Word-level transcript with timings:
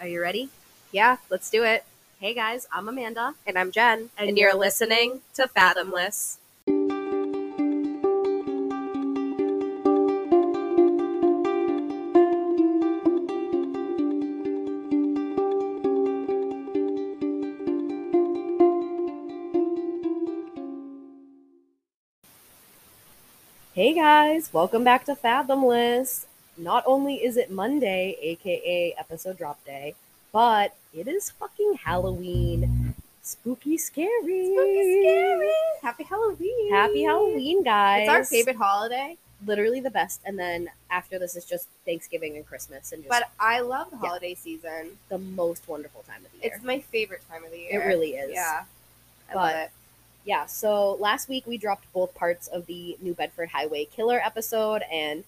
Are 0.00 0.06
you 0.06 0.20
ready? 0.20 0.48
Yeah, 0.92 1.16
let's 1.28 1.50
do 1.50 1.64
it. 1.64 1.84
Hey 2.20 2.32
guys, 2.32 2.68
I'm 2.72 2.88
Amanda. 2.88 3.34
And 3.44 3.58
I'm 3.58 3.72
Jen, 3.72 4.10
And 4.16 4.38
you're 4.38 4.54
listening 4.54 5.22
to 5.34 5.48
Fathomless. 5.48 6.36
Hey 23.74 23.94
guys, 23.94 24.52
welcome 24.52 24.84
back 24.84 25.04
to 25.06 25.16
Fathomless. 25.16 26.26
Not 26.58 26.82
only 26.86 27.24
is 27.24 27.36
it 27.36 27.50
Monday, 27.50 28.16
aka 28.20 28.94
episode 28.98 29.38
drop 29.38 29.64
day, 29.64 29.94
but 30.32 30.74
it 30.92 31.06
is 31.08 31.30
fucking 31.30 31.74
Halloween. 31.84 32.94
Spooky 33.22 33.76
scary. 33.78 34.50
Spooky 34.52 35.02
scary. 35.02 35.52
Happy 35.82 36.04
Halloween. 36.04 36.70
Happy 36.72 37.02
Halloween, 37.04 37.62
guys. 37.62 38.02
It's 38.02 38.10
our 38.10 38.24
favorite 38.24 38.56
holiday, 38.56 39.16
Literally 39.46 39.78
the 39.80 39.90
best. 39.90 40.20
And 40.24 40.36
then 40.38 40.68
after 40.90 41.16
this 41.18 41.36
is 41.36 41.44
just 41.44 41.68
Thanksgiving 41.84 42.36
and 42.36 42.44
Christmas 42.46 42.90
and 42.90 43.02
just 43.04 43.08
but 43.10 43.30
I 43.38 43.60
love 43.60 43.90
the 43.90 43.98
Yeah. 44.02 44.08
holiday 44.08 44.34
season. 44.34 44.98
the 45.10 45.18
most 45.18 45.68
wonderful 45.68 46.02
time 46.08 46.24
of 46.24 46.32
the 46.32 46.38
year. 46.38 46.52
It's 46.56 46.64
my 46.64 46.80
favorite 46.80 47.22
time 47.30 47.44
of 47.44 47.52
the 47.52 47.58
year. 47.58 47.80
It 47.80 47.86
really 47.86 48.14
is. 48.14 48.32
Yeah. 48.32 48.64
I 49.30 49.34
But- 49.34 49.40
love 49.54 49.54
it. 49.66 49.70
Yeah, 50.24 50.44
so 50.46 50.94
last 50.94 51.28
week 51.28 51.46
we 51.46 51.56
dropped 51.56 51.90
both 51.92 52.14
parts 52.14 52.48
of 52.48 52.66
the 52.66 52.98
New 53.00 53.14
Bedford 53.14 53.50
Highway 53.50 53.84
Killer 53.86 54.20
episode, 54.22 54.82
and 54.90 55.24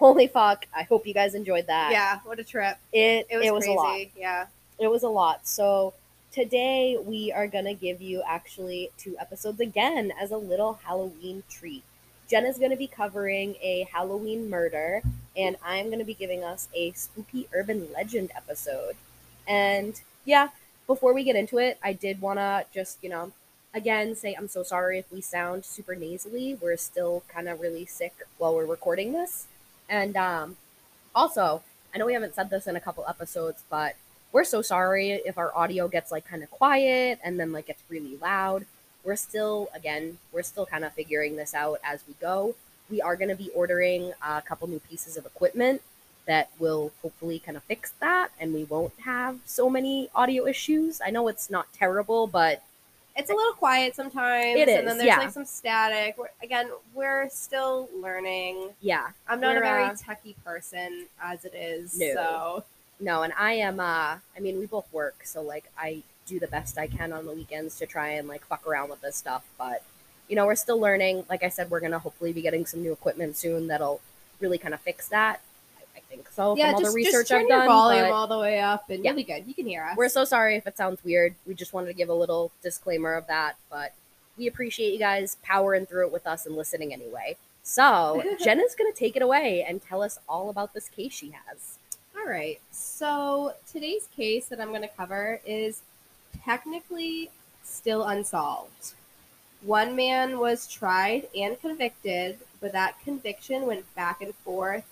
holy 0.00 0.26
fuck, 0.26 0.66
I 0.74 0.82
hope 0.84 1.06
you 1.06 1.12
guys 1.14 1.34
enjoyed 1.34 1.66
that. 1.66 1.92
Yeah, 1.92 2.18
what 2.24 2.38
a 2.40 2.44
trip. 2.44 2.78
it 2.92 3.26
It 3.30 3.52
was, 3.52 3.64
a 3.64 3.66
crazy. 3.66 3.76
lot. 3.76 4.00
Yeah. 4.16 4.46
It 4.78 4.88
was 4.88 5.02
a 5.02 5.08
lot. 5.08 5.46
So 5.46 5.92
today 6.32 6.96
we 7.00 7.30
are 7.30 7.46
gonna 7.46 7.74
give 7.74 8.00
you 8.00 8.22
actually 8.26 8.90
two 8.96 9.14
episodes 9.20 9.60
again 9.60 10.10
as 10.18 10.30
a 10.30 10.38
little 10.38 10.80
Halloween 10.84 11.42
treat. 11.50 11.82
Jen 12.28 12.46
is 12.46 12.56
gonna 12.58 12.76
be 12.76 12.86
covering 12.86 13.56
a 13.60 13.86
Halloween 13.92 14.48
murder, 14.48 15.02
and 15.36 15.56
I'm 15.62 15.90
gonna 15.90 16.04
be 16.04 16.14
giving 16.14 16.42
us 16.42 16.68
a 16.74 16.92
spooky 16.92 17.46
urban 17.52 17.92
legend 17.92 18.30
episode. 18.34 18.96
And 19.46 20.00
yeah, 20.24 20.48
before 20.86 21.12
we 21.12 21.24
get 21.24 21.36
into 21.36 21.58
it, 21.58 21.78
I 21.82 21.92
did 21.92 22.22
wanna 22.22 22.64
just 22.72 22.96
you 23.02 23.10
know 23.10 23.32
again 23.74 24.14
say 24.14 24.32
I'm 24.32 24.48
so 24.48 24.62
sorry 24.62 24.98
if 24.98 25.12
we 25.12 25.20
sound 25.20 25.66
super 25.66 25.94
nasally. 25.94 26.54
We're 26.58 26.78
still 26.78 27.22
kind 27.28 27.48
of 27.50 27.60
really 27.60 27.84
sick 27.84 28.14
while 28.38 28.54
we're 28.54 28.64
recording 28.64 29.12
this, 29.12 29.46
and 29.90 30.16
um, 30.16 30.56
also 31.14 31.62
I 31.94 31.98
know 31.98 32.06
we 32.06 32.14
haven't 32.14 32.34
said 32.34 32.50
this 32.50 32.66
in 32.66 32.76
a 32.76 32.80
couple 32.80 33.04
episodes, 33.08 33.64
but 33.68 33.96
we're 34.32 34.44
so 34.44 34.62
sorry 34.62 35.10
if 35.10 35.36
our 35.36 35.54
audio 35.56 35.88
gets 35.88 36.12
like 36.12 36.24
kind 36.24 36.42
of 36.42 36.50
quiet 36.50 37.18
and 37.24 37.38
then 37.38 37.52
like 37.52 37.66
gets 37.66 37.82
really 37.88 38.16
loud. 38.18 38.64
We're 39.02 39.16
still, 39.16 39.68
again, 39.74 40.18
we're 40.32 40.42
still 40.42 40.66
kind 40.66 40.84
of 40.84 40.92
figuring 40.92 41.36
this 41.36 41.54
out 41.54 41.80
as 41.82 42.02
we 42.06 42.14
go. 42.20 42.54
We 42.88 43.00
are 43.00 43.16
going 43.16 43.30
to 43.30 43.36
be 43.36 43.50
ordering 43.54 44.12
a 44.24 44.42
couple 44.42 44.68
new 44.68 44.80
pieces 44.80 45.16
of 45.16 45.26
equipment 45.26 45.82
that 46.26 46.50
will 46.60 46.92
hopefully 47.02 47.40
kind 47.40 47.56
of 47.56 47.64
fix 47.64 47.92
that 47.98 48.28
and 48.38 48.54
we 48.54 48.64
won't 48.64 48.92
have 49.04 49.38
so 49.44 49.68
many 49.68 50.10
audio 50.14 50.46
issues. 50.46 51.00
I 51.04 51.10
know 51.10 51.26
it's 51.26 51.50
not 51.50 51.72
terrible, 51.72 52.28
but 52.28 52.62
It's 53.16 53.30
a 53.30 53.34
little 53.34 53.52
quiet 53.52 53.94
sometimes. 53.94 54.58
It 54.58 54.68
And 54.68 54.86
then 54.86 54.96
there's 54.96 55.06
yeah. 55.06 55.18
like 55.18 55.30
some 55.30 55.44
static. 55.44 56.16
We're, 56.16 56.28
again, 56.42 56.70
we're 56.94 57.28
still 57.28 57.88
learning. 58.00 58.70
yeah, 58.80 59.08
I'm 59.28 59.40
not 59.40 59.54
We're, 59.54 59.62
a 59.62 59.64
very 59.64 59.84
uh, 59.84 59.94
techie 59.94 60.36
person 60.44 61.06
as 61.22 61.44
it 61.44 61.54
is. 61.54 61.98
No. 61.98 62.14
So 62.14 62.64
no, 63.00 63.22
and 63.22 63.32
I 63.38 63.54
am, 63.54 63.80
uh, 63.80 64.16
I 64.36 64.40
mean, 64.40 64.58
we 64.58 64.66
both 64.66 64.90
work, 64.92 65.24
so 65.24 65.42
like 65.42 65.64
I 65.78 66.02
do 66.26 66.38
the 66.38 66.46
best 66.46 66.78
I 66.78 66.86
can 66.86 67.12
on 67.12 67.26
the 67.26 67.32
weekends 67.32 67.76
to 67.78 67.86
try 67.86 68.10
and 68.10 68.28
like 68.28 68.44
fuck 68.46 68.66
around 68.66 68.90
with 68.90 69.00
this 69.00 69.16
stuff, 69.16 69.44
but 69.58 69.82
you 70.28 70.36
know, 70.36 70.46
we're 70.46 70.54
still 70.54 70.78
learning. 70.78 71.24
Like 71.28 71.42
I 71.42 71.48
said, 71.48 71.70
we're 71.70 71.80
gonna 71.80 71.98
hopefully 71.98 72.32
be 72.32 72.42
getting 72.42 72.66
some 72.66 72.82
new 72.82 72.92
equipment 72.92 73.36
soon 73.36 73.66
that'll 73.66 74.00
really 74.38 74.58
kind 74.58 74.74
of 74.74 74.80
fix 74.80 75.08
that. 75.08 75.40
Think 76.10 76.28
so 76.30 76.56
yeah, 76.56 76.66
from 76.66 76.74
all 76.74 76.80
just, 76.80 76.92
the 76.92 76.96
research 76.96 77.12
just 77.12 77.28
turn 77.28 77.42
I've 77.42 77.48
your 77.48 77.58
done. 77.60 77.68
volume 77.68 78.12
all 78.12 78.26
the 78.26 78.38
way 78.38 78.58
up 78.58 78.90
and 78.90 79.02
Yeah. 79.02 79.10
you'll 79.10 79.16
be 79.16 79.24
good. 79.24 79.46
You 79.46 79.54
can 79.54 79.66
hear 79.66 79.84
us. 79.84 79.96
we're 79.96 80.08
so 80.08 80.24
sorry 80.24 80.56
if 80.56 80.66
it 80.66 80.76
sounds 80.76 81.02
weird. 81.04 81.34
We 81.46 81.54
just 81.54 81.72
wanted 81.72 81.86
to 81.86 81.94
give 81.94 82.08
a 82.08 82.14
little 82.14 82.50
disclaimer 82.62 83.14
of 83.14 83.26
that, 83.28 83.56
but 83.70 83.94
we 84.36 84.46
appreciate 84.48 84.92
you 84.92 84.98
guys 84.98 85.36
powering 85.42 85.86
through 85.86 86.06
it 86.06 86.12
with 86.12 86.26
us 86.26 86.46
and 86.46 86.56
listening 86.56 86.92
anyway. 86.92 87.36
So 87.62 88.22
Jenna's 88.44 88.74
gonna 88.74 88.92
take 88.92 89.14
it 89.16 89.22
away 89.22 89.64
and 89.66 89.80
tell 89.80 90.02
us 90.02 90.18
all 90.28 90.50
about 90.50 90.74
this 90.74 90.88
case 90.88 91.12
she 91.12 91.30
has. 91.46 91.78
All 92.18 92.26
right. 92.26 92.60
So 92.70 93.54
today's 93.70 94.08
case 94.14 94.46
that 94.48 94.60
I'm 94.60 94.68
going 94.68 94.82
to 94.82 94.88
cover 94.88 95.40
is 95.46 95.80
technically 96.44 97.30
still 97.62 98.04
unsolved. 98.04 98.92
One 99.62 99.96
man 99.96 100.38
was 100.38 100.66
tried 100.66 101.28
and 101.36 101.58
convicted, 101.60 102.38
but 102.60 102.72
that 102.72 103.00
conviction 103.04 103.66
went 103.66 103.92
back 103.94 104.20
and 104.20 104.34
forth 104.34 104.84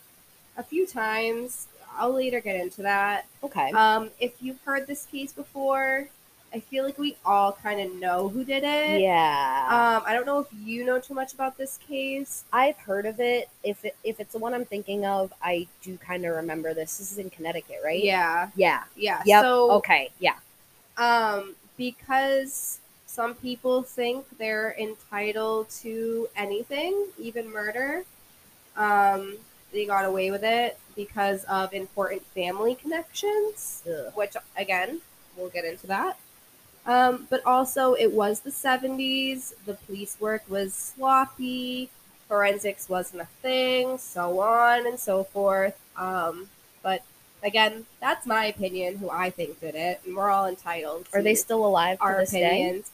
a 0.58 0.62
few 0.62 0.86
times. 0.86 1.66
I'll 1.96 2.12
later 2.12 2.40
get 2.40 2.60
into 2.60 2.82
that. 2.82 3.24
Okay. 3.42 3.70
Um, 3.72 4.10
if 4.20 4.34
you've 4.42 4.60
heard 4.62 4.86
this 4.86 5.06
case 5.06 5.32
before, 5.32 6.08
I 6.54 6.60
feel 6.60 6.84
like 6.84 6.96
we 6.98 7.16
all 7.26 7.52
kind 7.62 7.80
of 7.80 7.94
know 7.96 8.28
who 8.28 8.44
did 8.44 8.62
it. 8.64 9.00
yeah. 9.00 9.66
Um, 9.68 10.02
I 10.06 10.12
don't 10.14 10.24
know 10.26 10.38
if 10.40 10.46
you 10.64 10.84
know 10.84 10.98
too 11.00 11.12
much 11.14 11.34
about 11.34 11.58
this 11.58 11.78
case. 11.88 12.44
I've 12.52 12.76
heard 12.78 13.04
of 13.06 13.18
it. 13.20 13.48
If 13.64 13.84
it, 13.84 13.96
if 14.04 14.20
it's 14.20 14.32
the 14.32 14.38
one 14.38 14.54
I'm 14.54 14.64
thinking 14.64 15.04
of, 15.06 15.32
I 15.42 15.66
do 15.82 15.96
kind 15.98 16.24
of 16.24 16.36
remember 16.36 16.72
this. 16.74 16.98
This 16.98 17.10
is 17.12 17.18
in 17.18 17.30
Connecticut, 17.30 17.78
right? 17.84 18.02
Yeah, 18.02 18.50
Yeah. 18.54 18.84
yeah. 18.96 19.22
Yep. 19.26 19.42
So 19.42 19.70
okay. 19.72 20.10
Yeah. 20.20 20.36
um, 20.96 21.54
because 21.76 22.78
some 23.06 23.34
people 23.34 23.82
think 23.82 24.24
they're 24.38 24.74
entitled 24.78 25.68
to 25.82 26.28
anything, 26.36 27.06
even 27.18 27.52
murder. 27.52 28.04
Um, 28.76 29.36
they 29.72 29.86
got 29.86 30.04
away 30.04 30.30
with 30.30 30.44
it 30.44 30.78
because 30.96 31.44
of 31.44 31.72
important 31.72 32.24
family 32.26 32.74
connections, 32.74 33.82
Ugh. 33.88 34.12
which 34.14 34.34
again, 34.56 35.00
we'll 35.36 35.48
get 35.50 35.64
into 35.64 35.86
that. 35.86 36.18
Um, 36.86 37.26
but 37.28 37.44
also, 37.44 37.92
it 37.94 38.12
was 38.12 38.40
the 38.40 38.50
70s. 38.50 39.52
The 39.66 39.74
police 39.74 40.16
work 40.18 40.42
was 40.48 40.72
sloppy. 40.72 41.90
Forensics 42.28 42.88
wasn't 42.88 43.22
a 43.22 43.26
thing, 43.42 43.98
so 43.98 44.40
on 44.40 44.86
and 44.86 44.98
so 44.98 45.24
forth. 45.24 45.78
Um, 45.96 46.48
but 46.82 47.02
again, 47.42 47.86
that's 48.00 48.26
my 48.26 48.46
opinion, 48.46 48.98
who 48.98 49.10
I 49.10 49.30
think 49.30 49.60
did 49.60 49.74
it, 49.74 50.00
and 50.06 50.16
we're 50.16 50.30
all 50.30 50.46
entitled. 50.46 51.08
Are 51.12 51.22
they 51.22 51.34
still 51.34 51.64
alive 51.64 51.98
to 51.98 52.04
our 52.04 52.20
this 52.20 52.30
day? 52.30 52.44
opinions? 52.44 52.90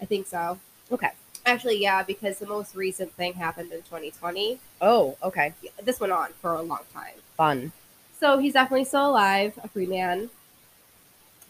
I 0.00 0.04
think 0.04 0.26
so. 0.26 0.58
Okay. 0.92 1.10
Actually, 1.48 1.80
yeah, 1.80 2.02
because 2.02 2.38
the 2.38 2.46
most 2.46 2.76
recent 2.76 3.10
thing 3.12 3.32
happened 3.32 3.72
in 3.72 3.78
2020. 3.78 4.58
Oh, 4.82 5.16
okay. 5.22 5.54
This 5.82 5.98
went 5.98 6.12
on 6.12 6.32
for 6.42 6.52
a 6.52 6.60
long 6.60 6.82
time. 6.92 7.14
Fun. 7.38 7.72
So 8.20 8.36
he's 8.36 8.52
definitely 8.52 8.84
still 8.84 9.08
alive, 9.08 9.58
a 9.64 9.68
free 9.68 9.86
man. 9.86 10.28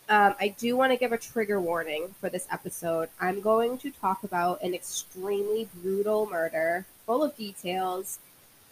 Um, 0.08 0.36
I 0.40 0.54
do 0.56 0.76
want 0.76 0.92
to 0.92 0.96
give 0.96 1.10
a 1.10 1.18
trigger 1.18 1.60
warning 1.60 2.14
for 2.20 2.28
this 2.28 2.46
episode. 2.52 3.08
I'm 3.20 3.40
going 3.40 3.76
to 3.78 3.90
talk 3.90 4.22
about 4.22 4.62
an 4.62 4.72
extremely 4.72 5.68
brutal 5.82 6.26
murder, 6.26 6.86
full 7.04 7.24
of 7.24 7.36
details. 7.36 8.20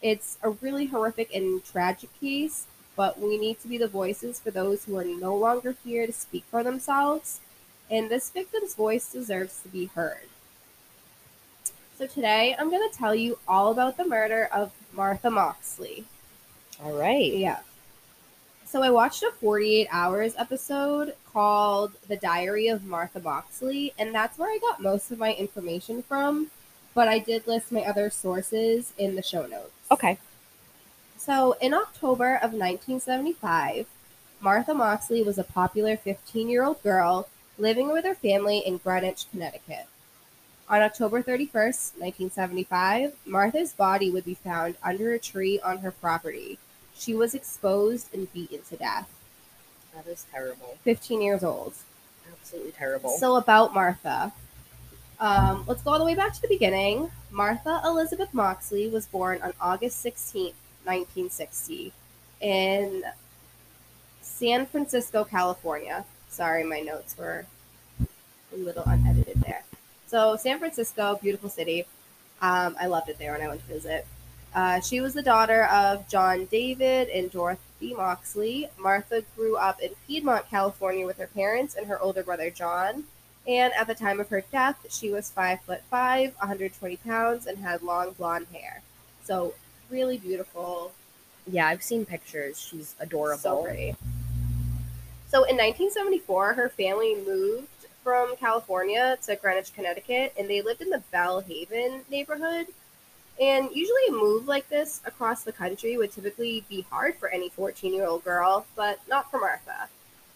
It's 0.01 0.39
a 0.45 0.51
really 0.51 0.87
horrific 0.87 1.35
and 1.35 1.65
tragic 1.65 2.11
case, 2.21 2.67
but 2.95 3.19
we 3.21 3.37
need 3.37 3.59
to 3.63 3.69
be 3.69 3.79
the 3.79 3.89
voices 3.89 4.39
for 4.39 4.53
those 4.53 4.85
who 4.85 4.97
are 4.97 5.05
no 5.05 5.35
longer 5.35 5.75
here 5.85 6.07
to 6.07 6.13
speak 6.13 6.45
for 6.53 6.63
themselves. 6.63 7.41
And 7.91 8.09
this 8.09 8.31
victim's 8.31 8.75
voice 8.75 9.13
deserves 9.13 9.61
to 9.63 9.69
be 9.69 9.87
heard. 9.87 10.29
So 11.97 12.07
today, 12.07 12.55
I'm 12.59 12.69
going 12.69 12.87
to 12.87 12.95
tell 12.95 13.15
you 13.15 13.39
all 13.49 13.73
about 13.73 13.97
the 13.97 14.05
murder 14.05 14.51
of 14.53 14.71
Martha 14.93 15.31
Moxley. 15.31 16.05
All 16.85 16.93
right. 16.93 17.33
Yeah. 17.33 17.61
So 18.67 18.83
I 18.83 18.91
watched 18.91 19.23
a 19.23 19.31
48 19.41 19.89
Hours 19.91 20.35
episode 20.37 21.15
called 21.33 21.93
The 22.07 22.19
Diary 22.19 22.69
of 22.69 22.85
Martha 22.85 23.19
Moxley, 23.19 23.95
and 23.99 24.15
that's 24.15 24.37
where 24.37 24.51
I 24.51 24.59
got 24.59 24.83
most 24.83 25.11
of 25.11 25.19
my 25.19 25.33
information 25.33 26.03
from. 26.03 26.51
But 26.93 27.09
I 27.09 27.19
did 27.19 27.47
list 27.47 27.73
my 27.73 27.81
other 27.81 28.11
sources 28.11 28.93
in 28.99 29.17
the 29.17 29.23
show 29.23 29.47
notes. 29.47 29.73
Okay. 29.91 30.19
So 31.17 31.57
in 31.63 31.73
October 31.73 32.35
of 32.35 32.53
1975, 32.53 33.87
Martha 34.43 34.75
Moxley 34.75 35.23
was 35.23 35.39
a 35.39 35.45
popular 35.45 35.97
15 35.97 36.51
year 36.51 36.63
old 36.63 36.83
girl 36.83 37.27
living 37.57 37.91
with 37.91 38.05
her 38.05 38.15
family 38.15 38.59
in 38.59 38.77
Greenwich, 38.77 39.25
Connecticut. 39.31 39.87
On 40.69 40.83
October 40.83 41.23
31st, 41.23 42.01
1975, 42.01 43.13
Martha's 43.25 43.73
body 43.73 44.11
would 44.11 44.25
be 44.25 44.35
found 44.35 44.75
under 44.83 45.13
a 45.13 45.19
tree 45.19 45.61
on 45.61 45.79
her 45.79 45.93
property. 45.93 46.59
She 46.97 47.15
was 47.15 47.35
exposed 47.35 48.13
and 48.13 48.33
beaten 48.33 48.63
to 48.71 48.77
death. 48.77 49.09
That 49.95 50.09
is 50.09 50.27
terrible. 50.33 50.77
15 50.83 51.23
years 51.23 51.45
old. 51.45 51.75
Absolutely 52.33 52.73
terrible. 52.73 53.11
So 53.11 53.37
about 53.37 53.75
Martha. 53.75 54.33
Um, 55.21 55.65
let's 55.69 55.83
go 55.83 55.93
all 55.93 55.99
the 56.01 56.05
way 56.05 56.17
back 56.17 56.35
to 56.35 56.43
the 56.43 56.49
beginning. 56.49 57.13
Martha 57.31 57.81
Elizabeth 57.85 58.35
Moxley 58.35 58.89
was 58.89 59.07
born 59.07 59.41
on 59.43 59.53
August 59.61 60.05
16th, 60.05 60.55
1960, 60.85 61.93
in 62.41 63.05
San 64.21 64.67
Francisco, 64.67 65.23
California. 65.23 66.05
Sorry, 66.29 66.65
my 66.65 66.81
notes 66.81 67.17
were 67.17 67.47
a 68.01 68.57
little 68.57 68.85
unedited 68.85 69.41
there. 69.43 69.63
So, 70.07 70.37
San 70.37 70.59
Francisco, 70.59 71.19
beautiful 71.21 71.49
city. 71.49 71.85
Um, 72.41 72.77
I 72.79 72.87
loved 72.87 73.09
it 73.09 73.19
there 73.19 73.33
when 73.33 73.43
I 73.43 73.49
went 73.49 73.67
to 73.67 73.67
visit. 73.67 74.07
Uh, 74.55 74.81
she 74.81 75.01
was 75.01 75.15
the 75.15 75.23
daughter 75.23 75.65
of 75.65 76.09
John 76.09 76.47
David 76.47 77.09
and 77.09 77.31
Dorothy 77.31 77.93
Moxley. 77.95 78.69
Martha 78.79 79.23
grew 79.35 79.57
up 79.57 79.81
in 79.81 79.91
Piedmont, 80.07 80.49
California 80.49 81.05
with 81.05 81.19
her 81.19 81.27
parents 81.27 81.75
and 81.75 81.87
her 81.89 82.01
older 82.01 82.23
brother 82.23 82.51
John. 82.51 83.05
And 83.47 83.73
at 83.75 83.87
the 83.87 83.95
time 83.95 84.19
of 84.21 84.29
her 84.29 84.43
death, 84.53 84.87
she 84.91 85.11
was 85.11 85.31
five 85.31 85.61
foot 85.63 85.83
five, 85.91 86.35
120 86.39 86.97
pounds, 86.97 87.47
and 87.47 87.59
had 87.59 87.83
long 87.83 88.13
blonde 88.13 88.47
hair. 88.53 88.83
So, 89.25 89.55
really 89.91 90.19
beautiful. 90.19 90.93
Yeah, 91.47 91.67
I've 91.69 91.83
seen 91.83 92.07
pictures. 92.07 92.61
She's 92.61 92.95
adorable. 92.99 93.39
So 93.39 93.63
pretty. 93.63 93.95
So, 95.29 95.45
in 95.45 95.57
1974, 95.57 96.55
her 96.55 96.69
family 96.69 97.17
moved 97.27 97.69
from 98.07 98.37
California 98.37 99.19
to 99.21 99.35
Greenwich, 99.35 99.75
Connecticut, 99.75 100.33
and 100.39 100.49
they 100.49 100.63
lived 100.63 100.81
in 100.81 100.91
the 100.91 101.03
Belle 101.11 101.41
Haven 101.41 102.03
neighborhood. 102.09 102.69
And 103.41 103.69
usually, 103.75 104.07
a 104.11 104.13
move 104.13 104.47
like 104.47 104.69
this 104.69 105.01
across 105.05 105.43
the 105.43 105.51
country 105.51 105.97
would 105.97 106.13
typically 106.13 106.65
be 106.69 106.87
hard 106.89 107.17
for 107.17 107.29
any 107.29 107.49
14 107.49 107.93
year 107.93 108.07
old 108.07 108.23
girl, 108.23 108.65
but 108.77 109.01
not 109.09 109.29
for 109.29 109.41
Martha. 109.41 109.89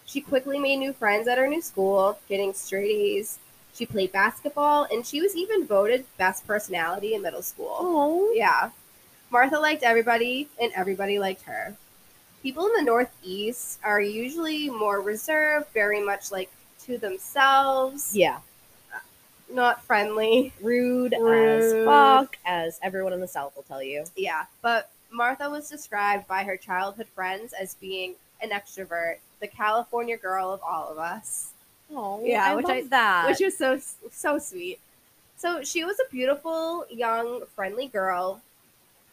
She 0.05 0.21
quickly 0.21 0.59
made 0.59 0.79
new 0.79 0.93
friends 0.93 1.29
at 1.29 1.39
her 1.39 1.47
new 1.47 1.63
school, 1.63 2.19
getting 2.29 2.53
straight 2.55 2.91
A's. 2.91 3.39
She 3.73 3.87
played 3.87 4.11
basketball, 4.11 4.89
and 4.91 5.07
she 5.07 5.21
was 5.23 5.37
even 5.37 5.65
voted 5.65 6.07
best 6.19 6.45
personality 6.49 7.15
in 7.15 7.23
middle 7.23 7.41
school. 7.41 7.77
Oh, 7.79 8.33
Yeah. 8.35 8.71
Martha 9.31 9.61
liked 9.61 9.85
everybody, 9.85 10.49
and 10.61 10.73
everybody 10.75 11.21
liked 11.21 11.43
her. 11.43 11.77
People 12.43 12.67
in 12.67 12.73
the 12.73 12.83
Northeast 12.83 13.79
are 13.85 14.01
usually 14.01 14.69
more 14.69 15.01
reserved, 15.01 15.69
very 15.73 16.03
much 16.03 16.33
like 16.33 16.51
to 16.91 16.99
themselves, 16.99 18.15
yeah. 18.17 18.39
not 19.53 19.83
friendly. 19.85 20.53
Rude, 20.61 21.15
as 21.15 21.73
fuck, 21.85 22.37
as 22.45 22.79
everyone 22.83 23.13
in 23.13 23.21
the 23.21 23.29
South 23.29 23.55
will 23.57 23.63
tell 23.65 23.83
you. 23.83 24.05
Yeah, 24.17 24.45
but 24.63 24.91
Martha 25.11 25.49
was 25.51 25.69
described 25.69 26.27
by 26.29 26.45
her 26.45 26.57
childhood 26.57 27.07
friends 27.15 27.53
as 27.53 27.75
being 27.75 28.15
an 28.43 28.51
extrovert, 28.51 29.17
the 29.41 29.49
California 29.49 30.17
girl 30.17 30.53
of 30.53 30.61
all 30.63 30.89
of 30.91 30.99
us, 30.99 31.51
Oh, 31.93 32.21
Yeah, 32.25 32.45
I 32.45 32.55
which 32.55 32.67
love 32.67 32.77
I- 32.77 32.83
that. 32.91 33.29
which 33.29 33.41
was 33.41 33.57
so 33.59 33.81
so 34.13 34.39
sweet. 34.39 34.79
So 35.37 35.63
she 35.65 35.85
was 35.85 35.97
a 35.99 36.09
beautiful, 36.11 36.87
young, 36.91 37.43
friendly 37.57 37.89
girl 37.89 38.41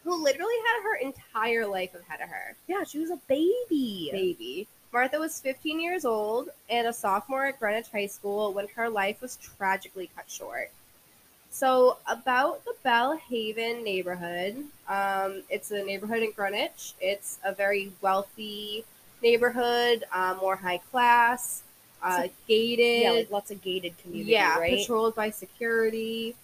who 0.04 0.22
literally 0.22 0.54
had 0.66 0.82
her 0.84 0.94
entire 0.96 1.66
life 1.66 1.94
ahead 1.94 2.20
of 2.20 2.28
her. 2.28 2.54
yeah, 2.68 2.84
she 2.84 2.98
was 3.00 3.10
a 3.10 3.16
baby. 3.28 4.10
baby. 4.12 4.68
Martha 4.92 5.18
was 5.18 5.38
15 5.40 5.80
years 5.80 6.04
old 6.04 6.48
and 6.70 6.86
a 6.86 6.92
sophomore 6.92 7.46
at 7.46 7.60
Greenwich 7.60 7.88
High 7.92 8.06
School 8.06 8.52
when 8.52 8.66
her 8.74 8.88
life 8.88 9.20
was 9.20 9.36
tragically 9.36 10.10
cut 10.16 10.30
short. 10.30 10.70
So, 11.50 11.96
about 12.06 12.64
the 12.64 12.74
Belle 12.82 13.16
Haven 13.16 13.82
neighborhood, 13.82 14.64
um, 14.88 15.42
it's 15.48 15.70
a 15.70 15.82
neighborhood 15.84 16.22
in 16.22 16.32
Greenwich. 16.32 16.92
It's 17.00 17.38
a 17.44 17.52
very 17.54 17.92
wealthy 18.02 18.84
neighborhood, 19.22 20.04
uh, 20.12 20.36
more 20.40 20.56
high 20.56 20.78
class, 20.90 21.62
uh, 22.02 22.28
gated. 22.46 23.02
Yeah, 23.02 23.10
like 23.12 23.30
lots 23.30 23.50
of 23.50 23.62
gated 23.62 23.96
community, 23.98 24.32
Yeah, 24.32 24.58
right? 24.58 24.78
patrolled 24.78 25.14
by 25.14 25.30
security. 25.30 26.34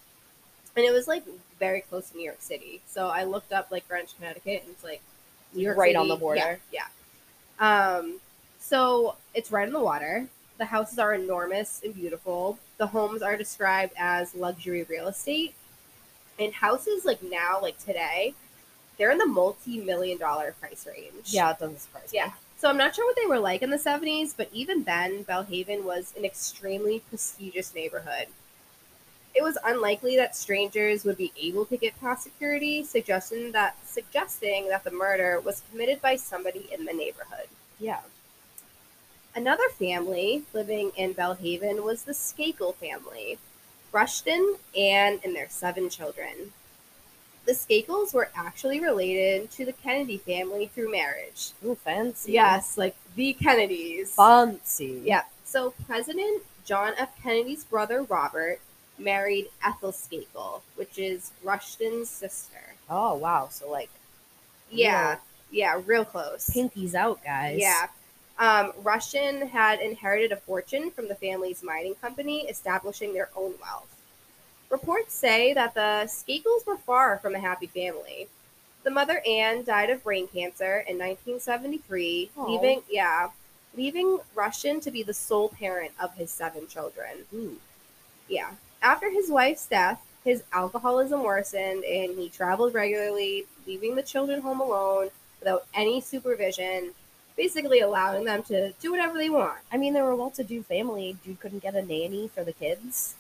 And 0.77 0.85
it 0.85 0.91
was 0.93 1.07
like 1.07 1.23
very 1.61 1.83
close 1.83 2.11
to 2.11 2.17
New 2.17 2.25
York 2.25 2.41
City. 2.41 2.81
So 2.89 3.09
I 3.09 3.25
looked 3.25 3.53
up 3.53 3.71
like 3.71 3.87
Greenwich, 3.89 4.15
Connecticut, 4.17 4.63
and 4.65 4.71
it's 4.73 4.83
like 4.85 5.03
New 5.53 5.63
York 5.63 5.77
Right 5.77 5.89
City. 5.91 5.97
on 5.97 6.09
the 6.09 6.17
border. 6.17 6.59
Yeah. 6.73 6.87
yeah. 7.61 7.97
Um, 7.99 8.21
so 8.65 9.17
it's 9.35 9.53
right 9.53 9.67
in 9.69 9.75
the 9.75 9.81
water. 9.81 10.27
The 10.57 10.65
houses 10.65 10.99
are 10.99 11.13
enormous 11.13 11.83
and 11.85 11.95
beautiful. 11.95 12.59
The 12.79 12.87
homes 12.87 13.21
are 13.21 13.37
described 13.37 13.93
as 13.99 14.35
luxury 14.35 14.85
real 14.85 15.09
estate. 15.09 15.55
And 16.39 16.53
houses 16.55 17.05
like 17.05 17.23
now, 17.23 17.61
like 17.61 17.79
today, 17.79 18.33
they're 18.97 19.11
in 19.11 19.19
the 19.19 19.27
multi-million 19.27 20.17
dollar 20.17 20.55
price 20.59 20.87
range. 20.87 21.27
Yeah, 21.27 21.51
it 21.51 21.59
doesn't 21.59 21.81
surprise 21.81 22.11
me. 22.11 22.19
Yeah. 22.21 22.31
So 22.57 22.71
I'm 22.71 22.79
not 22.79 22.95
sure 22.95 23.05
what 23.05 23.17
they 23.17 23.27
were 23.27 23.39
like 23.39 23.61
in 23.61 23.69
the 23.69 23.77
70s, 23.77 24.33
but 24.35 24.49
even 24.51 24.85
then, 24.85 25.25
Belle 25.25 25.43
Haven 25.43 25.85
was 25.85 26.15
an 26.17 26.25
extremely 26.25 27.01
prestigious 27.01 27.75
neighborhood. 27.75 28.29
It 29.35 29.43
was 29.43 29.59
unlikely 29.63 30.17
that 30.17 30.35
strangers 30.35 31.05
would 31.05 31.19
be 31.19 31.33
able 31.39 31.67
to 31.67 31.77
get 31.77 32.01
past 32.01 32.23
security, 32.23 32.83
suggesting 32.83 33.53
that 33.53 33.77
suggesting 33.85 34.69
that 34.69 34.85
the 34.85 34.91
murder 34.91 35.39
was 35.41 35.63
committed 35.71 36.01
by 36.01 36.17
somebody 36.17 36.71
in 36.73 36.87
the 36.87 36.95
neighborhood. 36.95 37.49
Yeah. 37.79 38.01
Another 39.35 39.69
family 39.71 40.45
living 40.53 40.93
in 40.97 41.13
Belle 41.13 41.35
Haven 41.35 41.83
was 41.85 42.05
the 42.05 42.13
Skakel 42.13 42.75
family, 42.77 43.39
Rushton, 43.93 44.57
Anne, 44.77 45.21
and 45.25 45.35
their 45.35 45.49
seven 45.49 45.89
children. 45.91 46.53
The 47.45 47.53
Skakels 47.53 48.15
were 48.15 48.31
actually 48.35 48.81
related 48.81 49.51
to 49.53 49.65
the 49.65 49.73
Kennedy 49.73 50.19
family 50.19 50.67
through 50.67 50.91
marriage. 50.91 51.51
Ooh, 51.65 51.75
fancy. 51.75 52.33
Yes, 52.33 52.79
like 52.79 52.97
the 53.17 53.35
Kennedys. 53.35 54.15
Fancy. 54.15 55.03
Yeah. 55.05 55.25
So 55.45 55.75
President 55.87 56.43
John 56.65 56.95
F. 56.97 57.11
Kennedy's 57.23 57.65
brother 57.65 58.03
Robert 58.03 58.61
married 58.99 59.49
Ethel 59.63 59.93
Skakel, 59.93 60.63
which 60.77 60.99
is 60.99 61.33
Rushton's 61.43 62.09
sister. 62.09 62.57
Oh, 62.89 63.15
wow. 63.15 63.49
So, 63.51 63.71
like, 63.71 63.91
Yeah. 64.71 65.17
Yeah, 65.51 65.81
real 65.87 66.05
close. 66.05 66.51
pinkies 66.51 66.95
out, 66.95 67.23
guys. 67.23 67.59
Yeah. 67.61 67.87
Um, 68.39 68.73
Rushton 68.83 69.49
had 69.49 69.81
inherited 69.81 70.33
a 70.33 70.37
fortune 70.37 70.91
from 70.91 71.09
the 71.09 71.15
family's 71.15 71.63
mining 71.63 71.95
company, 71.95 72.47
establishing 72.49 73.15
their 73.15 73.31
own 73.37 73.55
wealth. 73.61 73.95
Reports 74.71 75.15
say 75.15 75.53
that 75.55 75.75
the 75.75 76.09
Skakels 76.09 76.67
were 76.67 76.77
far 76.77 77.19
from 77.19 77.35
a 77.35 77.39
happy 77.39 77.69
family. 77.69 78.29
The 78.83 78.91
mother 78.91 79.23
Anne 79.27 79.65
died 79.65 79.91
of 79.91 80.03
brain 80.03 80.27
cancer 80.27 80.85
in 80.89 80.99
1973, 80.99 82.31
Aw. 82.37 82.45
leaving 82.45 82.83
yeah, 82.91 83.29
leaving 83.77 84.19
Rushton 84.35 84.81
to 84.81 84.91
be 84.91 85.03
the 85.03 85.15
sole 85.15 85.49
parent 85.49 85.93
of 86.01 86.15
his 86.17 86.31
seven 86.31 86.67
children. 86.67 87.25
Ooh. 87.33 87.57
Yeah. 88.29 88.51
After 88.83 89.11
his 89.11 89.31
wife's 89.31 89.67
death, 89.67 90.05
his 90.25 90.43
alcoholism 90.53 91.23
worsened 91.23 91.85
and 91.85 92.19
he 92.19 92.29
traveled 92.29 92.75
regularly, 92.75 93.47
leaving 93.67 93.95
the 93.95 94.03
children 94.03 94.41
home 94.41 94.61
alone 94.61 95.11
without 95.39 95.67
any 95.75 96.01
supervision, 96.01 96.93
basically 97.37 97.81
allowing 97.81 98.25
them 98.25 98.43
to 98.45 98.73
do 98.81 98.91
whatever 98.91 99.19
they 99.19 99.31
want. 99.31 99.59
I 99.73 99.77
mean, 99.77 99.93
they 99.95 100.03
were 100.03 100.11
a 100.11 100.17
well 100.17 100.31
to 100.31 100.45
do 100.45 100.63
family. 100.63 101.17
Dude 101.25 101.41
couldn't 101.41 101.63
get 101.63 101.75
a 101.75 101.83
nanny 101.83 102.29
for 102.29 102.45
the 102.45 102.53
kids. 102.53 103.15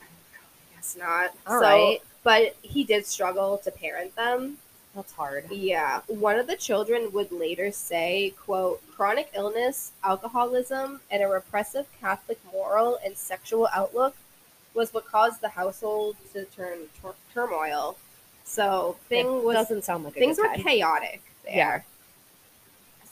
I 0.00 0.74
guess 0.74 0.96
not. 0.98 1.30
All 1.46 1.60
so, 1.60 1.66
right. 1.66 1.98
But 2.24 2.56
he 2.62 2.84
did 2.84 3.06
struggle 3.06 3.58
to 3.58 3.70
parent 3.70 4.14
them. 4.16 4.58
That's 4.94 5.12
hard. 5.12 5.50
Yeah. 5.50 6.02
One 6.06 6.38
of 6.38 6.46
the 6.46 6.56
children 6.56 7.12
would 7.12 7.32
later 7.32 7.72
say, 7.72 8.34
quote, 8.38 8.82
chronic 8.94 9.30
illness, 9.34 9.92
alcoholism, 10.04 11.00
and 11.10 11.22
a 11.22 11.28
repressive 11.28 11.86
Catholic 12.00 12.38
moral 12.52 12.98
and 13.04 13.16
sexual 13.16 13.68
outlook 13.74 14.14
was 14.74 14.92
what 14.92 15.06
caused 15.06 15.40
the 15.40 15.48
household 15.48 16.16
to 16.32 16.44
turn 16.44 16.78
tur- 17.00 17.14
turmoil. 17.32 17.96
So 18.44 18.96
thing 19.08 19.26
It 19.26 19.44
was 19.44 19.54
doesn't 19.54 19.84
sound 19.84 20.04
like 20.04 20.14
things 20.14 20.38
were 20.38 20.52
chaotic 20.54 21.22
there. 21.44 21.56
Yeah. 21.56 21.80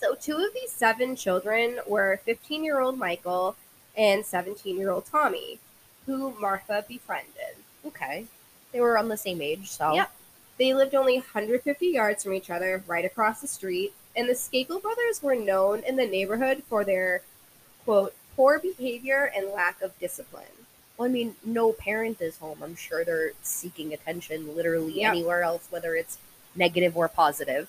So 0.01 0.15
two 0.15 0.37
of 0.37 0.55
these 0.55 0.73
seven 0.73 1.15
children 1.15 1.79
were 1.87 2.21
15 2.25 2.65
year 2.65 2.81
old 2.81 2.99
Michael 2.99 3.57
and 3.97 4.25
17 4.25 4.77
year 4.79 4.91
old 4.91 5.05
Tommy, 5.07 5.59
who 6.07 6.35
Martha 6.41 6.85
befriended. 6.89 7.57
Okay. 7.87 8.25
They 8.73 8.81
were 8.81 8.97
on 8.97 9.09
the 9.09 9.17
same 9.17 9.43
age, 9.43 9.69
so. 9.71 9.95
Yep. 9.95 10.11
They 10.59 10.75
lived 10.75 10.95
only 10.95 11.15
150 11.15 11.87
yards 11.87 12.23
from 12.23 12.35
each 12.35 12.51
other, 12.51 12.83
right 12.87 13.05
across 13.05 13.41
the 13.41 13.47
street, 13.49 13.93
and 14.15 14.29
the 14.29 14.35
Skakel 14.35 14.81
brothers 14.81 15.23
were 15.23 15.35
known 15.35 15.81
in 15.81 15.97
the 15.97 16.07
neighborhood 16.07 16.63
for 16.69 16.85
their, 16.85 17.23
quote, 17.85 18.15
poor 18.37 18.59
behavior 18.59 19.33
and 19.35 19.49
lack 19.51 19.81
of 19.83 19.99
discipline. 19.99 20.45
Well, 20.97 21.09
I 21.09 21.13
mean, 21.13 21.35
no 21.45 21.73
parent 21.73 22.21
is 22.21 22.37
home. 22.39 22.59
I'm 22.63 22.77
sure 22.77 23.05
they're 23.05 23.33
seeking 23.43 23.95
attention 23.95 24.55
literally 24.55 25.01
Yep. 25.01 25.11
anywhere 25.13 25.43
else, 25.43 25.67
whether 25.71 25.95
it's 25.97 26.19
negative 26.55 26.97
or 26.97 27.09
positive. 27.09 27.69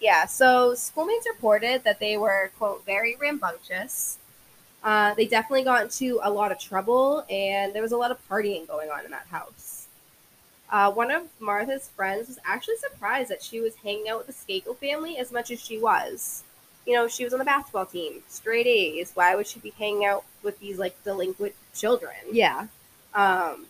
Yeah, 0.00 0.26
so 0.26 0.74
schoolmates 0.74 1.26
reported 1.28 1.84
that 1.84 2.00
they 2.00 2.16
were, 2.16 2.50
quote, 2.58 2.84
very 2.86 3.16
rambunctious. 3.16 4.18
Uh, 4.82 5.12
they 5.14 5.26
definitely 5.26 5.62
got 5.62 5.82
into 5.82 6.18
a 6.22 6.30
lot 6.30 6.52
of 6.52 6.58
trouble, 6.58 7.24
and 7.28 7.74
there 7.74 7.82
was 7.82 7.92
a 7.92 7.96
lot 7.96 8.10
of 8.10 8.28
partying 8.28 8.66
going 8.66 8.90
on 8.90 9.04
in 9.04 9.10
that 9.10 9.26
house. 9.26 9.88
Uh, 10.70 10.90
one 10.90 11.10
of 11.10 11.24
Martha's 11.38 11.88
friends 11.88 12.28
was 12.28 12.38
actually 12.46 12.76
surprised 12.76 13.30
that 13.30 13.42
she 13.42 13.60
was 13.60 13.74
hanging 13.76 14.08
out 14.08 14.18
with 14.18 14.26
the 14.28 14.32
Skakel 14.32 14.76
family 14.76 15.18
as 15.18 15.32
much 15.32 15.50
as 15.50 15.60
she 15.60 15.78
was. 15.78 16.44
You 16.86 16.94
know, 16.94 17.08
she 17.08 17.24
was 17.24 17.32
on 17.34 17.40
the 17.40 17.44
basketball 17.44 17.86
team, 17.86 18.22
straight 18.28 18.66
A's. 18.66 19.10
Why 19.14 19.34
would 19.34 19.46
she 19.46 19.60
be 19.60 19.70
hanging 19.70 20.06
out 20.06 20.24
with 20.42 20.58
these 20.60 20.78
like 20.78 21.02
delinquent 21.04 21.54
children? 21.74 22.14
Yeah. 22.32 22.68
Um, 23.14 23.66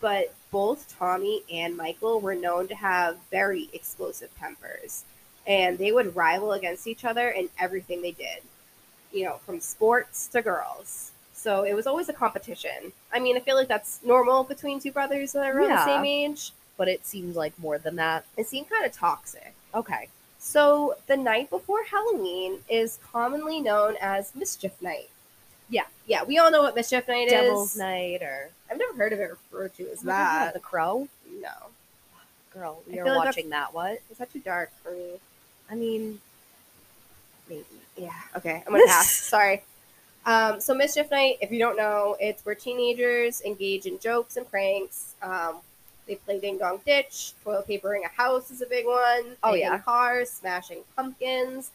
but 0.00 0.34
both 0.50 0.92
Tommy 0.98 1.42
and 1.52 1.76
Michael 1.76 2.20
were 2.20 2.34
known 2.34 2.66
to 2.68 2.74
have 2.74 3.18
very 3.30 3.68
explosive 3.72 4.30
tempers. 4.38 5.04
And 5.48 5.78
they 5.78 5.90
would 5.90 6.14
rival 6.14 6.52
against 6.52 6.86
each 6.86 7.04
other 7.04 7.30
in 7.30 7.48
everything 7.58 8.02
they 8.02 8.12
did. 8.12 8.42
You 9.12 9.24
know, 9.24 9.36
from 9.46 9.58
sports 9.60 10.26
to 10.28 10.42
girls. 10.42 11.10
So 11.32 11.62
it 11.64 11.72
was 11.74 11.86
always 11.86 12.08
a 12.08 12.12
competition. 12.12 12.92
I 13.12 13.18
mean, 13.20 13.36
I 13.36 13.40
feel 13.40 13.56
like 13.56 13.68
that's 13.68 14.00
normal 14.04 14.44
between 14.44 14.78
two 14.80 14.92
brothers 14.92 15.32
that 15.32 15.46
are 15.46 15.56
around 15.58 15.70
Yeah. 15.70 15.76
the 15.76 15.84
same 15.84 16.04
age. 16.04 16.52
But 16.76 16.88
it 16.88 17.04
seems 17.06 17.34
like 17.34 17.58
more 17.58 17.78
than 17.78 17.96
that. 17.96 18.24
It 18.36 18.46
seemed 18.46 18.68
kind 18.70 18.84
of 18.84 18.92
toxic. 18.92 19.52
Okay. 19.74 20.08
So 20.38 20.94
the 21.08 21.16
night 21.16 21.50
before 21.50 21.82
Halloween 21.84 22.60
is 22.68 22.98
commonly 23.12 23.60
known 23.60 23.96
as 24.00 24.32
Mischief 24.36 24.80
Night. 24.80 25.08
Yeah. 25.68 25.86
Yeah, 26.06 26.22
we 26.22 26.38
all 26.38 26.50
know 26.50 26.62
what 26.62 26.76
Mischief 26.76 27.08
Night 27.08 27.26
is. 27.26 27.32
Devil's 27.32 27.72
is. 27.72 27.78
Night 27.78 28.22
or 28.22 28.50
I've 28.70 28.78
never 28.78 28.92
heard 28.94 29.12
of 29.12 29.18
it 29.20 29.30
referred 29.30 29.74
to 29.76 29.90
as 29.90 30.02
that. 30.02 30.54
the 30.54 30.60
Crow. 30.60 31.08
No. 31.40 31.48
Girl, 32.52 32.82
I 32.86 32.98
are 32.98 33.04
feel 33.04 33.16
like 33.16 33.24
watching 33.26 33.50
that. 33.50 33.74
What? 33.74 34.00
Is 34.10 34.18
that 34.18 34.32
too 34.32 34.40
dark 34.40 34.70
for 34.82 34.92
me? 34.92 35.14
I 35.70 35.74
mean, 35.74 36.20
maybe. 37.48 37.64
Yeah. 37.96 38.10
Okay. 38.36 38.62
I'm 38.66 38.72
gonna 38.72 38.84
pass. 38.86 39.10
Sorry. 39.10 39.62
Um, 40.26 40.60
so 40.60 40.74
Mischief 40.74 41.10
Night, 41.10 41.38
if 41.40 41.50
you 41.50 41.58
don't 41.58 41.76
know, 41.76 42.16
it's 42.20 42.44
where 42.44 42.54
teenagers 42.54 43.40
engage 43.42 43.86
in 43.86 43.98
jokes 43.98 44.36
and 44.36 44.48
pranks. 44.50 45.14
Um, 45.22 45.56
they 46.06 46.16
play 46.16 46.40
ding 46.40 46.58
dong 46.58 46.80
ditch. 46.84 47.32
Toilet 47.44 47.66
papering 47.66 48.04
a 48.04 48.08
house 48.08 48.50
is 48.50 48.62
a 48.62 48.66
big 48.66 48.86
one. 48.86 49.36
Oh, 49.42 49.54
yeah. 49.54 49.78
cars, 49.78 50.30
smashing 50.30 50.80
pumpkins. 50.96 51.70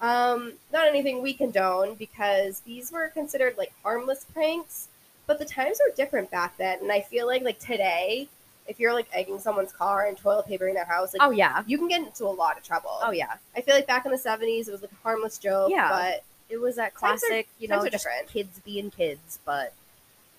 Um, 0.00 0.54
not 0.72 0.86
anything 0.86 1.22
we 1.22 1.34
condone 1.34 1.94
because 1.94 2.60
these 2.60 2.90
were 2.90 3.08
considered 3.08 3.56
like 3.58 3.72
harmless 3.82 4.24
pranks. 4.24 4.88
But 5.26 5.38
the 5.38 5.44
times 5.44 5.78
were 5.78 5.94
different 5.94 6.30
back 6.30 6.56
then, 6.56 6.78
and 6.82 6.90
I 6.90 7.02
feel 7.02 7.26
like 7.26 7.42
like 7.42 7.60
today, 7.60 8.28
if 8.70 8.80
you're 8.80 8.94
like 8.94 9.08
egging 9.12 9.38
someone's 9.40 9.72
car 9.72 10.06
and 10.06 10.16
toilet 10.16 10.46
papering 10.46 10.74
their 10.74 10.84
house, 10.86 11.12
like 11.12 11.20
Oh 11.22 11.30
yeah. 11.30 11.62
you 11.66 11.76
can 11.76 11.88
get 11.88 12.00
into 12.00 12.24
a 12.24 12.34
lot 12.42 12.56
of 12.56 12.62
trouble. 12.64 12.96
Oh 13.02 13.10
yeah. 13.10 13.34
I 13.56 13.60
feel 13.60 13.74
like 13.74 13.86
back 13.86 14.06
in 14.06 14.12
the 14.12 14.18
'70s, 14.18 14.68
it 14.68 14.72
was 14.72 14.80
like 14.82 14.92
a 14.92 15.02
harmless 15.02 15.36
joke. 15.38 15.70
Yeah. 15.70 15.90
but 15.90 16.24
It 16.48 16.58
was 16.60 16.76
that 16.76 16.94
Times 16.94 17.22
are- 17.22 17.26
classic, 17.28 17.48
you 17.58 17.68
know, 17.68 17.80
just 17.80 17.92
different. 17.92 18.28
kids 18.28 18.60
being 18.64 18.90
kids, 18.90 19.38
but 19.44 19.72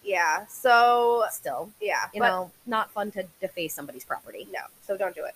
Yeah. 0.04 0.46
So 0.48 1.26
still, 1.32 1.70
yeah, 1.80 2.08
you 2.14 2.22
know, 2.22 2.52
not 2.66 2.90
fun 2.92 3.12
to 3.12 3.26
deface 3.40 3.74
somebody's 3.74 4.04
property. 4.06 4.48
no. 4.52 4.62
So 4.88 4.98
don't 4.98 5.14
do 5.16 5.26
it. 5.26 5.36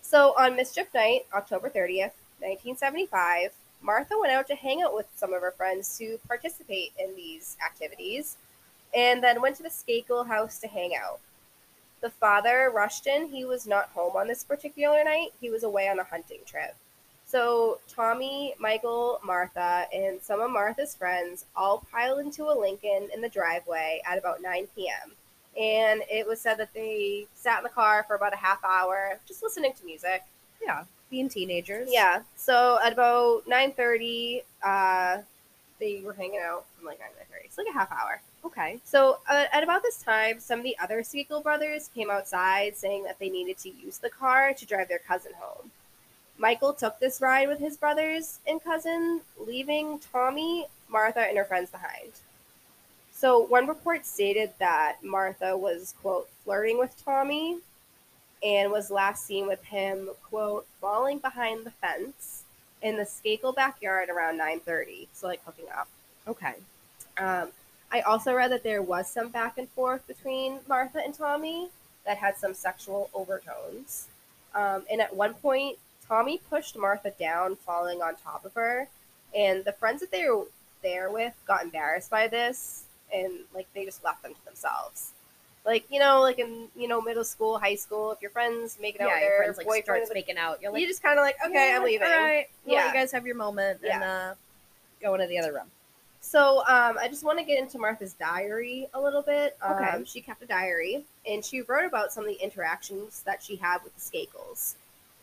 So 0.00 0.34
on 0.38 0.56
Mischief 0.56 0.86
Night, 0.94 1.26
October 1.34 1.68
thirtieth, 1.68 2.14
nineteen 2.40 2.76
seventy-five, 2.76 3.52
Martha 3.82 4.18
went 4.18 4.32
out 4.32 4.46
to 4.48 4.54
hang 4.54 4.80
out 4.82 4.94
with 4.94 5.06
some 5.16 5.32
of 5.34 5.40
her 5.42 5.50
friends 5.52 5.98
to 5.98 6.18
participate 6.26 6.92
in 6.98 7.14
these 7.16 7.56
activities, 7.64 8.36
and 8.94 9.22
then 9.22 9.42
went 9.42 9.56
to 9.56 9.62
the 9.62 9.68
Skakel 9.68 10.26
house 10.28 10.58
to 10.60 10.68
hang 10.68 10.96
out. 10.96 11.20
The 12.00 12.10
father 12.10 12.70
Rushton. 12.74 13.28
He 13.28 13.44
was 13.44 13.66
not 13.66 13.90
home 13.90 14.16
on 14.16 14.28
this 14.28 14.44
particular 14.44 15.02
night. 15.04 15.30
He 15.40 15.50
was 15.50 15.64
away 15.64 15.88
on 15.88 15.98
a 15.98 16.04
hunting 16.04 16.40
trip. 16.46 16.76
So 17.26 17.78
Tommy, 17.88 18.54
Michael, 18.58 19.20
Martha, 19.22 19.86
and 19.92 20.20
some 20.22 20.40
of 20.40 20.50
Martha's 20.50 20.94
friends 20.94 21.44
all 21.54 21.84
piled 21.92 22.20
into 22.20 22.44
a 22.44 22.58
Lincoln 22.58 23.08
in 23.12 23.20
the 23.20 23.28
driveway 23.28 24.00
at 24.06 24.16
about 24.16 24.40
9 24.40 24.66
p.m. 24.74 25.12
And 25.60 26.02
it 26.10 26.26
was 26.26 26.40
said 26.40 26.54
that 26.54 26.72
they 26.72 27.26
sat 27.34 27.58
in 27.58 27.64
the 27.64 27.70
car 27.70 28.04
for 28.08 28.16
about 28.16 28.32
a 28.32 28.36
half 28.36 28.64
hour 28.64 29.18
just 29.26 29.42
listening 29.42 29.74
to 29.74 29.84
music. 29.84 30.22
Yeah, 30.62 30.84
being 31.10 31.28
teenagers. 31.28 31.88
Yeah. 31.90 32.22
So 32.36 32.78
at 32.82 32.92
about 32.92 33.42
9:30, 33.46 34.42
uh, 34.62 35.18
they 35.80 36.00
were 36.02 36.14
hanging 36.14 36.40
out 36.42 36.64
from 36.76 36.86
like 36.86 37.00
9 37.00 37.08
to 37.10 37.34
9:30. 37.34 37.44
It's 37.44 37.58
like 37.58 37.66
a 37.68 37.72
half 37.72 37.92
hour. 37.92 38.22
Okay. 38.48 38.80
So 38.82 39.18
uh, 39.28 39.44
at 39.52 39.62
about 39.62 39.82
this 39.82 40.02
time, 40.02 40.40
some 40.40 40.60
of 40.60 40.64
the 40.64 40.76
other 40.82 41.02
Skakel 41.02 41.42
brothers 41.42 41.90
came 41.94 42.10
outside 42.10 42.78
saying 42.78 43.04
that 43.04 43.18
they 43.18 43.28
needed 43.28 43.58
to 43.58 43.68
use 43.68 43.98
the 43.98 44.08
car 44.08 44.54
to 44.54 44.64
drive 44.64 44.88
their 44.88 45.00
cousin 45.00 45.32
home. 45.38 45.70
Michael 46.38 46.72
took 46.72 46.98
this 46.98 47.20
ride 47.20 47.46
with 47.48 47.58
his 47.58 47.76
brothers 47.76 48.38
and 48.46 48.64
cousin, 48.64 49.20
leaving 49.38 49.98
Tommy, 49.98 50.66
Martha, 50.88 51.20
and 51.20 51.36
her 51.36 51.44
friends 51.44 51.68
behind. 51.68 52.12
So 53.12 53.38
one 53.44 53.66
report 53.66 54.06
stated 54.06 54.52
that 54.58 54.96
Martha 55.02 55.54
was, 55.54 55.94
quote, 56.00 56.30
flirting 56.42 56.78
with 56.78 56.94
Tommy 57.04 57.58
and 58.42 58.72
was 58.72 58.90
last 58.90 59.26
seen 59.26 59.46
with 59.46 59.62
him, 59.64 60.08
quote, 60.30 60.66
falling 60.80 61.18
behind 61.18 61.66
the 61.66 61.70
fence 61.72 62.44
in 62.80 62.96
the 62.96 63.02
Skakel 63.02 63.54
backyard 63.54 64.08
around 64.08 64.40
9.30, 64.40 65.08
so 65.12 65.26
like 65.26 65.44
hooking 65.44 65.66
up. 65.76 65.88
Okay. 66.26 66.54
Um, 67.18 67.48
I 67.90 68.00
also 68.02 68.34
read 68.34 68.50
that 68.52 68.62
there 68.62 68.82
was 68.82 69.10
some 69.10 69.28
back 69.28 69.56
and 69.58 69.68
forth 69.70 70.06
between 70.06 70.60
Martha 70.68 71.00
and 71.02 71.14
Tommy 71.14 71.68
that 72.04 72.18
had 72.18 72.36
some 72.36 72.54
sexual 72.54 73.10
overtones. 73.14 74.08
Um, 74.54 74.82
and 74.90 75.00
at 75.00 75.14
one 75.14 75.34
point, 75.34 75.78
Tommy 76.06 76.40
pushed 76.50 76.76
Martha 76.76 77.12
down, 77.18 77.56
falling 77.56 78.02
on 78.02 78.14
top 78.16 78.44
of 78.44 78.54
her. 78.54 78.88
And 79.34 79.64
the 79.64 79.72
friends 79.72 80.00
that 80.00 80.10
they 80.10 80.28
were 80.28 80.44
there 80.82 81.10
with 81.10 81.34
got 81.46 81.62
embarrassed 81.62 82.10
by 82.10 82.28
this, 82.28 82.84
and 83.14 83.32
like 83.54 83.66
they 83.74 83.84
just 83.84 84.02
left 84.04 84.22
them 84.22 84.34
to 84.34 84.44
themselves. 84.44 85.12
Like 85.66 85.84
you 85.90 85.98
know, 85.98 86.20
like 86.22 86.38
in 86.38 86.68
you 86.74 86.88
know 86.88 87.02
middle 87.02 87.24
school, 87.24 87.58
high 87.58 87.74
school, 87.74 88.12
if 88.12 88.22
your 88.22 88.30
friends 88.30 88.78
making 88.80 89.02
out 89.02 89.08
yeah, 89.08 89.14
with 89.14 89.22
your 89.22 89.30
their 89.30 89.54
friends 89.54 89.68
like 89.68 89.84
starts 89.84 90.10
making 90.14 90.38
out. 90.38 90.62
You're 90.62 90.72
like, 90.72 90.80
you 90.80 90.86
just 90.86 91.02
kind 91.02 91.18
of 91.18 91.22
like, 91.22 91.36
okay, 91.44 91.70
"Yeah, 91.70 91.76
I'm 91.76 91.84
leaving. 91.84 92.06
All 92.06 92.18
right. 92.18 92.46
We'll 92.64 92.76
Yeah. 92.76 92.88
you 92.88 92.94
guys 92.94 93.12
have 93.12 93.26
your 93.26 93.36
moment 93.36 93.80
and 93.84 94.02
uh, 94.02 94.34
go 95.02 95.14
into 95.14 95.26
the 95.26 95.38
other 95.38 95.52
room. 95.52 95.70
So 96.20 96.58
um, 96.60 96.98
I 97.00 97.08
just 97.08 97.24
want 97.24 97.38
to 97.38 97.44
get 97.44 97.58
into 97.58 97.78
Martha's 97.78 98.12
diary 98.14 98.88
a 98.94 99.00
little 99.00 99.22
bit. 99.22 99.56
Um, 99.62 99.72
Okay. 99.72 100.04
She 100.04 100.20
kept 100.20 100.42
a 100.42 100.46
diary, 100.46 101.04
and 101.26 101.44
she 101.44 101.62
wrote 101.62 101.84
about 101.86 102.12
some 102.12 102.24
of 102.24 102.28
the 102.28 102.42
interactions 102.42 103.22
that 103.22 103.42
she 103.42 103.56
had 103.56 103.82
with 103.84 103.94
the 103.94 104.00
Skakels. 104.00 104.74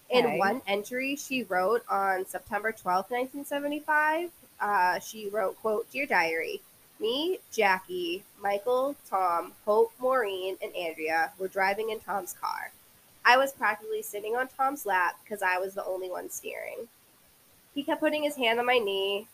In 0.10 0.26
Okay. 0.26 0.38
one 0.38 0.62
entry, 0.68 1.16
she 1.16 1.44
wrote 1.44 1.84
on 1.90 2.26
September 2.26 2.72
twelfth, 2.72 3.12
1975, 3.12 4.32
uh, 4.62 5.00
she 5.00 5.30
wrote, 5.30 5.58
quote, 5.62 5.90
Dear 5.92 6.06
Diary, 6.06 6.62
me, 7.00 7.40
Jackie, 7.52 8.24
Michael, 8.42 8.96
Tom, 9.10 9.54
Hope, 9.66 9.92
Maureen, 10.00 10.58
and 10.62 10.74
Andrea 10.76 11.32
were 11.38 11.48
driving 11.50 11.90
in 11.90 12.00
Tom's 12.00 12.34
car. 12.34 12.72
I 13.26 13.38
was 13.38 13.52
practically 13.52 14.02
sitting 14.02 14.36
on 14.36 14.48
Tom's 14.48 14.86
lap 14.86 15.20
because 15.24 15.42
I 15.42 15.58
was 15.58 15.74
the 15.74 15.84
only 15.86 16.10
one 16.10 16.30
steering. 16.30 16.88
He 17.74 17.84
kept 17.84 18.00
putting 18.00 18.24
his 18.24 18.38
hand 18.38 18.60
on 18.60 18.66
my 18.66 18.78
knee, 18.78 19.28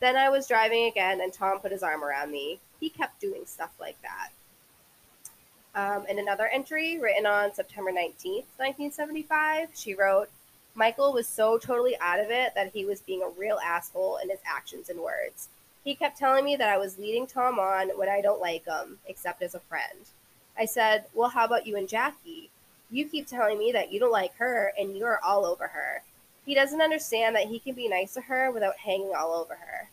then 0.00 0.16
I 0.16 0.28
was 0.28 0.48
driving 0.48 0.86
again, 0.86 1.20
and 1.20 1.32
Tom 1.32 1.60
put 1.60 1.72
his 1.72 1.82
arm 1.82 2.02
around 2.02 2.30
me. 2.32 2.58
He 2.80 2.88
kept 2.88 3.20
doing 3.20 3.42
stuff 3.46 3.72
like 3.78 3.96
that. 4.02 4.30
Um, 5.74 6.06
in 6.06 6.18
another 6.18 6.48
entry 6.48 6.98
written 6.98 7.26
on 7.26 7.54
September 7.54 7.92
19th, 7.92 8.46
1975, 8.56 9.68
she 9.74 9.94
wrote, 9.94 10.28
Michael 10.74 11.12
was 11.12 11.26
so 11.26 11.58
totally 11.58 11.96
out 12.00 12.20
of 12.20 12.30
it 12.30 12.54
that 12.54 12.72
he 12.72 12.84
was 12.84 13.02
being 13.02 13.22
a 13.22 13.38
real 13.38 13.58
asshole 13.64 14.18
in 14.22 14.30
his 14.30 14.40
actions 14.44 14.88
and 14.88 15.00
words. 15.00 15.48
He 15.84 15.94
kept 15.94 16.18
telling 16.18 16.44
me 16.44 16.56
that 16.56 16.68
I 16.68 16.78
was 16.78 16.98
leading 16.98 17.26
Tom 17.26 17.58
on 17.58 17.88
when 17.98 18.08
I 18.08 18.20
don't 18.20 18.40
like 18.40 18.66
him, 18.66 18.98
except 19.06 19.42
as 19.42 19.54
a 19.54 19.60
friend. 19.60 19.98
I 20.58 20.66
said, 20.66 21.04
Well, 21.14 21.30
how 21.30 21.44
about 21.44 21.66
you 21.66 21.76
and 21.76 21.88
Jackie? 21.88 22.50
You 22.90 23.08
keep 23.08 23.26
telling 23.26 23.58
me 23.58 23.72
that 23.72 23.92
you 23.92 24.00
don't 24.00 24.12
like 24.12 24.34
her 24.36 24.72
and 24.78 24.96
you're 24.96 25.20
all 25.24 25.46
over 25.46 25.68
her. 25.68 26.02
He 26.46 26.54
doesn't 26.54 26.80
understand 26.80 27.36
that 27.36 27.46
he 27.46 27.58
can 27.58 27.74
be 27.74 27.88
nice 27.88 28.14
to 28.14 28.22
her 28.22 28.50
without 28.50 28.76
hanging 28.76 29.12
all 29.16 29.32
over 29.32 29.54
her. 29.54 29.88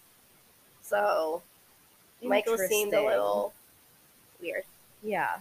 So 0.82 1.42
Michael 2.24 2.58
seemed 2.58 2.94
a 2.94 3.06
little 3.06 3.54
weird. 4.42 4.64
Yeah. 5.04 5.38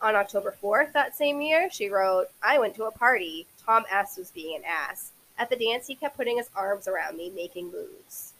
On 0.00 0.16
October 0.16 0.54
4th 0.62 0.92
that 0.92 1.14
same 1.14 1.40
year, 1.40 1.68
she 1.70 1.88
wrote, 1.88 2.26
I 2.42 2.58
went 2.58 2.74
to 2.76 2.84
a 2.84 2.90
party. 2.90 3.46
Tom 3.64 3.84
S. 3.90 4.16
was 4.16 4.30
being 4.30 4.56
an 4.56 4.62
ass. 4.66 5.12
At 5.38 5.48
the 5.48 5.56
dance, 5.56 5.86
he 5.86 5.94
kept 5.94 6.16
putting 6.16 6.38
his 6.38 6.50
arms 6.56 6.88
around 6.88 7.16
me, 7.16 7.30
making 7.30 7.70
moves. 7.70 8.32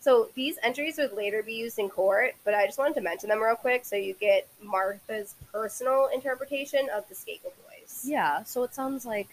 So 0.00 0.30
these 0.34 0.56
entries 0.62 0.96
would 0.96 1.12
later 1.12 1.42
be 1.42 1.52
used 1.52 1.78
in 1.78 1.90
court, 1.90 2.34
but 2.44 2.54
I 2.54 2.64
just 2.64 2.78
wanted 2.78 2.94
to 2.94 3.02
mention 3.02 3.28
them 3.28 3.42
real 3.42 3.54
quick 3.54 3.84
so 3.84 3.96
you 3.96 4.14
get 4.14 4.48
Martha's 4.62 5.34
personal 5.52 6.08
interpretation 6.12 6.88
of 6.94 7.06
the 7.10 7.14
Skakel 7.14 7.52
boys. 7.68 8.02
Yeah. 8.04 8.42
So 8.44 8.62
it 8.62 8.74
sounds 8.74 9.04
like 9.04 9.28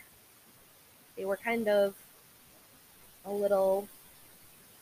they 1.18 1.26
were 1.26 1.38
kind 1.38 1.68
of 1.68 1.96
a 3.26 3.32
little, 3.32 3.88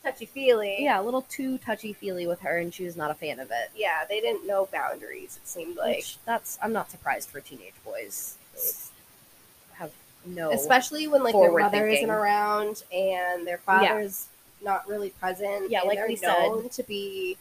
Touchy 0.04 0.26
feely. 0.26 0.76
yeah, 0.80 1.00
a 1.00 1.02
little 1.02 1.22
too 1.22 1.58
touchy 1.58 1.92
feely 1.92 2.26
with 2.28 2.40
her, 2.40 2.58
and 2.58 2.72
she 2.72 2.84
was 2.84 2.96
not 2.96 3.10
a 3.10 3.14
fan 3.14 3.40
of 3.40 3.50
it. 3.50 3.70
Yeah, 3.74 4.04
they 4.08 4.20
didn't 4.20 4.46
know 4.46 4.68
boundaries, 4.70 5.38
it 5.42 5.48
seemed 5.48 5.76
like. 5.76 5.96
Which 5.96 6.18
that's 6.24 6.58
I'm 6.62 6.72
not 6.72 6.90
surprised 6.90 7.28
for 7.28 7.40
teenage 7.40 7.74
boys. 7.84 8.36
They 8.54 9.78
have 9.78 9.90
no 10.24 10.52
Especially 10.52 11.08
when 11.08 11.24
like 11.24 11.34
their 11.34 11.50
mother 11.50 11.78
thinking. 11.78 11.96
isn't 12.04 12.10
around 12.10 12.84
and 12.92 13.46
their 13.46 13.58
father's 13.58 14.26
not 14.62 14.86
really 14.88 15.10
present. 15.10 15.70
Yeah, 15.70 15.82
like 15.82 15.98
they're 15.98 16.06
we 16.08 16.16
said. 16.16 16.32
known 16.38 16.68
to 16.68 16.82
be, 16.84 17.36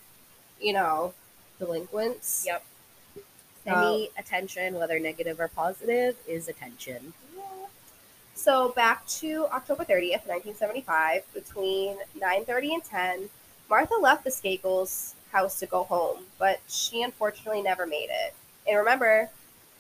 you 0.60 0.74
know, 0.74 1.14
delinquents. 1.60 2.46
Yep. 2.48 2.64
Um, 3.68 3.74
Any 3.78 4.10
attention, 4.18 4.76
whether 4.76 5.00
negative 5.00 5.40
or 5.40 5.48
positive, 5.48 6.16
is 6.28 6.48
attention. 6.48 7.14
So 8.36 8.70
back 8.70 9.08
to 9.22 9.48
October 9.52 9.86
30th, 9.86 10.28
1975, 10.28 11.24
between 11.34 11.98
9:30 12.20 12.74
and 12.74 12.84
10, 12.84 13.30
Martha 13.70 13.96
left 13.96 14.26
the 14.26 14.30
Skakels 14.30 15.14
house 15.32 15.58
to 15.60 15.66
go 15.66 15.86
home, 15.86 16.26
but 16.38 16.60
she 16.68 17.02
unfortunately 17.02 17.62
never 17.62 17.88
made 17.88 18.10
it. 18.12 18.34
And 18.68 18.78
remember, 18.78 19.30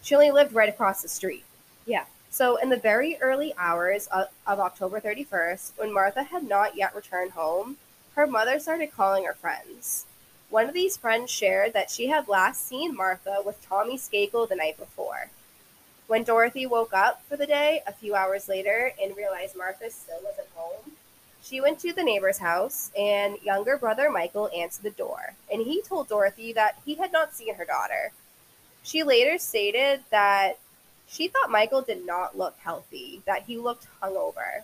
she 0.02 0.16
only 0.16 0.32
lived 0.32 0.54
right 0.54 0.70
across 0.70 1.02
the 1.02 1.10
street. 1.10 1.44
Yeah. 1.86 2.06
So, 2.30 2.56
in 2.56 2.70
the 2.70 2.78
very 2.78 3.18
early 3.22 3.54
hours 3.58 4.08
of, 4.08 4.28
of 4.48 4.60
October 4.60 5.00
31st, 5.00 5.74
when 5.78 5.94
Martha 5.94 6.24
had 6.24 6.44
not 6.44 6.76
yet 6.76 6.96
returned 6.96 7.32
home, 7.32 7.78
her 8.16 8.26
mother 8.26 8.60
started 8.60 8.92
calling 8.92 9.26
her 9.26 9.34
friends. 9.34 10.06
One 10.50 10.68
of 10.68 10.74
these 10.74 10.98
friends 10.98 11.30
shared 11.30 11.74
that 11.74 11.92
she 11.92 12.08
had 12.08 12.28
last 12.28 12.66
seen 12.66 12.96
Martha 12.96 13.42
with 13.46 13.66
Tommy 13.66 13.98
Skakel 13.98 14.48
the 14.48 14.56
night 14.56 14.78
before. 14.78 15.30
When 16.08 16.24
Dorothy 16.24 16.68
woke 16.68 16.94
up 16.94 17.24
for 17.28 17.36
the 17.36 17.48
day 17.48 17.82
a 17.88 17.94
few 17.94 18.14
hours 18.14 18.48
later 18.48 18.92
and 19.02 19.18
realized 19.18 19.56
Martha 19.56 19.90
still 19.90 20.20
wasn't 20.24 20.48
home, 20.54 20.92
she 21.44 21.62
went 21.62 21.80
to 21.80 21.94
the 21.94 22.04
neighbor's 22.04 22.38
house 22.38 22.92
and 22.98 23.42
younger 23.42 23.78
brother 23.78 24.12
Michael 24.12 24.50
answered 24.56 24.84
the 24.84 24.92
door, 24.92 25.34
and 25.52 25.62
he 25.62 25.82
told 25.82 26.08
Dorothy 26.08 26.54
that 26.54 26.80
he 26.86 26.96
had 26.96 27.12
not 27.12 27.34
seen 27.34 27.56
her 27.56 27.66
daughter. 27.66 28.12
She 28.84 29.02
later 29.02 29.40
stated 29.40 30.02
that 30.12 30.60
she 31.08 31.28
thought 31.28 31.50
Michael 31.50 31.82
did 31.82 32.06
not 32.06 32.38
look 32.38 32.56
healthy, 32.60 33.22
that 33.26 33.44
he 33.44 33.58
looked 33.58 33.88
hungover. 34.02 34.62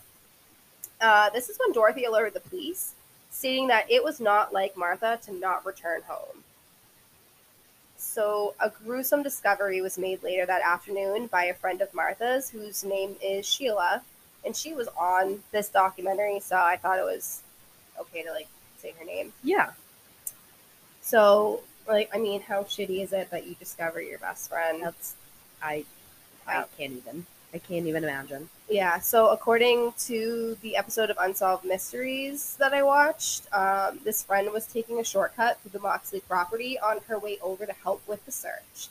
Uh, 1.00 1.32
this 1.32 1.50
is 1.50 1.58
when 1.58 1.72
Dorothy 1.72 2.06
alerted 2.06 2.36
the 2.36 2.50
police, 2.50 2.94
stating 3.32 3.68
that 3.68 3.90
it 3.90 4.04
was 4.04 4.20
not 4.20 4.54
like 4.54 4.78
Martha 4.78 5.20
to 5.26 5.34
not 5.34 5.66
return 5.66 6.02
home. 6.08 6.44
So, 8.04 8.56
a 8.60 8.70
gruesome 8.70 9.22
discovery 9.22 9.80
was 9.80 9.98
made 9.98 10.24
later 10.24 10.46
that 10.48 10.64
afternoon 10.64 11.28
by 11.28 11.46
a 11.46 11.54
friend 11.54 11.82
of 11.82 11.94
Martha's, 11.94 12.50
whose 12.50 12.84
name 12.84 13.16
is 13.22 13.46
Sheila, 13.46 14.02
and 14.44 14.56
she 14.56 14.74
was 14.74 14.88
on 15.00 15.44
this 15.52 15.70
documentary, 15.70 16.40
so 16.40 16.58
I 16.58 16.78
thought 16.78 16.98
it 16.98 17.06
was 17.06 17.42
okay 18.00 18.24
to 18.24 18.32
like 18.32 18.48
say 18.80 18.94
her 18.98 19.06
name. 19.06 19.32
Yeah. 19.44 19.70
So, 21.02 21.62
like, 21.88 22.10
I 22.14 22.18
mean, 22.18 22.42
how 22.42 22.64
shitty 22.64 23.04
is 23.04 23.14
it 23.14 23.30
that 23.30 23.46
you 23.46 23.54
discover 23.56 24.02
your 24.02 24.18
best 24.18 24.50
friend? 24.50 24.82
That's 24.82 25.14
I 25.62 25.86
I 26.48 26.66
can't 26.78 26.94
even. 26.94 27.28
I 27.54 27.58
can't 27.58 27.86
even 27.86 28.04
imagine. 28.04 28.50
Yeah, 28.70 29.00
so 29.00 29.30
according 29.30 29.94
to 30.06 30.58
the 30.62 30.78
episode 30.78 31.10
of 31.10 31.18
Unsolved 31.20 31.66
Mysteries 31.66 32.56
that 32.60 32.74
I 32.74 32.84
watched, 32.84 33.44
um, 33.54 34.00
this 34.06 34.24
friend 34.24 34.50
was 34.54 34.66
taking 34.66 35.00
a 35.00 35.04
shortcut 35.04 35.60
through 35.60 35.72
the 35.72 35.80
Moxley 35.80 36.22
property 36.22 36.80
on 36.80 37.00
her 37.08 37.20
way 37.20 37.38
over 37.42 37.66
to 37.66 37.74
help 37.74 38.02
with 38.08 38.26
the 38.26 38.32
search. 38.32 38.88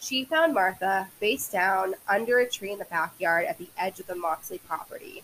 She 0.00 0.24
found 0.24 0.54
Martha 0.54 1.08
face 1.20 1.48
down 1.48 1.94
under 2.08 2.40
a 2.40 2.48
tree 2.48 2.72
in 2.72 2.78
the 2.78 2.84
backyard 2.86 3.44
at 3.44 3.58
the 3.58 3.68
edge 3.78 4.00
of 4.00 4.06
the 4.06 4.14
Moxley 4.14 4.58
property. 4.58 5.22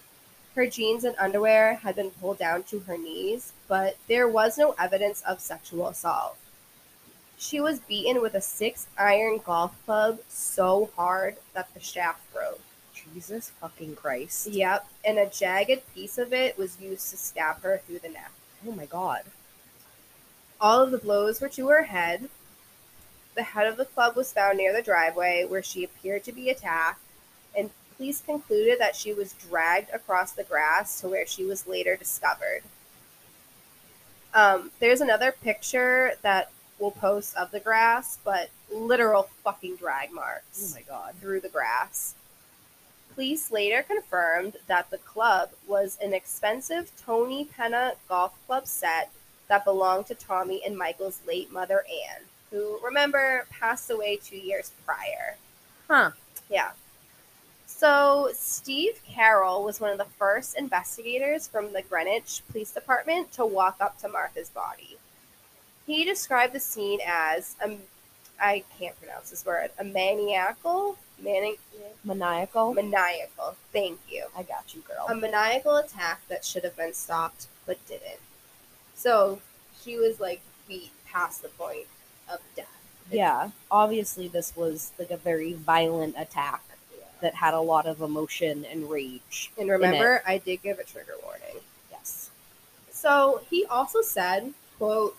Her 0.54 0.66
jeans 0.66 1.02
and 1.02 1.16
underwear 1.18 1.74
had 1.74 1.96
been 1.96 2.10
pulled 2.10 2.38
down 2.38 2.62
to 2.64 2.80
her 2.80 2.96
knees, 2.96 3.52
but 3.68 3.96
there 4.06 4.28
was 4.28 4.56
no 4.56 4.74
evidence 4.78 5.22
of 5.22 5.40
sexual 5.40 5.88
assault. 5.88 6.36
She 7.38 7.60
was 7.60 7.80
beaten 7.80 8.22
with 8.22 8.34
a 8.34 8.40
six 8.40 8.86
iron 8.96 9.40
golf 9.44 9.74
club 9.84 10.20
so 10.28 10.90
hard 10.96 11.36
that 11.52 11.72
the 11.74 11.80
shaft 11.80 12.20
broke. 12.32 12.60
Jesus 13.16 13.50
fucking 13.62 13.96
Christ. 13.96 14.46
Yep, 14.48 14.86
and 15.02 15.18
a 15.18 15.24
jagged 15.26 15.80
piece 15.94 16.18
of 16.18 16.34
it 16.34 16.58
was 16.58 16.78
used 16.78 17.08
to 17.10 17.16
stab 17.16 17.62
her 17.62 17.78
through 17.86 18.00
the 18.00 18.10
neck. 18.10 18.30
Oh 18.68 18.72
my 18.72 18.84
god. 18.84 19.22
All 20.60 20.82
of 20.82 20.90
the 20.90 20.98
blows 20.98 21.40
were 21.40 21.48
to 21.50 21.68
her 21.68 21.84
head. 21.84 22.28
The 23.34 23.42
head 23.42 23.66
of 23.66 23.78
the 23.78 23.86
club 23.86 24.16
was 24.16 24.32
found 24.34 24.58
near 24.58 24.74
the 24.74 24.82
driveway 24.82 25.46
where 25.48 25.62
she 25.62 25.82
appeared 25.82 26.24
to 26.24 26.32
be 26.32 26.50
attacked, 26.50 27.00
and 27.56 27.70
police 27.96 28.20
concluded 28.20 28.78
that 28.80 28.96
she 28.96 29.14
was 29.14 29.32
dragged 29.32 29.88
across 29.94 30.32
the 30.32 30.44
grass 30.44 31.00
to 31.00 31.08
where 31.08 31.26
she 31.26 31.44
was 31.44 31.66
later 31.66 31.96
discovered. 31.96 32.62
Um, 34.34 34.70
there's 34.78 35.00
another 35.00 35.32
picture 35.32 36.12
that 36.20 36.50
we'll 36.78 36.90
post 36.90 37.34
of 37.36 37.50
the 37.50 37.60
grass, 37.60 38.18
but 38.22 38.50
literal 38.70 39.30
fucking 39.42 39.76
drag 39.76 40.12
marks 40.12 40.70
Oh 40.70 40.74
my 40.74 40.82
god. 40.82 41.14
through 41.18 41.40
the 41.40 41.48
grass. 41.48 42.14
Police 43.16 43.50
later 43.50 43.82
confirmed 43.82 44.58
that 44.66 44.90
the 44.90 44.98
club 44.98 45.48
was 45.66 45.96
an 46.02 46.12
expensive 46.12 46.92
Tony 47.02 47.46
Penna 47.46 47.94
golf 48.10 48.34
club 48.46 48.66
set 48.66 49.10
that 49.48 49.64
belonged 49.64 50.06
to 50.08 50.14
Tommy 50.14 50.62
and 50.66 50.76
Michael's 50.76 51.22
late 51.26 51.50
mother, 51.50 51.82
Anne, 51.88 52.24
who, 52.50 52.78
remember, 52.84 53.46
passed 53.48 53.90
away 53.90 54.16
two 54.22 54.36
years 54.36 54.70
prior. 54.84 55.38
Huh. 55.88 56.10
Yeah. 56.50 56.72
So, 57.64 58.32
Steve 58.34 59.00
Carroll 59.08 59.64
was 59.64 59.80
one 59.80 59.92
of 59.92 59.98
the 59.98 60.12
first 60.18 60.58
investigators 60.58 61.48
from 61.48 61.72
the 61.72 61.80
Greenwich 61.80 62.42
Police 62.50 62.70
Department 62.70 63.32
to 63.32 63.46
walk 63.46 63.78
up 63.80 63.98
to 64.00 64.08
Martha's 64.08 64.50
body. 64.50 64.98
He 65.86 66.04
described 66.04 66.52
the 66.52 66.60
scene 66.60 67.00
as, 67.06 67.56
um, 67.64 67.78
I 68.40 68.64
can't 68.78 68.98
pronounce 69.00 69.30
this 69.30 69.44
word, 69.46 69.70
a 69.78 69.84
maniacal, 69.84 70.98
mani- 71.22 71.58
Maniacal. 72.04 72.74
maniacal, 72.74 73.56
thank 73.72 73.98
you. 74.08 74.26
I 74.36 74.42
got 74.42 74.74
you, 74.74 74.82
girl. 74.82 75.06
A 75.08 75.14
maniacal 75.14 75.76
attack 75.76 76.20
that 76.28 76.44
should 76.44 76.64
have 76.64 76.76
been 76.76 76.92
stopped 76.94 77.46
but 77.64 77.84
didn't. 77.88 78.20
So, 78.94 79.40
she 79.82 79.96
was 79.98 80.20
like 80.20 80.40
beat 80.68 80.90
past 81.06 81.42
the 81.42 81.48
point 81.48 81.86
of 82.32 82.40
death. 82.54 82.66
yeah. 83.10 83.50
Obviously 83.70 84.28
this 84.28 84.54
was 84.56 84.92
like 84.98 85.10
a 85.10 85.16
very 85.16 85.52
violent 85.52 86.14
attack 86.18 86.62
that 87.20 87.34
had 87.34 87.54
a 87.54 87.60
lot 87.60 87.86
of 87.86 88.02
emotion 88.02 88.64
and 88.70 88.90
rage. 88.90 89.50
And 89.58 89.70
remember, 89.70 90.22
I 90.26 90.38
did 90.38 90.62
give 90.62 90.78
a 90.78 90.84
trigger 90.84 91.14
warning. 91.24 91.62
Yes. 91.90 92.30
So 92.90 93.40
he 93.48 93.64
also 93.66 94.02
said, 94.02 94.52
quote, 94.76 95.16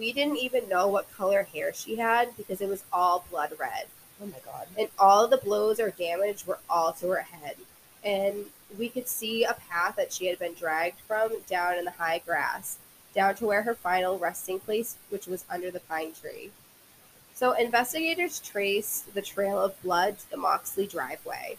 we 0.00 0.14
didn't 0.14 0.38
even 0.38 0.66
know 0.68 0.88
what 0.88 1.12
color 1.14 1.42
hair 1.42 1.74
she 1.74 1.96
had 1.96 2.34
because 2.38 2.62
it 2.62 2.68
was 2.68 2.82
all 2.90 3.26
blood 3.30 3.52
red. 3.60 3.84
Oh 4.20 4.26
my 4.26 4.38
god. 4.44 4.66
And 4.78 4.88
all 4.98 5.28
the 5.28 5.36
blows 5.36 5.78
or 5.78 5.90
damage 5.90 6.46
were 6.46 6.58
all 6.70 6.94
to 6.94 7.08
her 7.10 7.20
head. 7.20 7.56
And 8.02 8.46
we 8.78 8.88
could 8.88 9.08
see 9.08 9.44
a 9.44 9.58
path 9.68 9.96
that 9.96 10.12
she 10.12 10.26
had 10.26 10.38
been 10.38 10.54
dragged 10.54 11.00
from 11.00 11.32
down 11.46 11.76
in 11.76 11.84
the 11.84 11.90
high 11.90 12.22
grass, 12.24 12.78
down 13.14 13.34
to 13.36 13.46
where 13.46 13.62
her 13.62 13.74
final 13.74 14.18
resting 14.18 14.58
place, 14.58 14.96
which 15.10 15.26
was 15.26 15.44
under 15.50 15.70
the 15.70 15.80
pine 15.80 16.12
tree. 16.14 16.50
So 17.34 17.52
investigators 17.52 18.40
traced 18.40 19.12
the 19.12 19.22
trail 19.22 19.60
of 19.62 19.80
blood 19.82 20.18
to 20.18 20.30
the 20.30 20.38
Moxley 20.38 20.86
driveway. 20.86 21.58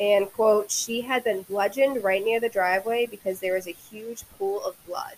And 0.00 0.32
quote, 0.32 0.70
she 0.70 1.00
had 1.00 1.24
been 1.24 1.42
bludgeoned 1.42 2.04
right 2.04 2.24
near 2.24 2.38
the 2.38 2.48
driveway 2.48 3.06
because 3.06 3.40
there 3.40 3.54
was 3.54 3.66
a 3.66 3.72
huge 3.72 4.22
pool 4.38 4.64
of 4.64 4.76
blood. 4.86 5.16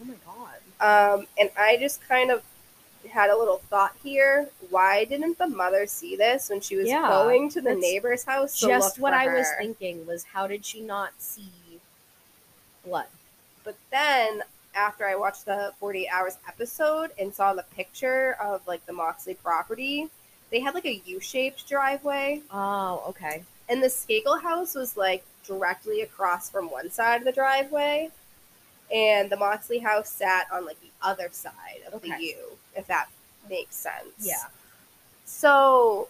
Oh 0.00 0.04
my 0.06 0.14
god. 0.24 0.63
Um, 0.80 1.26
and 1.38 1.50
I 1.58 1.76
just 1.78 2.06
kind 2.06 2.30
of 2.30 2.42
had 3.10 3.30
a 3.30 3.36
little 3.36 3.58
thought 3.70 3.94
here. 4.02 4.48
Why 4.70 5.04
didn't 5.04 5.38
the 5.38 5.46
mother 5.46 5.86
see 5.86 6.16
this 6.16 6.48
when 6.50 6.60
she 6.60 6.76
was 6.76 6.88
Yeah, 6.88 7.08
going 7.08 7.48
to 7.50 7.60
the 7.60 7.74
neighbor's 7.74 8.24
house? 8.24 8.58
to 8.60 8.66
Just 8.66 8.98
what 8.98 9.12
I 9.14 9.26
was 9.28 9.46
thinking 9.58 10.06
was 10.06 10.24
how 10.24 10.46
did 10.46 10.64
she 10.64 10.80
not 10.80 11.12
see 11.18 11.50
blood? 12.84 13.06
But 13.62 13.76
then 13.90 14.42
after 14.74 15.06
I 15.06 15.14
watched 15.14 15.44
the 15.46 15.72
48 15.78 16.08
Hours 16.08 16.38
episode 16.48 17.10
and 17.18 17.32
saw 17.34 17.54
the 17.54 17.62
picture 17.74 18.36
of 18.42 18.66
like 18.66 18.84
the 18.86 18.92
Moxley 18.92 19.34
property, 19.34 20.08
they 20.50 20.60
had 20.60 20.74
like 20.74 20.84
a 20.86 21.00
U-shaped 21.06 21.68
driveway, 21.68 22.42
Oh, 22.50 23.02
okay. 23.08 23.44
and 23.68 23.82
the 23.82 23.88
Skakel 23.88 24.42
house 24.42 24.74
was 24.74 24.96
like 24.96 25.24
directly 25.46 26.00
across 26.02 26.50
from 26.50 26.70
one 26.70 26.90
side 26.90 27.18
of 27.20 27.24
the 27.24 27.32
driveway, 27.32 28.10
and 28.92 29.30
the 29.30 29.36
Moxley 29.36 29.78
house 29.78 30.08
sat 30.08 30.46
on 30.52 30.64
like 30.66 30.80
the 30.80 30.90
other 31.02 31.28
side 31.32 31.80
of 31.92 32.02
the 32.02 32.08
U, 32.20 32.36
if 32.76 32.86
that 32.86 33.08
makes 33.48 33.76
sense. 33.76 34.14
Yeah. 34.20 34.34
So 35.24 36.08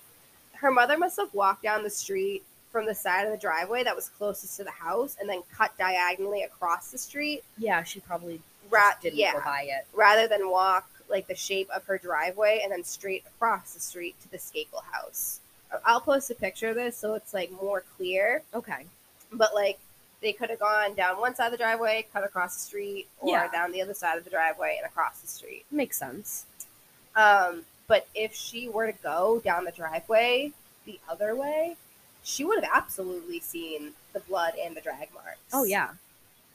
her 0.55 0.71
mother 0.71 0.97
must 0.99 1.17
have 1.19 1.33
walked 1.35 1.63
down 1.63 1.83
the 1.83 1.91
street 1.91 2.43
from 2.71 2.87
the 2.87 2.95
side 2.95 3.25
of 3.27 3.33
the 3.33 3.39
driveway 3.39 3.85
that 3.85 3.95
was 3.95 4.09
closest 4.09 4.57
to 4.57 4.65
the 4.65 4.71
house 4.71 5.17
and 5.21 5.29
then 5.29 5.43
cut 5.53 5.77
diagonally 5.79 6.43
across 6.43 6.91
the 6.91 6.99
street 6.99 7.43
Yeah, 7.59 7.83
she 7.85 8.01
probably 8.01 8.41
ra- 8.71 8.93
didn't 9.01 9.19
yeah, 9.19 9.33
go 9.35 9.41
by 9.45 9.63
it. 9.69 9.87
rather 9.95 10.27
than 10.27 10.51
walk 10.51 10.89
like 11.09 11.27
the 11.29 11.35
shape 11.37 11.69
of 11.71 11.85
her 11.85 11.99
driveway 11.99 12.61
and 12.63 12.73
then 12.73 12.83
straight 12.83 13.25
across 13.27 13.75
the 13.75 13.81
street 13.81 14.17
to 14.23 14.31
the 14.31 14.39
Skakel 14.39 14.83
house. 14.91 15.41
I'll 15.85 16.01
post 16.01 16.31
a 16.31 16.35
picture 16.35 16.69
of 16.71 16.77
this 16.77 16.97
so 16.97 17.15
it's 17.15 17.35
like 17.35 17.51
more 17.63 17.85
clear, 17.97 18.43
Okay. 18.55 18.87
but 19.33 19.55
like 19.55 19.79
they 20.25 20.33
could 20.33 20.49
have 20.49 20.59
gone 20.59 20.95
down 20.95 21.21
one 21.21 21.35
side 21.35 21.47
of 21.47 21.53
the 21.53 21.59
driveway, 21.59 22.07
cut 22.13 22.25
across 22.25 22.55
the 22.55 22.61
street, 22.63 23.07
or 23.21 23.29
Yeah. 23.31 23.47
down 23.49 23.71
the 23.73 23.83
other 23.83 23.93
side 23.93 24.17
of 24.17 24.25
the 24.25 24.31
driveway 24.31 24.77
and 24.79 24.87
across 24.87 25.21
the 25.21 25.29
street. 25.29 25.67
Makes 25.71 25.99
sense. 25.99 26.47
Um, 27.15 27.67
but 27.87 28.09
if 28.15 28.35
she 28.35 28.67
were 28.69 28.87
to 28.91 28.99
go 29.03 29.41
down 29.45 29.65
the 29.67 29.71
driveway 29.71 30.53
the 30.87 30.99
other 31.09 31.37
way, 31.37 31.77
she 32.23 32.43
would 32.43 32.65
have 32.65 32.71
absolutely 32.75 33.39
seen 33.39 33.93
the 34.15 34.21
blood 34.21 34.55
and 34.59 34.75
the 34.75 34.81
drag 34.81 35.13
marks. 35.13 35.39
Oh 35.53 35.65
yeah. 35.65 35.91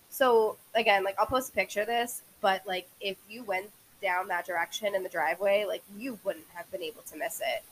So 0.09 0.57
again, 0.73 1.03
like 1.03 1.17
I'll 1.19 1.27
post 1.27 1.49
a 1.49 1.51
picture 1.51 1.81
of 1.81 1.87
this, 1.87 2.23
but 2.41 2.65
like 2.65 2.87
if 2.99 3.17
you 3.29 3.43
went 3.43 3.69
down 4.01 4.29
that 4.29 4.47
direction 4.47 4.95
in 4.95 5.03
the 5.03 5.09
driveway, 5.09 5.65
like 5.65 5.83
you 5.95 6.17
wouldn't 6.23 6.47
have 6.55 6.69
been 6.71 6.81
able 6.81 7.03
to 7.03 7.15
miss 7.17 7.39
it. 7.39 7.63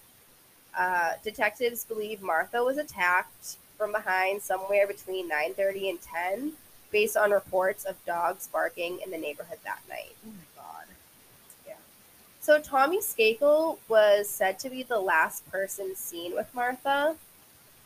Uh, 0.77 1.13
detectives 1.23 1.83
believe 1.85 2.21
Martha 2.21 2.63
was 2.63 2.77
attacked 2.77 3.57
from 3.77 3.91
behind 3.91 4.41
somewhere 4.41 4.87
between 4.87 5.29
9:30 5.29 5.89
and 5.89 6.01
10, 6.01 6.53
based 6.91 7.17
on 7.17 7.31
reports 7.31 7.85
of 7.85 8.03
dogs 8.05 8.47
barking 8.47 8.99
in 9.03 9.11
the 9.11 9.17
neighborhood 9.17 9.59
that 9.63 9.81
night. 9.87 10.15
Oh 10.25 10.31
my 10.31 10.61
god. 10.63 10.85
Yeah. 11.67 11.75
So 12.41 12.59
Tommy 12.59 12.99
Skakel 12.99 13.77
was 13.87 14.29
said 14.29 14.59
to 14.59 14.69
be 14.69 14.83
the 14.83 14.99
last 14.99 15.49
person 15.51 15.95
seen 15.95 16.33
with 16.33 16.53
Martha. 16.53 17.15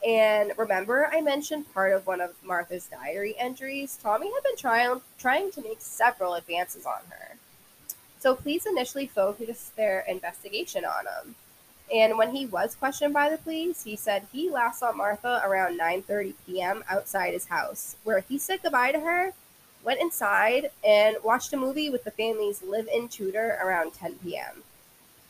And 0.05 0.53
remember, 0.57 1.07
I 1.11 1.21
mentioned 1.21 1.71
part 1.73 1.93
of 1.93 2.07
one 2.07 2.21
of 2.21 2.33
Martha's 2.43 2.87
diary 2.87 3.35
entries. 3.37 3.99
Tommy 4.01 4.31
had 4.33 4.43
been 4.43 4.57
trying 4.57 5.01
trying 5.19 5.51
to 5.51 5.61
make 5.61 5.81
several 5.81 6.33
advances 6.33 6.85
on 6.85 7.01
her. 7.09 7.35
So 8.19 8.35
police 8.35 8.65
initially 8.65 9.07
focused 9.07 9.75
their 9.75 10.01
investigation 10.01 10.85
on 10.85 11.05
him. 11.05 11.35
And 11.93 12.17
when 12.17 12.33
he 12.33 12.45
was 12.45 12.75
questioned 12.75 13.13
by 13.13 13.29
the 13.29 13.37
police, 13.37 13.83
he 13.83 13.95
said 13.95 14.27
he 14.31 14.49
last 14.49 14.79
saw 14.79 14.93
Martha 14.93 15.41
around 15.45 15.77
9:30 15.77 16.33
p.m. 16.45 16.83
outside 16.89 17.33
his 17.33 17.47
house, 17.47 17.97
where 18.03 18.21
he 18.21 18.37
said 18.37 18.63
goodbye 18.63 18.93
to 18.93 18.99
her, 19.01 19.33
went 19.83 19.99
inside, 19.99 20.71
and 20.85 21.17
watched 21.23 21.51
a 21.53 21.57
movie 21.57 21.89
with 21.89 22.03
the 22.05 22.11
family's 22.11 22.63
live-in 22.63 23.09
tutor 23.09 23.59
around 23.61 23.93
10 23.93 24.15
p.m. 24.23 24.63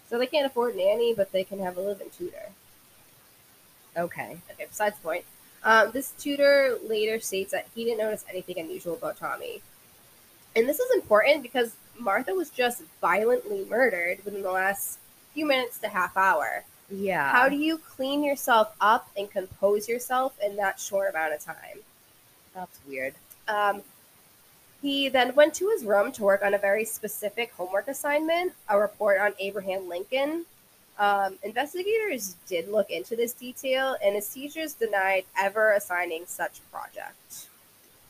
So 0.09 0.19
they 0.19 0.27
can't 0.27 0.45
afford 0.45 0.75
nanny, 0.75 1.13
but 1.15 1.31
they 1.31 1.43
can 1.43 1.59
have 1.59 1.77
a 1.77 1.81
live-in 1.81 2.09
tutor. 2.11 2.49
Okay. 3.97 4.37
Okay, 4.51 4.65
besides 4.67 4.95
the 4.97 5.01
point. 5.01 5.25
Um, 5.63 5.91
this 5.91 6.11
tutor 6.11 6.77
later 6.87 7.19
states 7.19 7.51
that 7.51 7.67
he 7.73 7.85
didn't 7.85 7.99
notice 7.99 8.25
anything 8.29 8.59
unusual 8.59 8.95
about 8.95 9.17
Tommy. 9.17 9.61
And 10.55 10.67
this 10.67 10.79
is 10.79 10.91
important 10.95 11.43
because 11.43 11.75
Martha 11.97 12.33
was 12.33 12.49
just 12.49 12.83
violently 12.99 13.65
murdered 13.69 14.23
within 14.25 14.41
the 14.41 14.51
last 14.51 14.99
few 15.33 15.45
minutes 15.45 15.79
to 15.79 15.87
half 15.87 16.15
hour. 16.17 16.63
Yeah. 16.89 17.31
How 17.31 17.47
do 17.47 17.55
you 17.55 17.77
clean 17.77 18.23
yourself 18.23 18.75
up 18.81 19.09
and 19.17 19.31
compose 19.31 19.87
yourself 19.87 20.37
in 20.43 20.57
that 20.57 20.79
short 20.79 21.09
amount 21.09 21.33
of 21.33 21.43
time? 21.43 21.79
That's 22.53 22.79
weird. 22.87 23.13
Um, 23.47 23.81
he 24.81 25.09
then 25.09 25.35
went 25.35 25.53
to 25.55 25.69
his 25.69 25.85
room 25.85 26.11
to 26.13 26.23
work 26.23 26.43
on 26.43 26.53
a 26.53 26.57
very 26.57 26.85
specific 26.85 27.53
homework 27.53 27.87
assignment, 27.87 28.53
a 28.67 28.77
report 28.77 29.19
on 29.19 29.33
Abraham 29.39 29.87
Lincoln. 29.87 30.45
Um, 30.99 31.37
investigators 31.43 32.35
did 32.47 32.67
look 32.67 32.89
into 32.89 33.15
this 33.15 33.33
detail, 33.33 33.95
and 34.03 34.15
his 34.15 34.27
teachers 34.27 34.73
denied 34.73 35.23
ever 35.39 35.71
assigning 35.71 36.25
such 36.25 36.59
project. 36.71 37.47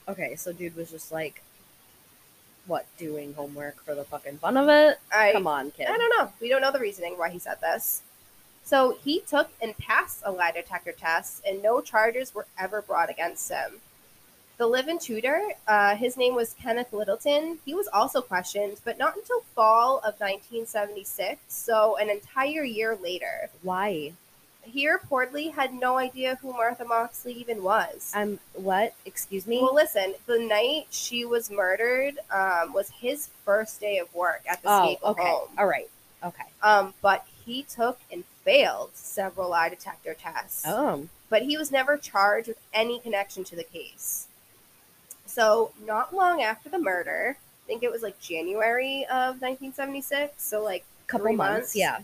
Okay, 0.08 0.36
so 0.36 0.52
dude 0.52 0.76
was 0.76 0.92
just 0.92 1.12
like, 1.12 1.44
what, 2.72 2.86
doing 2.98 3.34
homework 3.34 3.84
for 3.84 3.94
the 3.94 4.06
fucking 4.06 4.38
fun 4.38 4.56
of 4.56 4.70
it? 4.70 4.98
I, 5.14 5.34
Come 5.34 5.46
on, 5.46 5.72
kid. 5.72 5.88
I 5.90 5.98
don't 5.98 6.18
know. 6.18 6.32
We 6.40 6.48
don't 6.48 6.62
know 6.62 6.72
the 6.72 6.80
reasoning 6.80 7.18
why 7.18 7.30
he 7.30 7.38
said 7.38 7.60
this. 7.60 8.02
So 8.64 8.98
he 9.04 9.20
took 9.20 9.50
and 9.62 9.78
passed 9.78 10.22
a 10.24 10.32
lie 10.32 10.54
detector 10.54 10.94
test, 10.94 11.44
and 11.46 11.62
no 11.62 11.82
charges 11.82 12.34
were 12.34 12.48
ever 12.58 12.82
brought 12.82 13.10
against 13.10 13.52
him. 13.52 13.82
The 14.56 14.68
live-in 14.68 15.00
tutor, 15.00 15.42
uh, 15.68 15.98
his 15.98 16.16
name 16.16 16.34
was 16.34 16.54
Kenneth 16.54 16.94
Littleton. 16.94 17.60
He 17.66 17.74
was 17.74 17.90
also 17.92 18.22
questioned, 18.22 18.78
but 18.86 18.98
not 18.98 19.18
until 19.18 19.42
fall 19.54 19.98
of 19.98 20.22
1976, 20.22 21.42
so 21.50 21.98
an 21.98 22.10
entire 22.10 22.64
year 22.64 22.96
later. 22.96 23.50
Why? 23.64 24.14
He 24.64 24.88
reportedly 24.88 25.52
had 25.54 25.74
no 25.74 25.98
idea 25.98 26.38
who 26.42 26.54
Martha 26.54 26.86
Moxley 26.86 27.34
even 27.34 27.64
was. 27.64 28.12
Um, 28.16 28.40
what? 28.54 28.94
Excuse 29.06 29.48
me? 29.48 29.60
Well, 29.62 29.74
listen, 29.74 30.14
the 30.28 30.40
night 30.40 30.88
she 30.92 31.26
was 31.26 31.50
murdered 31.50 32.16
um, 32.32 32.74
was 32.74 32.90
his 32.90 33.30
first 33.44 33.80
day 33.80 33.98
of 33.98 34.14
work 34.14 34.44
at 34.48 34.62
the 34.62 34.70
oh, 34.70 34.72
Skakel 34.72 35.10
okay. 35.12 35.24
home. 35.24 35.50
All 35.58 35.66
right. 35.66 35.90
Okay. 36.24 36.44
Um, 36.62 36.94
but 37.02 37.26
he 37.46 37.64
took 37.64 38.00
and 38.12 38.24
failed 38.44 38.92
several 38.94 39.50
lie 39.50 39.70
detector 39.70 40.14
tests. 40.14 40.64
Oh. 40.66 41.08
But 41.30 41.44
he 41.44 41.58
was 41.58 41.72
never 41.72 41.98
charged 41.98 42.48
with 42.48 42.60
any 42.74 43.00
connection 43.00 43.44
to 43.46 43.56
the 43.56 43.64
case. 43.64 44.28
So, 45.26 45.72
not 45.86 46.14
long 46.14 46.42
after 46.42 46.70
the 46.70 46.78
murder, 46.78 47.38
I 47.38 47.68
think 47.68 47.84
it 47.84 47.92
was 47.92 48.02
like 48.02 48.20
January 48.20 49.06
of 49.06 49.42
1976, 49.42 50.44
so 50.44 50.62
like 50.62 50.84
a 51.08 51.08
Couple 51.08 51.34
months. 51.34 51.38
months? 51.38 51.76
Yeah. 51.76 52.00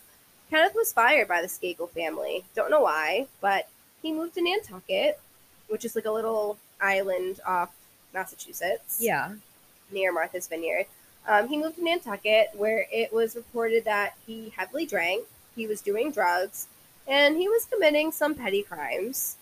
Kenneth 0.50 0.76
was 0.76 0.94
fired 0.94 1.28
by 1.28 1.42
the 1.42 1.48
Skakel 1.48 1.90
family. 1.90 2.44
Don't 2.56 2.72
know 2.72 2.82
why, 2.82 3.28
but 3.42 3.68
he 4.02 4.14
moved 4.14 4.36
to 4.36 4.42
Nantucket, 4.42 5.20
which 5.68 5.84
is 5.86 5.96
like 5.96 6.06
a 6.06 6.12
little 6.12 6.58
island 6.80 7.40
off 7.46 7.70
Massachusetts 8.14 8.98
Yeah. 9.02 9.34
near 9.92 10.12
Martha's 10.14 10.48
Vineyard. 10.48 10.86
Um, 11.28 11.50
he 11.50 11.58
moved 11.58 11.76
to 11.76 11.84
Nantucket, 11.84 12.52
where 12.56 12.88
it 12.92 13.12
was 13.12 13.36
reported 13.36 13.84
that 13.86 14.16
he 14.26 14.54
heavily 14.56 14.86
drank, 14.86 15.26
he 15.56 15.68
was 15.68 15.82
doing 15.82 16.12
drugs, 16.12 16.68
and 17.06 17.36
he 17.36 17.50
was 17.50 17.66
committing 17.66 18.12
some 18.14 18.34
petty 18.34 18.64
crimes. 18.64 19.36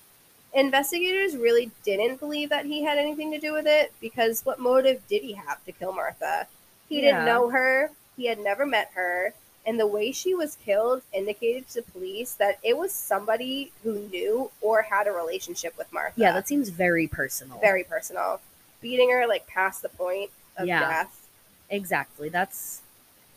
Investigators 0.54 1.36
really 1.36 1.70
didn't 1.84 2.20
believe 2.20 2.50
that 2.50 2.66
he 2.66 2.84
had 2.84 2.98
anything 2.98 3.30
to 3.32 3.40
do 3.40 3.54
with 3.54 3.68
it 3.68 3.94
because 4.00 4.46
what 4.46 4.58
motive 4.58 5.06
did 5.08 5.22
he 5.22 5.34
have 5.34 5.64
to 5.66 5.72
kill 5.72 5.92
Martha? 5.92 6.48
He 6.90 6.96
Yeah. 7.02 7.12
didn't 7.12 7.26
know 7.26 7.50
her, 7.50 7.92
he 8.16 8.26
had 8.28 8.40
never 8.40 8.66
met 8.66 8.92
her, 8.96 9.34
and 9.66 9.80
the 9.80 9.88
way 9.88 10.12
she 10.12 10.34
was 10.36 10.56
killed 10.64 11.02
indicated 11.14 11.68
to 11.70 11.82
police 11.82 12.34
that 12.34 12.60
it 12.64 12.78
was 12.78 12.92
somebody 12.92 13.72
who 13.84 14.00
knew 14.12 14.52
or 14.62 14.84
had 14.84 15.08
a 15.08 15.12
relationship 15.12 15.78
with 15.78 15.92
Martha. 15.92 16.14
Yeah, 16.20 16.32
that 16.34 16.48
seems 16.48 16.70
very 16.70 17.08
personal. 17.08 17.58
very 17.60 17.84
personal. 17.84 18.42
Beating 18.82 19.10
her 19.12 19.26
like 19.28 19.48
past 19.48 19.82
the 19.82 19.90
point 19.90 20.30
of 20.58 20.68
Yeah. 20.68 20.80
death. 20.82 21.28
Exactly. 21.70 22.30
That's 22.30 22.82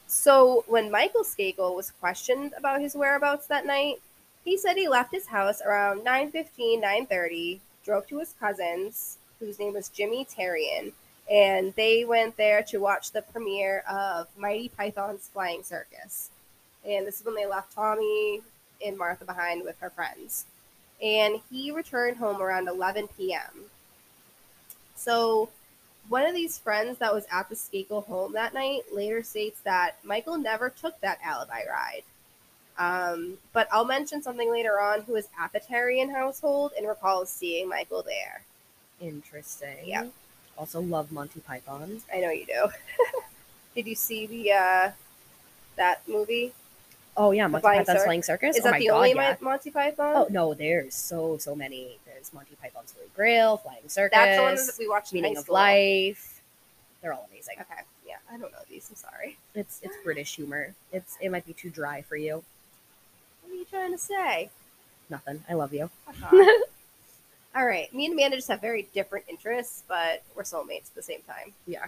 So 0.07 0.65
when 0.67 0.91
Michael 0.91 1.23
Skakel 1.23 1.75
was 1.77 1.91
questioned 1.91 2.55
about 2.57 2.81
his 2.81 2.95
whereabouts 2.95 3.47
that 3.49 3.67
night, 3.67 4.01
he 4.45 4.57
said 4.57 4.77
he 4.77 4.89
left 4.89 5.13
his 5.13 5.27
house 5.27 5.61
around 5.61 6.03
9.15, 6.03 6.81
9.30, 6.81 7.61
drove 7.85 8.07
to 8.09 8.19
his 8.19 8.35
cousin's, 8.41 9.19
whose 9.39 9.59
name 9.59 9.75
was 9.75 9.89
Jimmy 9.91 10.25
Terrien, 10.25 10.93
and 11.31 11.75
they 11.75 12.05
went 12.05 12.37
there 12.37 12.63
to 12.63 12.79
watch 12.79 13.13
the 13.13 13.23
premiere 13.23 13.85
of 13.89 14.29
Monty 14.37 14.71
Python's 14.71 15.29
Flying 15.29 15.63
Circus. 15.63 16.31
And 16.87 17.07
this 17.07 17.21
is 17.21 17.27
when 17.27 17.35
they 17.35 17.47
left 17.47 17.75
Tommy 17.75 18.41
and 18.85 18.97
Martha 18.97 19.25
behind 19.25 19.65
with 19.65 19.79
her 19.81 19.91
friends. 19.91 20.47
And 21.03 21.41
he 21.51 21.71
returned 21.71 22.17
home 22.17 22.41
around 22.41 22.69
11 22.69 23.09
p.m. 23.17 23.67
So 24.97 25.51
one 26.09 26.25
of 26.25 26.35
these 26.35 26.59
friends 26.59 26.99
that 26.99 27.15
was 27.15 27.27
at 27.31 27.49
the 27.49 27.55
Skakel 27.55 28.07
home 28.07 28.33
that 28.33 28.55
night 28.55 28.83
later 28.93 29.23
states 29.23 29.61
that 29.65 29.97
Michael 30.03 30.39
never 30.39 30.71
took 30.71 30.99
that 31.01 31.19
alibi 31.23 31.63
ride. 31.69 32.03
Um, 32.79 33.39
but 33.53 33.69
I'll 33.73 33.85
mention 33.85 34.23
something 34.23 34.51
later 34.51 34.81
on 34.81 35.03
who 35.03 35.15
was 35.15 35.29
at 35.39 35.53
the 35.53 35.61
Terrien 35.61 36.13
household 36.13 36.73
and 36.77 36.87
recalls 36.87 37.29
seeing 37.29 37.69
Michael 37.69 38.03
there. 38.03 38.43
interesting. 39.01 39.79
Yeah. 39.85 40.07
Also 40.59 40.81
love 40.81 41.13
Monty 41.13 41.41
Python. 41.41 42.03
I 42.13 42.21
know 42.21 42.31
you 42.31 42.45
do. 42.45 42.69
Did 43.77 43.87
you 43.87 43.95
see 43.95 44.27
the 44.27 44.53
uh, 44.53 44.91
that 45.77 46.07
movie? 46.09 46.53
Oh 47.17 47.31
yeah, 47.31 47.47
Monty 47.47 47.63
Flying 47.63 47.81
Python's 47.81 47.99
Cir- 48.01 48.05
Flying 48.05 48.23
Circus. 48.23 48.57
Is 48.57 48.63
oh 48.63 48.65
that 48.65 48.71
my 48.73 48.79
the 48.81 48.89
god, 48.89 48.97
only 48.97 49.15
yeah. 49.15 49.37
Monty 49.41 49.71
Python? 49.71 50.15
Oh 50.17 50.27
no, 50.31 50.55
there's 50.55 50.95
so 50.95 51.39
so 51.39 51.55
many. 51.55 51.99
There's 52.07 52.33
Monty 52.33 52.57
Python's 52.61 52.93
Holy 52.93 53.09
Grail, 53.15 53.57
Flying 53.59 53.89
Circus, 53.89 54.17
that's 54.19 54.37
the 54.37 54.43
one 54.43 54.55
that 54.57 54.77
we 54.79 54.89
watched 54.89 55.13
Meaning 55.13 55.37
of. 55.37 55.49
Life. 55.49 56.43
They're 57.03 57.13
all 57.13 57.29
amazing. 57.31 57.55
Okay, 57.61 57.83
yeah, 58.05 58.17
I 58.29 58.37
don't 58.37 58.51
know 58.51 58.59
these. 58.69 58.89
I'm 58.91 58.97
sorry. 58.97 59.39
It's 59.55 59.81
it's 59.85 59.97
British 60.03 60.35
humor. 60.35 60.75
It's 60.93 61.17
it 61.21 61.31
might 61.31 61.47
be 61.47 61.53
too 61.53 61.71
dry 61.71 62.03
for 62.03 62.17
you. 62.17 62.43
What 63.43 63.53
are 63.53 63.57
you 63.57 63.65
trying 63.65 63.93
to 63.93 63.99
say? 63.99 64.51
Nothing. 65.09 65.45
I 65.49 65.55
love 65.55 65.73
you. 65.73 65.89
All 67.55 67.67
right, 67.67 67.93
me 67.93 68.05
and 68.05 68.15
Amanda 68.15 68.37
just 68.37 68.49
have 68.49 68.61
very 68.61 68.89
different 68.95 69.25
interests, 69.29 69.83
but 69.89 70.23
we're 70.37 70.43
soulmates 70.43 70.89
at 70.89 70.95
the 70.95 71.03
same 71.03 71.23
time. 71.23 71.53
Yeah. 71.67 71.87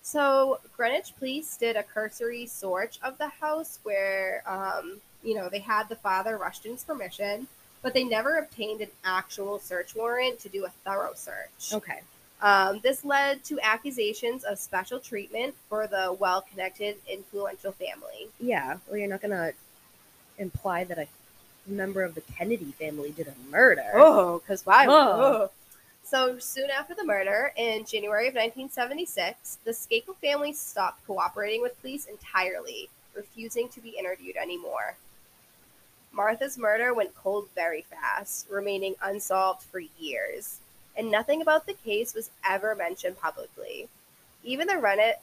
So 0.00 0.60
Greenwich 0.74 1.12
police 1.18 1.56
did 1.58 1.76
a 1.76 1.82
cursory 1.82 2.46
search 2.46 2.98
of 3.02 3.18
the 3.18 3.28
house 3.28 3.78
where, 3.82 4.42
um, 4.46 5.00
you 5.22 5.34
know, 5.34 5.50
they 5.50 5.58
had 5.58 5.90
the 5.90 5.96
father 5.96 6.38
Rushton's 6.38 6.84
permission, 6.84 7.46
but 7.82 7.92
they 7.92 8.04
never 8.04 8.38
obtained 8.38 8.80
an 8.80 8.88
actual 9.04 9.58
search 9.58 9.94
warrant 9.94 10.38
to 10.40 10.48
do 10.48 10.64
a 10.64 10.70
thorough 10.84 11.12
search. 11.14 11.72
Okay. 11.74 12.00
Um, 12.40 12.80
this 12.82 13.04
led 13.04 13.44
to 13.44 13.58
accusations 13.60 14.44
of 14.44 14.58
special 14.58 15.00
treatment 15.00 15.54
for 15.68 15.86
the 15.86 16.16
well-connected, 16.18 16.96
influential 17.10 17.72
family. 17.72 18.28
Yeah. 18.40 18.78
Well, 18.86 18.96
you're 18.96 19.08
not 19.08 19.20
gonna 19.20 19.52
imply 20.38 20.84
that 20.84 20.98
a 20.98 21.06
member 21.68 22.02
of 22.02 22.14
the 22.14 22.20
Kennedy 22.20 22.72
family 22.72 23.12
did 23.12 23.28
a 23.28 23.50
murder. 23.50 23.90
Oh, 23.94 24.38
because 24.38 24.64
why? 24.64 24.86
Oh. 24.88 25.50
So 26.04 26.38
soon 26.38 26.70
after 26.70 26.94
the 26.94 27.04
murder, 27.04 27.52
in 27.56 27.84
January 27.84 28.28
of 28.28 28.34
1976, 28.34 29.58
the 29.64 29.72
Skakel 29.72 30.16
family 30.16 30.54
stopped 30.54 31.06
cooperating 31.06 31.60
with 31.60 31.78
police 31.80 32.06
entirely, 32.06 32.88
refusing 33.14 33.68
to 33.68 33.80
be 33.80 33.90
interviewed 33.90 34.36
anymore. 34.36 34.96
Martha's 36.12 36.56
murder 36.56 36.94
went 36.94 37.14
cold 37.14 37.48
very 37.54 37.82
fast, 37.82 38.48
remaining 38.50 38.94
unsolved 39.02 39.62
for 39.62 39.80
years, 39.98 40.60
and 40.96 41.10
nothing 41.10 41.42
about 41.42 41.66
the 41.66 41.74
case 41.74 42.14
was 42.14 42.30
ever 42.42 42.74
mentioned 42.74 43.20
publicly. 43.20 43.88
Even 44.42 44.66
the 44.66 44.78
Rennet, 44.78 45.20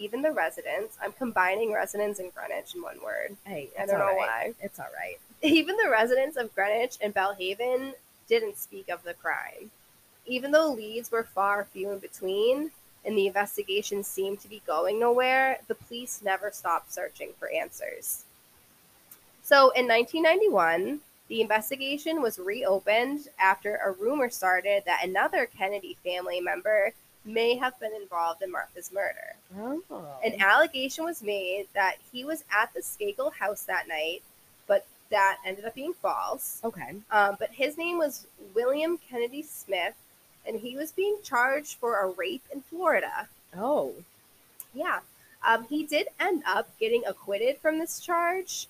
even 0.00 0.22
the 0.22 0.32
residents, 0.32 0.96
I'm 1.02 1.12
combining 1.12 1.72
residents 1.72 2.18
and 2.18 2.32
Greenwich 2.34 2.74
in 2.74 2.82
one 2.82 2.98
word. 3.04 3.36
Hey, 3.44 3.68
I 3.78 3.84
don't 3.84 3.98
know 3.98 4.06
right. 4.06 4.16
why. 4.16 4.54
It's 4.60 4.80
all 4.80 4.86
right. 4.96 5.18
Even 5.42 5.76
the 5.76 5.90
residents 5.90 6.36
of 6.36 6.54
Greenwich 6.54 6.96
and 7.02 7.12
Belle 7.12 7.34
Haven 7.34 7.92
didn't 8.26 8.58
speak 8.58 8.88
of 8.88 9.02
the 9.04 9.14
crime. 9.14 9.70
Even 10.26 10.50
though 10.50 10.72
leads 10.72 11.10
were 11.12 11.24
far 11.24 11.64
few 11.64 11.90
in 11.90 11.98
between 11.98 12.70
and 13.04 13.16
the 13.16 13.26
investigation 13.26 14.02
seemed 14.02 14.40
to 14.40 14.48
be 14.48 14.62
going 14.66 14.98
nowhere, 14.98 15.58
the 15.68 15.74
police 15.74 16.20
never 16.24 16.50
stopped 16.50 16.92
searching 16.92 17.30
for 17.38 17.50
answers. 17.50 18.24
So 19.42 19.70
in 19.70 19.86
1991, 19.88 21.00
The 21.30 21.40
investigation 21.42 22.20
was 22.20 22.40
reopened 22.40 23.28
after 23.38 23.76
a 23.76 23.92
rumor 23.92 24.30
started 24.30 24.82
that 24.84 25.04
another 25.04 25.46
Kennedy 25.46 25.96
family 26.02 26.40
member 26.40 26.92
may 27.24 27.56
have 27.56 27.78
been 27.80 27.92
involved 27.94 28.42
in 28.42 28.50
Martha's 28.50 28.90
murder. 28.92 29.34
Oh. 29.58 29.82
An 30.24 30.40
allegation 30.40 31.04
was 31.04 31.22
made 31.22 31.66
that 31.74 31.96
he 32.12 32.24
was 32.24 32.44
at 32.50 32.72
the 32.72 32.80
Skakel 32.80 33.32
house 33.32 33.62
that 33.64 33.88
night, 33.88 34.22
but 34.66 34.86
that 35.10 35.38
ended 35.44 35.64
up 35.64 35.74
being 35.74 35.92
false. 35.92 36.60
okay. 36.64 36.94
Um, 37.10 37.36
but 37.38 37.50
his 37.50 37.76
name 37.76 37.98
was 37.98 38.26
William 38.54 38.98
Kennedy 39.10 39.42
Smith, 39.42 39.94
and 40.46 40.58
he 40.58 40.76
was 40.76 40.92
being 40.92 41.16
charged 41.22 41.76
for 41.78 41.96
a 41.98 42.08
rape 42.10 42.44
in 42.52 42.62
Florida. 42.62 43.28
Oh. 43.56 43.92
Yeah. 44.72 45.00
Um, 45.46 45.64
he 45.64 45.84
did 45.84 46.08
end 46.18 46.42
up 46.46 46.68
getting 46.78 47.02
acquitted 47.06 47.58
from 47.58 47.78
this 47.78 48.00
charge, 48.00 48.66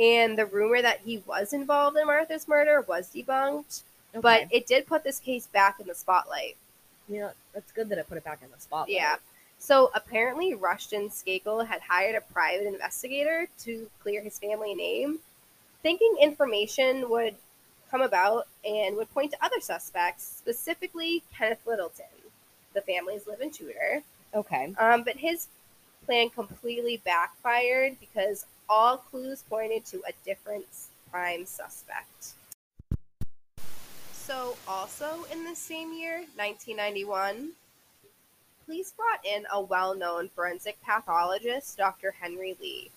and 0.00 0.38
the 0.38 0.46
rumor 0.46 0.82
that 0.82 1.00
he 1.04 1.22
was 1.26 1.52
involved 1.52 1.96
in 1.96 2.06
Martha's 2.06 2.46
murder 2.46 2.82
was 2.82 3.10
debunked, 3.12 3.82
Okay. 4.14 4.20
but 4.20 4.42
it 4.50 4.66
did 4.66 4.86
put 4.86 5.04
this 5.04 5.18
case 5.20 5.46
back 5.48 5.80
in 5.80 5.86
the 5.86 5.94
spotlight. 5.94 6.56
yeah, 7.08 7.30
that's 7.58 7.72
good 7.72 7.88
that 7.88 7.98
it 7.98 8.08
put 8.08 8.16
it 8.16 8.24
back 8.24 8.40
in 8.44 8.50
the 8.52 8.60
spotlight. 8.60 8.94
Yeah. 8.94 9.16
So 9.58 9.90
apparently, 9.92 10.54
Rushton 10.54 11.08
Skakel 11.08 11.66
had 11.66 11.80
hired 11.80 12.14
a 12.14 12.20
private 12.32 12.68
investigator 12.68 13.48
to 13.64 13.90
clear 14.00 14.22
his 14.22 14.38
family 14.38 14.74
name, 14.74 15.18
thinking 15.82 16.14
information 16.20 17.10
would 17.10 17.34
come 17.90 18.00
about 18.00 18.46
and 18.64 18.96
would 18.96 19.12
point 19.12 19.32
to 19.32 19.44
other 19.44 19.60
suspects, 19.60 20.36
specifically 20.38 21.24
Kenneth 21.36 21.66
Littleton, 21.66 22.06
the 22.74 22.80
family's 22.82 23.26
live-in 23.26 23.50
tutor. 23.50 24.02
Okay. 24.32 24.72
Um, 24.78 25.02
but 25.02 25.16
his 25.16 25.48
plan 26.06 26.30
completely 26.30 27.02
backfired 27.04 27.96
because 27.98 28.46
all 28.68 28.98
clues 28.98 29.42
pointed 29.50 29.84
to 29.86 29.96
a 30.06 30.12
different 30.24 30.66
prime 31.10 31.46
suspect. 31.46 32.34
So, 34.28 34.58
also 34.68 35.24
in 35.32 35.46
the 35.46 35.56
same 35.56 35.94
year, 35.94 36.18
1991, 36.36 37.52
police 38.66 38.92
brought 38.92 39.24
in 39.24 39.46
a 39.50 39.58
well 39.58 39.94
known 39.94 40.28
forensic 40.28 40.76
pathologist, 40.82 41.78
Dr. 41.78 42.14
Henry 42.20 42.54
Lee. 42.60 42.90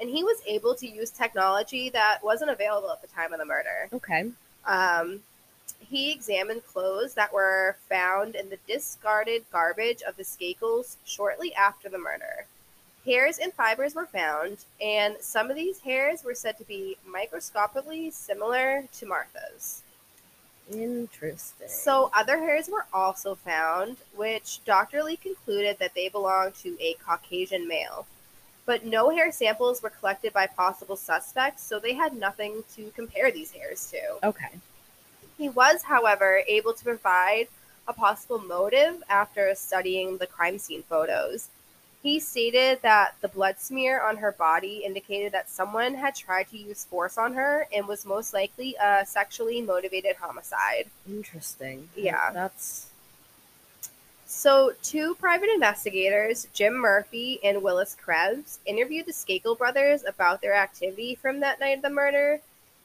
And 0.00 0.08
he 0.08 0.24
was 0.24 0.40
able 0.46 0.74
to 0.76 0.88
use 0.88 1.10
technology 1.10 1.90
that 1.90 2.20
wasn't 2.24 2.50
available 2.50 2.90
at 2.90 3.02
the 3.02 3.08
time 3.08 3.34
of 3.34 3.38
the 3.38 3.44
murder. 3.44 3.90
Okay. 3.92 4.30
Um, 4.64 5.20
he 5.80 6.12
examined 6.12 6.66
clothes 6.66 7.12
that 7.12 7.34
were 7.34 7.76
found 7.90 8.34
in 8.34 8.48
the 8.48 8.58
discarded 8.66 9.44
garbage 9.52 10.00
of 10.00 10.16
the 10.16 10.24
Skakels 10.24 10.96
shortly 11.04 11.54
after 11.54 11.90
the 11.90 11.98
murder. 11.98 12.46
Hairs 13.04 13.36
and 13.38 13.52
fibers 13.52 13.94
were 13.94 14.06
found, 14.06 14.64
and 14.80 15.16
some 15.20 15.50
of 15.50 15.56
these 15.56 15.80
hairs 15.80 16.24
were 16.24 16.34
said 16.34 16.56
to 16.56 16.64
be 16.64 16.96
microscopically 17.06 18.10
similar 18.10 18.84
to 18.94 19.04
Martha's. 19.04 19.82
Interesting. 20.72 21.68
So, 21.68 22.10
other 22.14 22.38
hairs 22.38 22.68
were 22.68 22.86
also 22.92 23.34
found, 23.34 23.96
which 24.14 24.64
Dr. 24.64 25.02
Lee 25.02 25.16
concluded 25.16 25.78
that 25.78 25.94
they 25.94 26.08
belonged 26.08 26.54
to 26.56 26.76
a 26.80 26.94
Caucasian 27.04 27.66
male. 27.66 28.06
But 28.66 28.84
no 28.84 29.10
hair 29.10 29.32
samples 29.32 29.82
were 29.82 29.90
collected 29.90 30.32
by 30.32 30.46
possible 30.46 30.96
suspects, 30.96 31.62
so 31.62 31.78
they 31.78 31.94
had 31.94 32.14
nothing 32.14 32.62
to 32.76 32.90
compare 32.94 33.30
these 33.32 33.50
hairs 33.50 33.90
to. 33.90 34.26
Okay. 34.26 34.50
He 35.36 35.48
was, 35.48 35.82
however, 35.82 36.42
able 36.46 36.74
to 36.74 36.84
provide 36.84 37.48
a 37.88 37.92
possible 37.92 38.38
motive 38.38 39.02
after 39.08 39.52
studying 39.54 40.18
the 40.18 40.26
crime 40.26 40.58
scene 40.58 40.82
photos. 40.82 41.48
He 42.02 42.18
stated 42.18 42.80
that 42.82 43.14
the 43.20 43.28
blood 43.28 43.60
smear 43.60 44.00
on 44.00 44.16
her 44.18 44.32
body 44.32 44.82
indicated 44.86 45.32
that 45.32 45.50
someone 45.50 45.94
had 45.94 46.14
tried 46.14 46.48
to 46.50 46.56
use 46.56 46.84
force 46.84 47.18
on 47.18 47.34
her 47.34 47.66
and 47.74 47.86
was 47.86 48.06
most 48.06 48.32
likely 48.32 48.74
a 48.82 49.04
sexually 49.04 49.60
motivated 49.60 50.16
homicide. 50.16 50.86
Interesting. 51.06 51.90
Yeah. 51.94 52.30
That's 52.32 52.86
So, 54.26 54.72
two 54.82 55.16
private 55.16 55.50
investigators, 55.50 56.46
Jim 56.54 56.74
Murphy 56.74 57.38
and 57.44 57.62
Willis 57.62 57.96
Krebs, 58.00 58.60
interviewed 58.64 59.06
the 59.06 59.12
Skakel 59.12 59.58
brothers 59.58 60.04
about 60.04 60.40
their 60.40 60.54
activity 60.54 61.16
from 61.16 61.40
that 61.40 61.60
night 61.60 61.76
of 61.78 61.82
the 61.82 61.90
murder, 61.90 62.40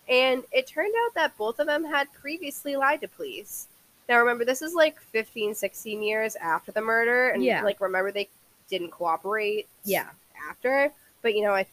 and 0.10 0.44
it 0.52 0.68
turned 0.68 0.94
out 1.06 1.14
that 1.14 1.38
both 1.38 1.60
of 1.60 1.68
them 1.68 1.86
had 1.86 2.12
previously 2.14 2.76
lied 2.76 3.00
to 3.02 3.08
police. 3.08 3.68
Now, 4.10 4.20
remember, 4.20 4.44
this 4.44 4.62
is 4.62 4.74
like 4.74 5.00
15, 5.00 5.56
16 5.56 6.04
years 6.04 6.36
after 6.36 6.72
the 6.72 6.82
murder, 6.82 7.30
and 7.30 7.44
Yeah. 7.44 7.64
like, 7.64 7.80
remember, 7.80 8.12
they 8.12 8.28
didn't 8.70 8.92
cooperate 8.92 9.68
yeah. 9.84 10.10
after, 10.50 10.92
but 11.22 11.36
you 11.36 11.44
know, 11.44 11.54
I, 11.54 11.66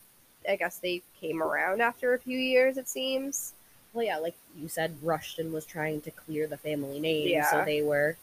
I 0.49 0.57
guess 0.57 0.79
they 0.79 1.03
came 1.21 1.43
around 1.43 1.81
after 1.81 2.15
a 2.15 2.19
few 2.19 2.39
years, 2.39 2.77
it 2.77 2.89
seems. 2.89 3.53
Well, 3.93 4.05
yeah, 4.05 4.19
like 4.19 4.35
you 4.59 4.69
said, 4.69 4.97
Rushton 5.03 5.53
was 5.53 5.67
trying 5.67 6.01
to 6.03 6.11
clear 6.11 6.47
the 6.47 6.57
family 6.57 6.99
name, 6.99 7.29
Yeah. 7.29 7.51
so 7.51 7.65
they 7.65 7.83
were 7.83 8.17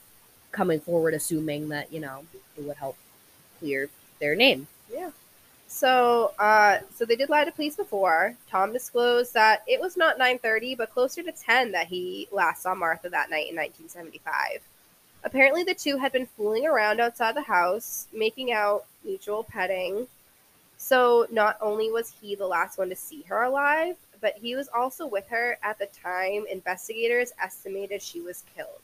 coming 0.52 0.80
forward 0.80 1.14
assuming 1.14 1.70
that 1.70 1.94
you 1.94 2.00
know 2.00 2.26
it 2.58 2.64
would 2.64 2.78
help 2.78 2.98
clear 3.60 3.90
their 4.20 4.36
name. 4.36 4.68
Yeah. 4.92 5.12
So, 5.68 6.34
uh, 6.40 6.80
so 6.96 7.06
they 7.06 7.16
did 7.16 7.30
lie 7.30 7.46
to 7.46 7.52
police 7.52 7.76
before. 7.76 8.36
Tom 8.50 8.74
disclosed 8.74 9.36
that 9.36 9.64
it 9.68 9.80
was 9.80 9.96
not 9.96 10.18
9:30, 10.18 10.76
but 10.76 10.92
closer 10.92 11.22
to 11.22 11.32
10 11.32 11.72
that 11.74 11.88
he 11.88 12.28
last 12.32 12.64
saw 12.64 12.74
Martha 12.74 13.10
that 13.10 13.30
night 13.30 13.50
in 13.50 13.56
1975. 13.56 14.62
Apparently, 15.24 15.64
the 15.64 15.74
two 15.74 15.98
had 15.98 16.12
been 16.12 16.26
fooling 16.26 16.66
around 16.66 17.00
outside 17.00 17.36
the 17.36 17.42
house, 17.42 18.08
making 18.14 18.52
out, 18.52 18.86
mutual 19.04 19.44
petting. 19.44 20.08
So, 20.78 21.28
not 21.30 21.58
only 21.62 21.92
was 21.92 22.14
he 22.22 22.36
the 22.36 22.48
last 22.48 22.78
one 22.78 22.90
to 22.90 22.96
see 22.96 23.24
her 23.24 23.44
alive, 23.44 23.98
but 24.22 24.38
he 24.38 24.56
was 24.56 24.70
also 24.70 25.06
with 25.06 25.28
her 25.30 25.58
at 25.62 25.78
the 25.80 25.88
time 25.88 26.46
investigators 26.50 27.34
estimated 27.42 28.02
she 28.02 28.22
was 28.22 28.44
killed. 28.56 28.82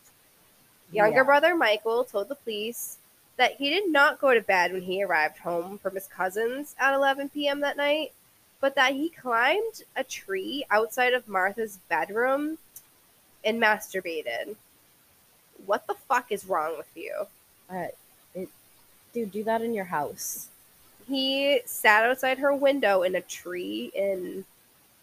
Younger 0.92 1.18
Yeah. 1.18 1.24
brother 1.24 1.56
Michael 1.56 2.04
told 2.04 2.28
the 2.30 2.36
police 2.36 2.98
that 3.38 3.54
he 3.56 3.70
did 3.70 3.90
not 3.90 4.20
go 4.20 4.34
to 4.34 4.42
bed 4.42 4.72
when 4.72 4.84
he 4.84 5.04
arrived 5.04 5.40
home 5.40 5.78
from 5.78 5.96
his 5.96 6.08
cousin's 6.08 6.76
at 6.80 6.94
11 6.94 7.30
p.m. 7.30 7.60
that 7.62 7.78
night, 7.78 8.14
but 8.62 8.76
that 8.76 8.94
he 8.94 9.10
climbed 9.10 9.84
a 9.96 10.04
tree 10.04 10.66
outside 10.70 11.14
of 11.14 11.28
Martha's 11.28 11.80
bedroom 11.90 12.58
and 13.44 13.62
masturbated. 13.62 14.56
What 15.66 15.88
the 15.88 15.94
fuck 15.94 16.32
is 16.32 16.46
wrong 16.46 16.78
with 16.78 16.90
you? 16.96 17.14
Uh, 17.70 17.88
it, 18.34 18.50
dude, 19.14 19.32
do 19.32 19.44
that 19.44 19.62
in 19.62 19.74
your 19.74 19.86
house. 19.86 20.48
He 21.08 21.62
sat 21.66 22.04
outside 22.06 22.40
her 22.40 22.54
window 22.56 23.04
in 23.04 23.16
a 23.16 23.22
tree 23.22 23.92
and 23.98 24.44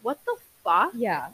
what 0.03 0.19
the 0.25 0.37
fuck? 0.65 0.93
Yeah. 0.95 1.29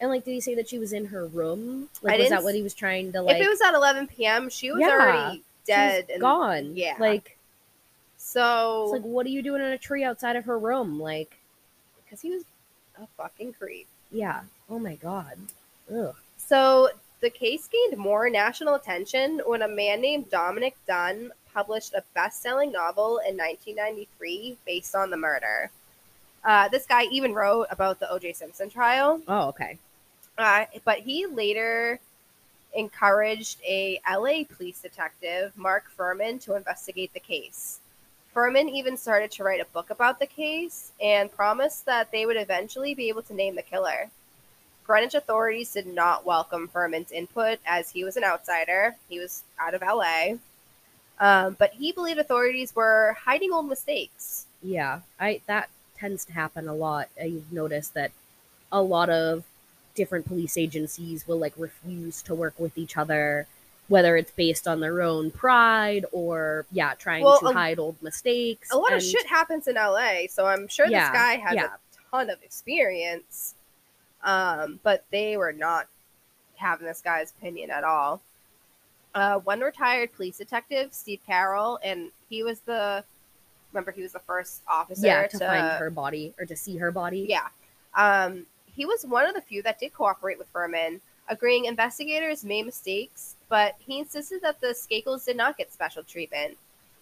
And 0.00 0.10
like, 0.10 0.24
did 0.24 0.32
he 0.32 0.40
say 0.40 0.54
that 0.56 0.68
she 0.68 0.78
was 0.78 0.92
in 0.92 1.06
her 1.06 1.26
room? 1.26 1.88
Like, 2.02 2.14
I 2.14 2.18
was 2.20 2.30
that 2.30 2.42
what 2.42 2.54
he 2.54 2.62
was 2.62 2.74
trying 2.74 3.12
to 3.12 3.22
like? 3.22 3.36
if 3.36 3.42
it 3.42 3.48
was 3.48 3.60
at 3.60 3.74
11 3.74 4.06
p.m., 4.08 4.48
she 4.48 4.70
was 4.72 4.80
Yeah. 4.80 4.88
already 4.90 5.42
dead 5.66 6.06
and 6.10 6.20
gone. 6.20 6.72
yeah. 6.76 6.96
Like, 6.98 7.36
so 8.16 8.84
it's 8.84 8.92
like, 8.92 9.02
what 9.02 9.26
are 9.26 9.30
you 9.30 9.42
doing 9.42 9.60
in 9.62 9.68
a 9.68 9.78
tree 9.78 10.04
outside 10.04 10.36
of 10.36 10.44
her 10.46 10.58
room? 10.58 10.98
Like, 11.00 11.36
because 12.04 12.20
he 12.20 12.30
was 12.30 12.44
a 13.00 13.06
fucking 13.16 13.52
creep. 13.54 13.86
yeah. 14.10 14.42
Oh 14.70 14.78
my 14.78 14.94
god. 14.94 15.36
Ugh. 15.94 16.14
So 16.38 16.88
the 17.24 17.30
case 17.30 17.68
gained 17.68 17.96
more 17.96 18.28
national 18.28 18.74
attention 18.74 19.40
when 19.46 19.62
a 19.62 19.68
man 19.68 20.02
named 20.02 20.30
Dominick 20.30 20.76
Dunne 20.86 21.30
published 21.54 21.94
a 21.94 22.02
best-selling 22.14 22.70
novel 22.70 23.18
in 23.26 23.34
1993 23.38 24.58
based 24.66 24.94
on 24.94 25.08
the 25.08 25.16
murder. 25.16 25.70
Uh, 26.44 26.68
this 26.68 26.84
guy 26.84 27.04
even 27.04 27.32
wrote 27.32 27.66
about 27.70 27.98
the 27.98 28.10
O.J. 28.12 28.34
Simpson 28.34 28.68
trial, 28.68 29.22
Oh, 29.26 29.48
okay. 29.48 29.78
uh, 30.36 30.66
but 30.84 30.98
he 30.98 31.24
later 31.24 31.98
encouraged 32.74 33.58
a 33.66 33.98
LA 34.06 34.44
police 34.44 34.82
detective, 34.82 35.52
Mark 35.56 35.84
Fuhrman, 35.96 36.38
to 36.42 36.56
investigate 36.56 37.14
the 37.14 37.20
case. 37.20 37.80
Fuhrman 38.36 38.68
even 38.68 38.98
started 38.98 39.30
to 39.30 39.44
write 39.44 39.62
a 39.62 39.72
book 39.72 39.88
about 39.88 40.18
the 40.18 40.26
case 40.26 40.92
and 41.00 41.32
promised 41.32 41.86
that 41.86 42.10
they 42.12 42.26
would 42.26 42.36
eventually 42.36 42.94
be 42.94 43.08
able 43.08 43.22
to 43.22 43.32
name 43.32 43.56
the 43.56 43.62
killer. 43.62 44.10
Greenwich 44.84 45.14
authorities 45.14 45.72
did 45.72 45.86
not 45.86 46.26
welcome 46.26 46.68
Fuhrman's 46.68 47.10
input 47.10 47.58
as 47.66 47.90
he 47.90 48.04
was 48.04 48.16
an 48.16 48.24
outsider. 48.24 48.94
He 49.08 49.18
was 49.18 49.42
out 49.58 49.74
of 49.74 49.80
LA. 49.82 50.34
Um, 51.18 51.56
but 51.58 51.70
he 51.72 51.92
believed 51.92 52.18
authorities 52.18 52.74
were 52.74 53.16
hiding 53.24 53.52
old 53.52 53.68
mistakes. 53.68 54.46
Yeah, 54.62 55.00
I 55.18 55.40
that 55.46 55.68
tends 55.96 56.24
to 56.26 56.32
happen 56.32 56.68
a 56.68 56.74
lot. 56.74 57.08
I've 57.20 57.50
noticed 57.52 57.94
that 57.94 58.10
a 58.72 58.82
lot 58.82 59.08
of 59.10 59.44
different 59.94 60.26
police 60.26 60.56
agencies 60.58 61.26
will 61.26 61.38
like 61.38 61.52
refuse 61.56 62.20
to 62.22 62.34
work 62.34 62.54
with 62.58 62.76
each 62.76 62.96
other, 62.96 63.46
whether 63.88 64.16
it's 64.16 64.32
based 64.32 64.66
on 64.66 64.80
their 64.80 65.00
own 65.02 65.30
pride 65.30 66.04
or 66.12 66.66
yeah, 66.72 66.94
trying 66.94 67.22
Well, 67.24 67.38
to 67.40 67.46
a- 67.46 67.52
hide 67.52 67.78
old 67.78 68.02
mistakes. 68.02 68.70
A 68.72 68.76
lot 68.76 68.92
of 68.92 69.02
shit 69.02 69.26
happens 69.26 69.68
in 69.68 69.76
LA, 69.76 70.26
so 70.28 70.46
I'm 70.46 70.66
sure 70.68 70.86
Yeah, 70.88 71.10
this 71.10 71.16
guy 71.16 71.34
has 71.36 71.54
yeah. 71.54 71.66
a 71.66 72.10
ton 72.10 72.28
of 72.28 72.42
experience. 72.42 73.54
Um, 74.24 74.80
but 74.82 75.04
they 75.12 75.36
were 75.36 75.52
not 75.52 75.86
having 76.56 76.86
this 76.86 77.00
guy's 77.00 77.30
opinion 77.30 77.70
at 77.70 77.84
all. 77.84 78.22
Uh, 79.14 79.38
one 79.40 79.60
retired 79.60 80.12
police 80.12 80.38
detective, 80.38 80.92
Steve 80.92 81.20
Carroll, 81.24 81.78
and 81.84 82.10
he 82.28 82.42
was 82.42 82.60
the 82.60 83.04
remember 83.72 83.92
he 83.92 84.02
was 84.02 84.12
the 84.12 84.20
first 84.20 84.62
officer 84.68 85.06
Yeah, 85.06 85.26
to, 85.26 85.38
find 85.38 85.78
her 85.78 85.90
body 85.90 86.32
or 86.38 86.46
to 86.46 86.56
see 86.56 86.76
her 86.78 86.90
body. 86.90 87.26
Yeah. 87.28 87.48
Um, 87.94 88.46
he 88.74 88.86
was 88.86 89.04
one 89.04 89.26
of 89.26 89.34
the 89.34 89.40
few 89.40 89.62
that 89.62 89.78
did 89.78 89.92
cooperate 89.92 90.38
with 90.38 90.52
Fuhrman, 90.52 91.00
agreeing 91.28 91.66
investigators 91.66 92.44
made 92.44 92.66
mistakes, 92.66 93.36
but 93.48 93.74
he 93.78 93.98
insisted 93.98 94.42
that 94.42 94.60
the 94.60 94.68
Skakels 94.68 95.24
did 95.24 95.36
not 95.36 95.56
get 95.56 95.72
special 95.72 96.02
treatment. 96.02 96.56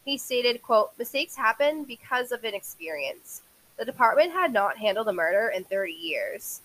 He 0.04 0.18
stated, 0.18 0.62
quote, 0.62 0.90
mistakes 0.98 1.36
happen 1.36 1.84
because 1.84 2.32
of 2.32 2.44
inexperience. 2.44 3.42
The 3.78 3.84
department 3.84 4.32
had 4.32 4.52
not 4.52 4.76
handled 4.76 5.08
a 5.08 5.12
murder 5.12 5.52
in 5.54 5.64
30 5.64 5.92
years. 5.92 6.60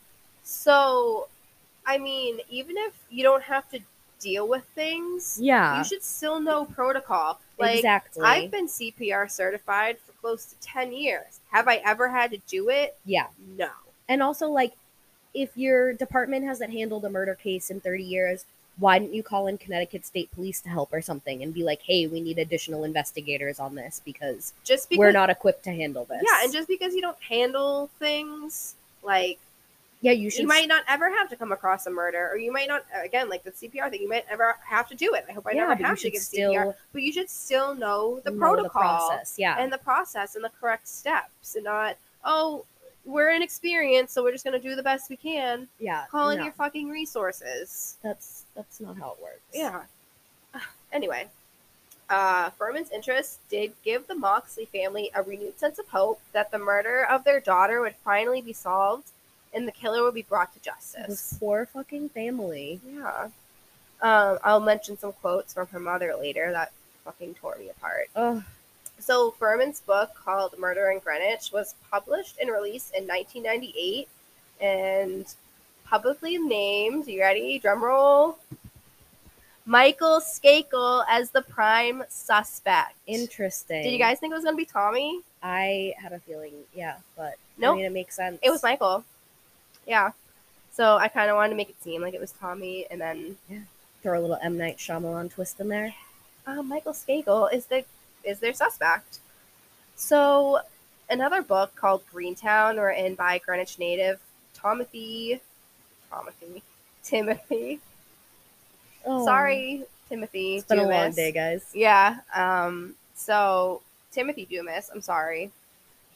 So, 0.47 1.27
I 1.85 1.97
mean, 1.97 2.39
even 2.49 2.77
if 2.77 2.93
you 3.09 3.21
don't 3.21 3.43
have 3.43 3.69
to 3.71 3.79
deal 4.21 4.47
with 4.47 4.63
things, 4.75 5.37
Yeah. 5.41 5.77
you 5.77 5.83
should 5.83 6.03
still 6.03 6.39
know 6.39 6.63
protocol. 6.63 7.39
Like, 7.59 7.75
exactly. 7.75 8.23
I've 8.23 8.49
been 8.49 8.67
CPR 8.67 9.27
certified 9.29 9.97
for 9.99 10.13
close 10.13 10.45
to 10.45 10.55
10 10.61 10.93
years. 10.93 11.41
Have 11.51 11.67
I 11.67 11.81
ever 11.83 12.07
had 12.07 12.31
to 12.31 12.37
do 12.47 12.69
it? 12.69 12.95
yeah. 13.03 13.27
No. 13.57 13.69
And 14.07 14.23
also, 14.23 14.47
like, 14.47 14.73
if 15.33 15.55
your 15.57 15.91
department 15.91 16.45
hasn't 16.45 16.71
handled 16.71 17.03
a 17.03 17.09
murder 17.09 17.35
case 17.35 17.69
in 17.69 17.81
30 17.81 18.03
years, 18.03 18.45
why 18.79 18.99
didn't 18.99 19.13
you 19.13 19.23
call 19.23 19.47
in 19.47 19.57
Connecticut 19.57 20.05
State 20.05 20.31
Police 20.31 20.61
to 20.61 20.69
help 20.69 20.93
or 20.93 21.01
something 21.01 21.43
and 21.43 21.53
be 21.53 21.63
like, 21.63 21.81
hey, 21.81 22.07
we 22.07 22.21
need 22.21 22.37
additional 22.39 22.85
investigators 22.85 23.59
on 23.59 23.75
this 23.75 24.01
because, 24.05 24.53
Just 24.63 24.87
because 24.89 24.99
we're 24.99 25.11
not 25.11 25.29
equipped 25.29 25.65
to 25.65 25.71
handle 25.71 26.05
this? 26.05 26.23
Yeah, 26.25 26.43
and 26.43 26.53
just 26.53 26.69
because 26.69 26.93
you 26.95 27.01
don't 27.01 27.21
handle 27.21 27.89
things 27.99 28.75
like 29.03 29.39
yeah, 30.01 30.11
you 30.11 30.29
should. 30.29 30.41
you 30.41 30.47
might 30.47 30.67
not 30.67 30.83
ever 30.87 31.09
have 31.09 31.29
to 31.29 31.35
come 31.35 31.51
across 31.51 31.87
a 31.87 31.89
murder, 31.89 32.29
or 32.31 32.37
you 32.37 32.51
might 32.51 32.67
not 32.67 32.85
again 33.03 33.29
like 33.29 33.43
the 33.43 33.51
CPR 33.51 33.89
thing. 33.89 34.01
You 34.01 34.09
might 34.09 34.25
never 34.29 34.55
have 34.63 34.87
to 34.89 34.95
do 34.95 35.13
it. 35.15 35.25
I 35.27 35.31
hope 35.33 35.47
I 35.47 35.51
Yeah, 35.53 35.67
never 35.67 35.83
have 35.83 35.99
to 35.99 36.11
give 36.11 36.21
still 36.21 36.53
CPR, 36.53 36.75
but 36.93 37.01
you 37.01 37.11
should 37.11 37.29
still 37.29 37.73
know 37.73 38.19
the 38.23 38.31
know 38.31 38.37
protocol 38.37 38.81
process. 38.81 39.35
Yeah. 39.37 39.55
and 39.59 39.71
the 39.73 39.77
process 39.79 40.35
and 40.35 40.43
the 40.43 40.51
correct 40.61 40.87
steps, 40.87 41.55
and 41.55 41.63
not 41.63 41.97
oh 42.23 42.65
we're 43.05 43.31
inexperienced, 43.31 44.13
so 44.13 44.21
we're 44.21 44.33
just 44.33 44.43
gonna 44.43 44.59
do 44.59 44.75
the 44.75 44.83
best 44.83 45.09
we 45.09 45.15
can. 45.15 45.67
yeah. 45.79 46.03
Call 46.11 46.29
in 46.29 46.37
no, 46.39 46.43
your 46.43 46.53
fucking 46.53 46.89
resources. 46.89 47.97
That's 48.03 48.43
that's 48.55 48.79
not 48.79 48.97
how 48.97 49.13
it 49.17 49.21
works. 49.21 49.41
Yeah. 49.53 49.83
Anyway, 50.93 51.27
uh, 52.09 52.49
Fuhrman's 52.51 52.91
interest 52.91 53.39
did 53.49 53.73
give 53.83 54.07
the 54.07 54.15
Moxley 54.15 54.63
family 54.65 55.11
a 55.13 55.21
renewed 55.21 55.59
sense 55.59 55.79
of 55.79 55.87
hope 55.89 56.21
that 56.31 56.49
the 56.49 56.57
murder 56.57 57.03
of 57.03 57.25
their 57.25 57.41
daughter 57.41 57.81
would 57.81 57.95
finally 58.05 58.41
be 58.41 58.53
solved 58.53 59.09
and 59.57 59.67
the 59.67 59.71
killer 59.73 60.03
would 60.03 60.13
be 60.13 60.21
brought 60.21 60.53
to 60.53 60.59
This 60.59 60.65
justice. 60.95 61.37
poor 61.39 61.65
fucking 61.65 62.09
family. 62.09 62.79
Yeah. 62.89 63.29
Um, 64.01 64.37
I'll 64.43 64.59
mention 64.59 64.97
some 64.97 65.11
quotes 65.11 65.53
from 65.53 65.67
her 65.67 65.79
mother 65.79 66.15
later 66.15 66.51
that 66.51 66.71
fucking 67.03 67.33
tore 67.35 67.57
me 67.57 67.69
apart. 67.69 68.07
Ugh. 68.15 68.43
So 68.99 69.31
Fuhrman's 69.39 69.79
book 69.81 70.11
called 70.15 70.55
Murder 70.57 70.89
in 70.91 70.99
Greenwich 70.99 71.51
was 71.51 71.75
published 71.91 72.37
and 72.39 72.49
released 72.51 72.93
in 72.95 73.07
1998 73.07 74.07
and 74.61 75.25
publicly 75.85 76.37
named, 76.37 77.07
you 77.07 77.19
ready? 77.21 77.59
Drum 77.59 77.83
roll. 77.83 78.37
Michael 79.65 80.21
Skakel 80.21 81.03
as 81.09 81.29
the 81.31 81.41
prime 81.41 82.03
suspect. 82.09 82.95
Interesting. 83.05 83.83
Did 83.83 83.91
you 83.91 83.99
guys 83.99 84.17
think 84.19 84.31
it 84.31 84.35
was 84.35 84.43
going 84.45 84.55
to 84.55 84.57
be 84.57 84.65
Tommy? 84.65 85.21
I 85.43 85.93
had 86.01 86.13
a 86.13 86.19
feeling, 86.19 86.53
yeah, 86.73 86.95
but 87.17 87.35
Nope. 87.57 87.73
I 87.73 87.77
mean, 87.77 87.85
it 87.85 87.91
makes 87.91 88.15
sense. 88.15 88.39
It 88.41 88.49
was 88.49 88.63
Michael. 88.63 89.03
Yeah. 89.87 90.11
So 90.71 90.97
I 90.97 91.07
kind 91.07 91.31
of 91.31 91.35
wanted 91.37 91.49
to 91.51 91.55
make 91.55 91.69
it 91.69 91.81
seem 91.81 92.01
like 92.03 92.13
it 92.13 92.19
was 92.21 92.31
Tommy 92.33 92.85
and 92.91 93.01
then 93.01 93.37
Throw 94.03 94.19
a 94.19 94.21
little 94.21 94.37
M 94.43 94.57
Night 94.57 94.77
Shyamalan 94.77 95.31
twist 95.33 95.59
in 95.59 95.69
there. 95.69 95.95
uh, 96.45 96.61
Michael 96.61 96.93
Skakel 96.93 97.51
is 97.51 97.65
the 97.65 97.83
is 98.23 98.39
their 98.39 98.53
suspect. 98.53 99.19
So 99.95 100.59
another 101.09 101.41
book 101.41 101.73
called 101.75 102.03
Greentown, 102.11 102.77
written 102.77 103.15
by 103.15 103.39
Greenwich 103.39 103.79
native 103.79 104.19
Timothy, 104.53 105.41
Timothy, 106.11 106.61
Timothy. 107.03 107.79
Oh, 109.05 109.25
Sorry, 109.25 109.83
Timothy. 110.09 110.57
it's 110.57 110.67
been 110.67 110.79
a 110.79 110.87
long 110.87 111.11
day, 111.13 111.31
guys. 111.31 111.65
Yeah. 111.73 112.17
Um. 112.35 112.93
So 113.15 113.81
Timothy 114.11 114.45
Dumas. 114.45 114.89
I'm 114.93 115.01
sorry. 115.01 115.51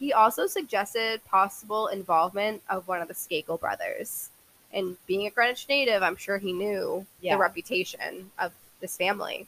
He 0.02 0.14
also 0.14 0.48
suggested 0.48 1.24
possible 1.26 1.86
involvement 1.86 2.64
of 2.68 2.88
one 2.88 3.04
of 3.04 3.08
the 3.08 3.14
Skakel 3.14 3.60
brothers. 3.60 4.32
And 4.74 4.98
being 5.06 5.28
a 5.28 5.30
Greenwich 5.30 5.70
native, 5.70 6.02
I'm 6.02 6.16
sure 6.16 6.40
he 6.40 6.54
knew 6.54 7.06
Yeah. 7.20 7.36
the 7.36 7.40
reputation 7.40 8.32
of 8.40 8.52
this 8.80 8.98
family. 8.98 9.46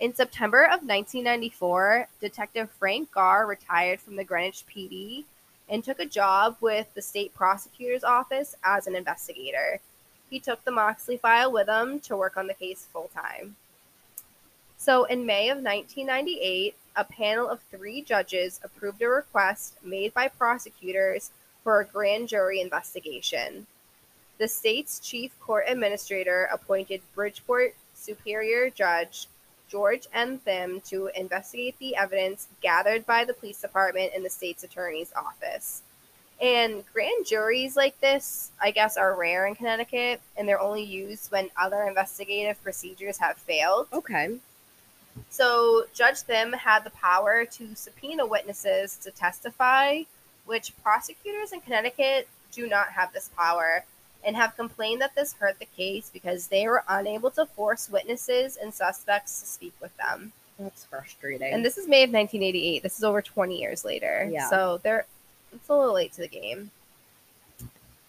In 0.00 0.14
September 0.14 0.64
of 0.64 0.82
1994, 0.82 2.08
Detective 2.18 2.70
Frank 2.78 3.10
Garr 3.12 3.46
retired 3.46 4.00
from 4.00 4.16
the 4.16 4.24
Greenwich 4.24 4.64
PD 4.66 5.26
and 5.68 5.84
took 5.84 6.00
a 6.00 6.06
job 6.06 6.56
with 6.60 6.94
the 6.94 7.02
state 7.02 7.34
prosecutor's 7.34 8.04
office 8.04 8.54
as 8.64 8.86
an 8.86 8.96
investigator. 8.96 9.80
He 10.30 10.40
took 10.40 10.64
the 10.64 10.70
Moxley 10.70 11.18
file 11.18 11.52
with 11.52 11.68
him 11.68 12.00
to 12.00 12.16
work 12.16 12.38
on 12.38 12.46
the 12.46 12.54
case 12.54 12.86
full 12.90 13.08
time. 13.08 13.56
So, 14.78 15.04
in 15.04 15.26
May 15.26 15.50
of 15.50 15.58
1998, 15.58 16.74
a 16.96 17.04
panel 17.04 17.48
of 17.48 17.60
three 17.70 18.02
judges 18.02 18.60
approved 18.64 19.02
a 19.02 19.08
request 19.08 19.76
made 19.84 20.14
by 20.14 20.28
prosecutors 20.28 21.30
for 21.62 21.80
a 21.80 21.84
grand 21.84 22.28
jury 22.28 22.60
investigation. 22.60 23.66
The 24.38 24.48
state's 24.48 24.98
chief 24.98 25.38
court 25.40 25.64
administrator 25.68 26.48
appointed 26.52 27.02
Bridgeport 27.14 27.74
Superior 27.94 28.70
Judge 28.70 29.28
George 29.68 30.06
N. 30.12 30.38
Thim 30.38 30.80
to 30.82 31.10
investigate 31.16 31.78
the 31.78 31.96
evidence 31.96 32.46
gathered 32.60 33.04
by 33.04 33.24
the 33.24 33.34
police 33.34 33.60
department 33.60 34.12
and 34.14 34.24
the 34.24 34.30
state's 34.30 34.64
attorney's 34.64 35.12
office. 35.16 35.82
And 36.40 36.84
grand 36.92 37.26
juries 37.26 37.76
like 37.76 37.98
this, 38.00 38.50
I 38.60 38.70
guess, 38.70 38.96
are 38.96 39.18
rare 39.18 39.46
in 39.46 39.54
Connecticut, 39.54 40.20
and 40.36 40.46
they're 40.46 40.60
only 40.60 40.84
used 40.84 41.32
when 41.32 41.50
other 41.56 41.82
investigative 41.84 42.62
procedures 42.62 43.18
have 43.18 43.38
failed. 43.38 43.88
Okay. 43.92 44.36
So 45.30 45.84
Judge 45.94 46.20
Thim 46.20 46.52
had 46.52 46.84
the 46.84 46.90
power 46.90 47.44
to 47.44 47.74
subpoena 47.74 48.26
witnesses 48.26 48.96
to 48.98 49.10
testify, 49.10 50.02
which 50.44 50.72
prosecutors 50.82 51.52
in 51.52 51.60
Connecticut 51.60 52.28
do 52.52 52.66
not 52.66 52.88
have 52.88 53.12
this 53.12 53.30
power 53.36 53.84
and 54.24 54.34
have 54.34 54.56
complained 54.56 55.00
that 55.00 55.14
this 55.14 55.34
hurt 55.34 55.58
the 55.58 55.66
case 55.76 56.10
because 56.12 56.48
they 56.48 56.66
were 56.66 56.82
unable 56.88 57.30
to 57.30 57.46
force 57.46 57.88
witnesses 57.88 58.56
and 58.60 58.72
suspects 58.74 59.40
to 59.40 59.46
speak 59.46 59.74
with 59.80 59.96
them. 59.96 60.32
That's 60.58 60.84
frustrating. 60.84 61.52
And 61.52 61.64
this 61.64 61.76
is 61.76 61.86
May 61.86 62.02
of 62.02 62.10
1988. 62.10 62.82
This 62.82 62.98
is 62.98 63.04
over 63.04 63.20
20 63.20 63.58
years 63.58 63.84
later. 63.84 64.28
Yeah. 64.30 64.48
So 64.48 64.80
they're 64.82 65.06
it's 65.52 65.68
a 65.68 65.74
little 65.74 65.94
late 65.94 66.12
to 66.14 66.22
the 66.22 66.28
game. 66.28 66.70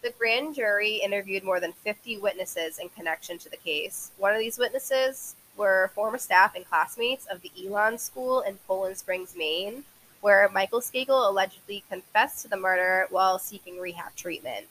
The 0.02 0.12
grand 0.17 0.56
jury 0.56 0.96
interviewed 1.04 1.43
more 1.43 1.60
than 1.60 1.74
50 1.74 2.17
witnesses 2.17 2.80
in 2.80 2.89
connection 2.89 3.38
to 3.39 3.50
the 3.50 3.58
case. 3.58 4.12
One 4.17 4.34
of 4.34 4.39
these 4.39 4.58
witnesses 4.58 5.36
were 5.58 5.91
former 5.96 6.17
staff 6.17 6.56
and 6.56 6.65
classmates 6.65 7.26
of 7.26 7.41
the 7.41 7.52
Elan 7.58 7.98
School 7.98 8.41
in 8.41 8.60
Poland 8.67 8.98
Springs, 8.98 9.36
Maine, 9.36 9.84
where 10.22 10.50
Michael 10.54 10.82
Skakel 10.82 11.30
allegedly 11.30 11.84
confessed 11.89 12.41
to 12.41 12.48
the 12.48 12.58
murder 12.58 13.08
while 13.10 13.39
seeking 13.39 13.80
rehab 13.80 14.15
treatment. 14.15 14.67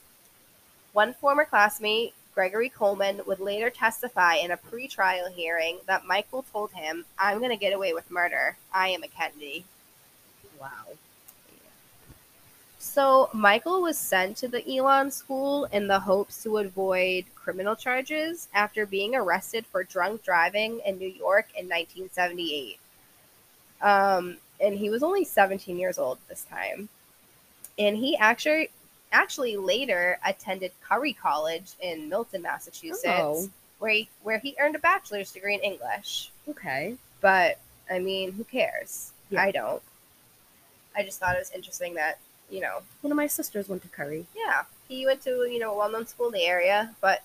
One 0.93 1.13
former 1.13 1.45
classmate, 1.45 2.13
Gregory 2.33 2.69
Coleman, 2.69 3.21
would 3.25 3.39
later 3.39 3.69
testify 3.69 4.35
in 4.35 4.51
a 4.51 4.57
pre-trial 4.57 5.29
hearing 5.29 5.79
that 5.85 6.05
Michael 6.05 6.45
told 6.51 6.71
him, 6.71 7.05
I'm 7.19 7.39
going 7.39 7.51
to 7.51 7.57
get 7.57 7.73
away 7.73 7.93
with 7.93 8.09
murder. 8.11 8.57
I 8.73 8.89
am 8.89 9.03
a 9.03 9.07
Kennedy. 9.07 9.65
wow. 10.59 10.97
So 12.87 13.29
Michael 13.33 13.81
was 13.81 13.97
sent 13.97 14.37
to 14.37 14.47
the 14.47 14.67
Elan 14.67 15.11
school 15.11 15.65
in 15.65 15.87
the 15.87 15.99
hopes 15.99 16.41
to 16.43 16.57
avoid 16.57 17.25
criminal 17.35 17.75
charges 17.75 18.47
after 18.53 18.85
being 18.85 19.13
arrested 19.13 19.65
for 19.65 19.83
drunk 19.83 20.23
driving 20.23 20.79
in 20.85 20.97
New 20.97 21.09
York 21.09 21.47
in 21.55 21.65
1978. 21.67 22.79
Um, 23.81 24.37
and 24.59 24.73
he 24.73 24.89
was 24.89 25.03
only 25.03 25.25
17 25.25 25.77
years 25.77 25.99
old 25.99 26.17
this 26.29 26.45
time. 26.45 26.89
And 27.77 27.95
he 27.97 28.17
actually 28.17 28.69
actually 29.11 29.57
later 29.57 30.17
attended 30.25 30.71
Curry 30.81 31.13
College 31.13 31.73
in 31.81 32.09
Milton, 32.09 32.41
Massachusetts, 32.41 33.05
Oh. 33.05 33.49
where 33.79 33.91
he, 33.91 34.09
where 34.23 34.39
he 34.39 34.55
earned 34.59 34.75
a 34.75 34.79
bachelor's 34.79 35.31
degree 35.31 35.53
in 35.55 35.61
English. 35.61 36.31
Okay. 36.49 36.95
But 37.21 37.59
I 37.91 37.99
mean, 37.99 38.31
who 38.31 38.43
cares? 38.43 39.11
Yeah. 39.29 39.43
I 39.43 39.51
don't. 39.51 39.83
I 40.95 41.03
just 41.03 41.19
thought 41.19 41.35
it 41.35 41.39
was 41.39 41.51
interesting 41.51 41.93
that, 41.93 42.17
you 42.49 42.61
know, 42.61 42.81
One 43.01 43.11
of 43.11 43.17
my 43.17 43.27
sisters 43.27 43.67
went 43.67 43.81
to 43.83 43.89
Curry. 43.89 44.25
yeah, 44.35 44.63
he 44.87 45.05
went 45.05 45.21
to 45.23 45.47
you 45.51 45.59
know 45.59 45.73
a 45.73 45.77
well-known 45.77 46.07
school 46.07 46.27
in 46.27 46.33
the 46.33 46.45
area, 46.45 46.95
but 47.01 47.21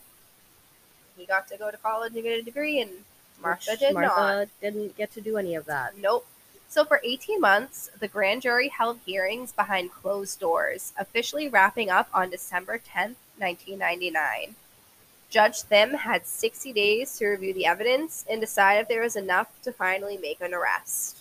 he 1.17 1.27
got 1.27 1.47
to 1.49 1.57
go 1.57 1.71
to 1.71 1.77
college 1.77 2.15
and 2.15 2.23
get 2.23 2.39
a 2.39 2.43
degree, 2.43 2.81
and 2.81 2.91
Martha 3.41 3.73
which 3.73 3.81
did 3.81 3.95
Martha 3.95 4.21
not. 4.21 4.49
didn't 4.61 4.97
get 4.97 5.13
to 5.13 5.21
do 5.21 5.37
any 5.37 5.55
of 5.55 5.67
that. 5.67 5.97
Nope. 5.99 6.27
So 6.69 6.85
for 6.87 7.01
18 7.05 7.39
months, 7.41 7.91
the 8.01 8.09
grand 8.09 8.41
jury 8.43 8.69
held 8.69 8.99
hearings 9.05 9.53
behind 9.53 9.93
closed 9.93 10.41
doors, 10.41 10.93
officially 10.99 11.47
wrapping 11.49 11.91
up 11.91 12.09
on 12.15 12.31
December 12.31 12.79
10th, 12.79 13.17
1999. 13.37 14.55
Judge 15.29 15.61
Thim 15.63 15.95
had 15.95 16.27
60 16.27 16.73
days 16.73 17.17
to 17.19 17.27
review 17.29 17.53
the 17.55 17.67
evidence 17.67 18.25
and 18.29 18.41
decide 18.41 18.77
if 18.79 18.89
there 18.89 19.03
was 19.03 19.17
enough 19.17 19.49
to 19.63 19.73
finally 19.73 20.17
make 20.17 20.41
an 20.41 20.55
arrest. 20.55 21.19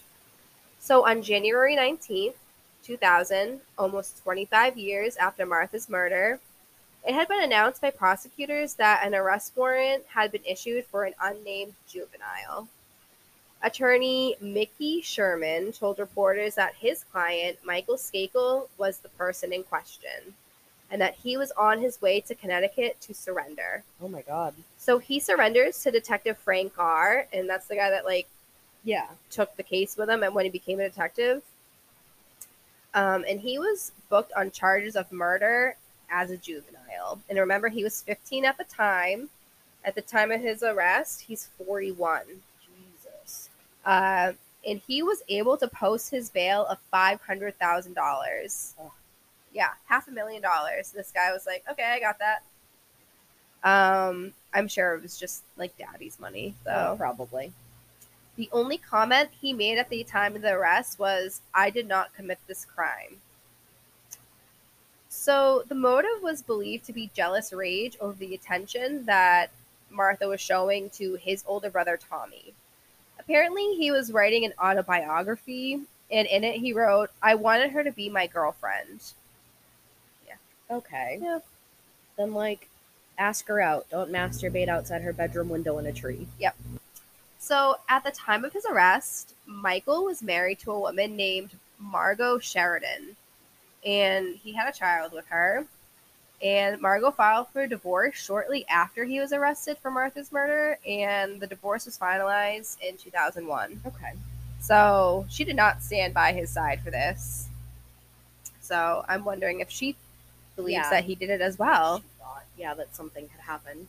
So 0.79 1.05
on 1.05 1.21
January 1.21 1.75
19th, 1.75 2.33
2000, 2.83 3.61
almost 3.77 4.21
25 4.23 4.77
years 4.77 5.15
after 5.17 5.45
Martha's 5.45 5.89
murder, 5.89 6.39
It 7.03 7.15
had 7.15 7.27
been 7.27 7.41
announced 7.41 7.81
by 7.81 7.89
prosecutors 7.89 8.75
that 8.75 9.03
an 9.03 9.15
arrest 9.15 9.53
warrant 9.55 10.03
had 10.13 10.31
been 10.31 10.45
issued 10.45 10.85
for 10.85 11.03
an 11.03 11.15
unnamed 11.19 11.73
juvenile. 11.87 12.67
Attorney 13.63 14.35
Mickey 14.39 15.01
Sherman 15.01 15.71
told 15.71 15.97
reporters 15.99 16.55
that 16.55 16.75
his 16.75 17.03
client, 17.03 17.57
Michael 17.63 17.95
Skakel, 17.95 18.67
was 18.77 18.99
the 18.99 19.09
person 19.09 19.51
in 19.53 19.63
question 19.63 20.35
and 20.91 21.01
that 21.01 21.15
he 21.15 21.37
was 21.37 21.51
on 21.53 21.79
his 21.79 22.01
way 22.01 22.19
to 22.19 22.35
Connecticut 22.35 22.99
to 23.01 23.13
surrender. 23.13 23.83
Oh 24.01 24.07
my 24.09 24.21
god. 24.23 24.53
So 24.77 24.97
he 24.99 25.19
surrenders 25.19 25.81
to 25.83 25.91
Detective 25.91 26.37
Frank 26.37 26.75
Garr, 26.75 27.27
and 27.31 27.49
that's 27.49 27.67
the 27.67 27.75
guy 27.77 27.89
that 27.89 28.05
like 28.05 28.27
Yeah. 28.83 29.07
took 29.29 29.55
the 29.55 29.63
case 29.63 29.95
with 29.95 30.09
him 30.09 30.21
and 30.21 30.35
when 30.35 30.45
he 30.45 30.51
became 30.51 30.79
a 30.79 30.89
detective. 30.89 31.41
Um, 32.93 33.23
and 33.27 33.39
he 33.39 33.57
was 33.57 33.91
booked 34.09 34.33
on 34.35 34.51
charges 34.51 34.95
of 34.95 35.11
murder 35.11 35.75
as 36.09 36.29
a 36.29 36.37
juvenile. 36.37 37.19
And 37.29 37.39
remember, 37.39 37.69
he 37.69 37.83
was 37.83 38.01
15 38.01 38.45
at 38.45 38.57
the 38.57 38.65
time. 38.65 39.29
At 39.83 39.95
the 39.95 40.01
time 40.01 40.31
of 40.31 40.41
his 40.41 40.61
arrest, 40.61 41.21
he's 41.21 41.49
41. 41.65 42.21
Jesus. 42.65 43.49
Uh, 43.85 44.33
and 44.67 44.81
he 44.85 45.01
was 45.01 45.23
able 45.27 45.57
to 45.57 45.67
post 45.67 46.11
his 46.11 46.29
bail 46.29 46.65
of 46.65 46.77
$500,000. 46.93 48.73
Ugh. 48.79 48.91
Yeah, 49.53 49.69
half 49.85 50.07
a 50.07 50.11
million 50.11 50.41
dollars. 50.41 50.91
This 50.91 51.11
guy 51.11 51.31
was 51.33 51.45
like, 51.45 51.63
okay, 51.69 51.83
I 51.83 51.99
got 51.99 52.19
that. 52.19 52.43
Um, 53.63 54.33
I'm 54.53 54.67
sure 54.67 54.95
it 54.95 55.01
was 55.01 55.17
just 55.17 55.43
like 55.57 55.77
daddy's 55.77 56.19
money, 56.19 56.55
though. 56.63 56.91
Oh, 56.93 56.97
probably. 56.97 57.51
The 58.41 58.49
only 58.51 58.79
comment 58.79 59.29
he 59.39 59.53
made 59.53 59.77
at 59.77 59.89
the 59.89 60.03
time 60.03 60.35
of 60.35 60.41
the 60.41 60.53
arrest 60.53 60.97
was, 60.97 61.41
I 61.53 61.69
did 61.69 61.87
not 61.87 62.15
commit 62.15 62.39
this 62.47 62.65
crime. 62.65 63.17
So 65.09 65.63
the 65.67 65.75
motive 65.75 66.23
was 66.23 66.41
believed 66.41 66.85
to 66.85 66.91
be 66.91 67.11
jealous 67.13 67.53
rage 67.53 67.97
over 68.01 68.17
the 68.17 68.33
attention 68.33 69.05
that 69.05 69.51
Martha 69.91 70.27
was 70.27 70.41
showing 70.41 70.89
to 70.89 71.13
his 71.21 71.43
older 71.45 71.69
brother 71.69 71.99
Tommy. 72.09 72.55
Apparently, 73.19 73.75
he 73.75 73.91
was 73.91 74.11
writing 74.11 74.43
an 74.43 74.55
autobiography, 74.59 75.79
and 76.09 76.27
in 76.27 76.43
it 76.43 76.55
he 76.55 76.73
wrote, 76.73 77.11
I 77.21 77.35
wanted 77.35 77.69
her 77.73 77.83
to 77.83 77.91
be 77.91 78.09
my 78.09 78.25
girlfriend. 78.25 79.13
Yeah. 80.27 80.77
Okay. 80.77 81.19
Yeah. 81.21 81.39
Then 82.17 82.33
like 82.33 82.69
ask 83.19 83.47
her 83.49 83.61
out. 83.61 83.85
Don't 83.91 84.11
masturbate 84.11 84.67
outside 84.67 85.03
her 85.03 85.13
bedroom 85.13 85.49
window 85.49 85.77
in 85.77 85.85
a 85.85 85.93
tree. 85.93 86.25
So 87.41 87.77
at 87.89 88.03
the 88.03 88.11
time 88.11 88.45
of 88.45 88.53
his 88.53 88.67
arrest, 88.67 89.33
Michael 89.47 90.05
was 90.05 90.21
married 90.21 90.59
to 90.59 90.71
a 90.71 90.79
woman 90.79 91.15
named 91.15 91.57
Margot 91.79 92.37
Sheridan, 92.37 93.17
and 93.83 94.35
he 94.35 94.53
had 94.53 94.69
a 94.69 94.77
child 94.77 95.11
with 95.11 95.25
her. 95.25 95.65
And 96.43 96.79
Margot 96.79 97.09
filed 97.09 97.47
for 97.49 97.65
divorce 97.65 98.15
shortly 98.15 98.63
after 98.67 99.05
he 99.05 99.19
was 99.19 99.33
arrested 99.33 99.79
for 99.79 99.89
Martha's 99.89 100.31
murder, 100.31 100.77
and 100.87 101.39
the 101.41 101.47
divorce 101.47 101.85
was 101.85 101.97
finalized 101.97 102.79
in 102.79 102.95
2001. 102.97 103.81
Okay. 103.87 104.13
So 104.59 105.25
she 105.27 105.43
did 105.43 105.55
not 105.55 105.81
stand 105.81 106.13
by 106.13 106.33
his 106.33 106.51
side 106.51 106.79
for 106.81 106.91
this. 106.91 107.47
So 108.59 109.03
I'm 109.09 109.25
wondering 109.25 109.61
if 109.61 109.71
she 109.71 109.95
believes 110.55 110.75
Yeah. 110.75 110.89
that 110.91 111.05
he 111.05 111.15
did 111.15 111.31
it 111.31 111.41
as 111.41 111.57
well. 111.57 112.03
Thought, 112.19 112.45
yeah, 112.55 112.75
that 112.75 112.95
something 112.95 113.27
had 113.29 113.41
happened. 113.41 113.87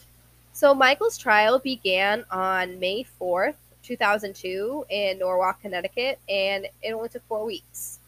So 0.62 0.72
Michael's 0.76 1.18
trial 1.18 1.58
began 1.58 2.24
on 2.30 2.78
May 2.78 3.04
4th, 3.20 3.56
2002 3.82 4.86
in 4.90 5.18
Norwalk, 5.18 5.60
Connecticut, 5.60 6.20
and 6.28 6.68
it 6.82 6.92
only 6.92 7.08
took 7.08 7.26
4 7.26 7.44
weeks. 7.44 7.98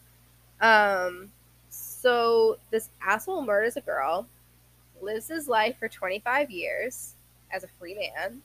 Um 0.61 1.33
so 1.69 2.57
this 2.71 2.91
asshole 3.05 3.41
murders 3.41 3.75
a 3.75 3.81
girl, 3.81 4.25
lives 5.01 5.27
his 5.27 5.49
life 5.49 5.75
for 5.77 5.89
25 5.89 6.49
years 6.49 7.15
as 7.51 7.65
a 7.65 7.67
free 7.77 7.93
man, 7.93 8.41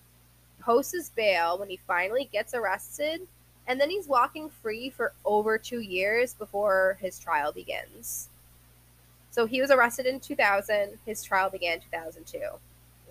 posts 0.60 0.90
his 0.90 1.10
bail 1.10 1.56
when 1.56 1.70
he 1.70 1.78
finally 1.86 2.28
gets 2.32 2.52
arrested, 2.52 3.28
and 3.68 3.80
then 3.80 3.90
he's 3.90 4.08
walking 4.08 4.50
free 4.50 4.90
for 4.90 5.12
over 5.24 5.56
2 5.56 5.82
years 5.82 6.34
before 6.34 6.98
his 7.00 7.20
trial 7.20 7.52
begins. 7.52 8.28
So 9.30 9.46
he 9.46 9.60
was 9.60 9.70
arrested 9.70 10.06
in 10.06 10.18
2000, 10.18 10.98
his 11.06 11.22
trial 11.22 11.48
began 11.48 11.78
2002. 11.78 12.40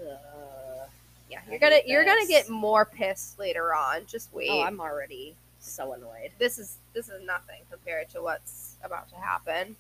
Ugh. 0.06 0.49
Yeah, 1.30 1.40
you're 1.50 1.60
gonna 1.60 1.80
you're 1.86 2.06
gonna 2.06 2.28
get 2.28 2.50
more 2.50 2.86
pissed 2.86 3.38
later 3.38 3.74
on. 3.74 4.06
Just 4.08 4.34
wait. 4.34 4.50
Oh, 4.52 4.64
I'm 4.64 4.80
already 4.82 5.36
so 5.60 5.94
annoyed. 5.94 6.32
this 6.40 6.58
is 6.58 6.78
this 6.94 7.10
is 7.10 7.22
nothing 7.26 7.62
compared 7.70 8.10
to 8.10 8.22
what's 8.22 8.76
about 8.84 9.10
to 9.10 9.16
happen. 9.16 9.76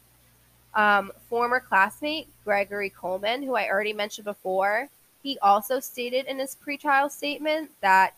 Um, 0.75 1.11
former 1.29 1.59
classmate 1.59 2.27
Gregory 2.43 2.89
Coleman, 2.89 3.41
who 3.41 3.55
I 3.55 3.69
already 3.69 3.93
mentioned 3.93 4.25
before, 4.25 4.87
he 5.23 5.39
also 5.39 5.79
stated 5.79 6.27
in 6.27 6.37
his 6.37 6.55
pretrial 6.55 7.09
statement 7.09 7.71
that 7.81 8.13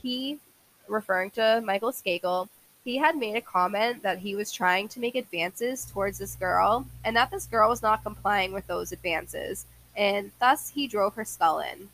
he, 0.00 0.38
referring 0.86 1.30
to 1.32 1.62
Michael 1.64 1.90
Skakel, 1.90 2.48
he 2.84 2.98
had 2.98 3.16
made 3.16 3.34
a 3.34 3.40
comment 3.40 4.02
that 4.02 4.18
he 4.18 4.36
was 4.36 4.52
trying 4.52 4.88
to 4.88 5.00
make 5.00 5.14
advances 5.14 5.86
towards 5.86 6.18
this 6.18 6.36
girl, 6.36 6.86
and 7.04 7.16
that 7.16 7.30
this 7.30 7.46
girl 7.46 7.70
was 7.70 7.82
not 7.82 8.04
complying 8.04 8.52
with 8.52 8.66
those 8.66 8.92
advances, 8.92 9.64
and 9.96 10.30
thus 10.38 10.68
he 10.68 10.86
drove 10.86 11.14
her 11.14 11.24
skull 11.24 11.60
in. 11.60 11.88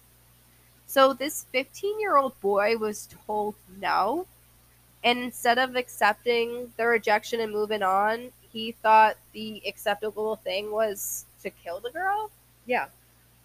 So 0.91 1.13
this 1.13 1.47
15 1.53 2.01
year 2.01 2.17
old 2.17 2.39
boy 2.41 2.77
was 2.77 3.09
told 3.25 3.55
no, 3.81 4.27
and 5.05 5.21
instead 5.21 5.57
of 5.57 5.77
accepting 5.77 6.73
the 6.77 6.85
rejection 6.85 7.39
and 7.39 7.53
moving 7.53 7.85
on, 7.85 8.33
he 8.53 8.73
thought 8.73 9.17
the 9.33 9.63
acceptable 9.65 10.35
thing 10.35 10.73
was 10.73 11.27
to 11.45 11.51
kill 11.51 11.79
the 11.79 11.91
girl. 11.93 12.29
Yeah. 12.67 12.87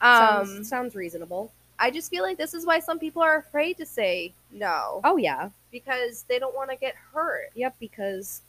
Um, 0.01 0.47
sounds, 0.47 0.69
sounds 0.69 0.95
reasonable. 0.95 1.51
I 1.77 1.91
just 1.91 2.09
feel 2.09 2.23
like 2.23 2.39
this 2.39 2.55
is 2.55 2.65
why 2.65 2.79
some 2.79 2.97
people 2.97 3.21
are 3.21 3.37
afraid 3.37 3.77
to 3.77 3.85
say 3.85 4.33
no 4.51 5.01
Oh 5.03 5.17
yeah. 5.17 5.49
because 5.71 6.23
they 6.27 6.39
don't 6.39 6.55
want 6.55 6.71
to 6.71 6.75
get 6.77 6.95
hurt. 7.13 7.51
Yep, 7.53 7.75
because 7.79 8.41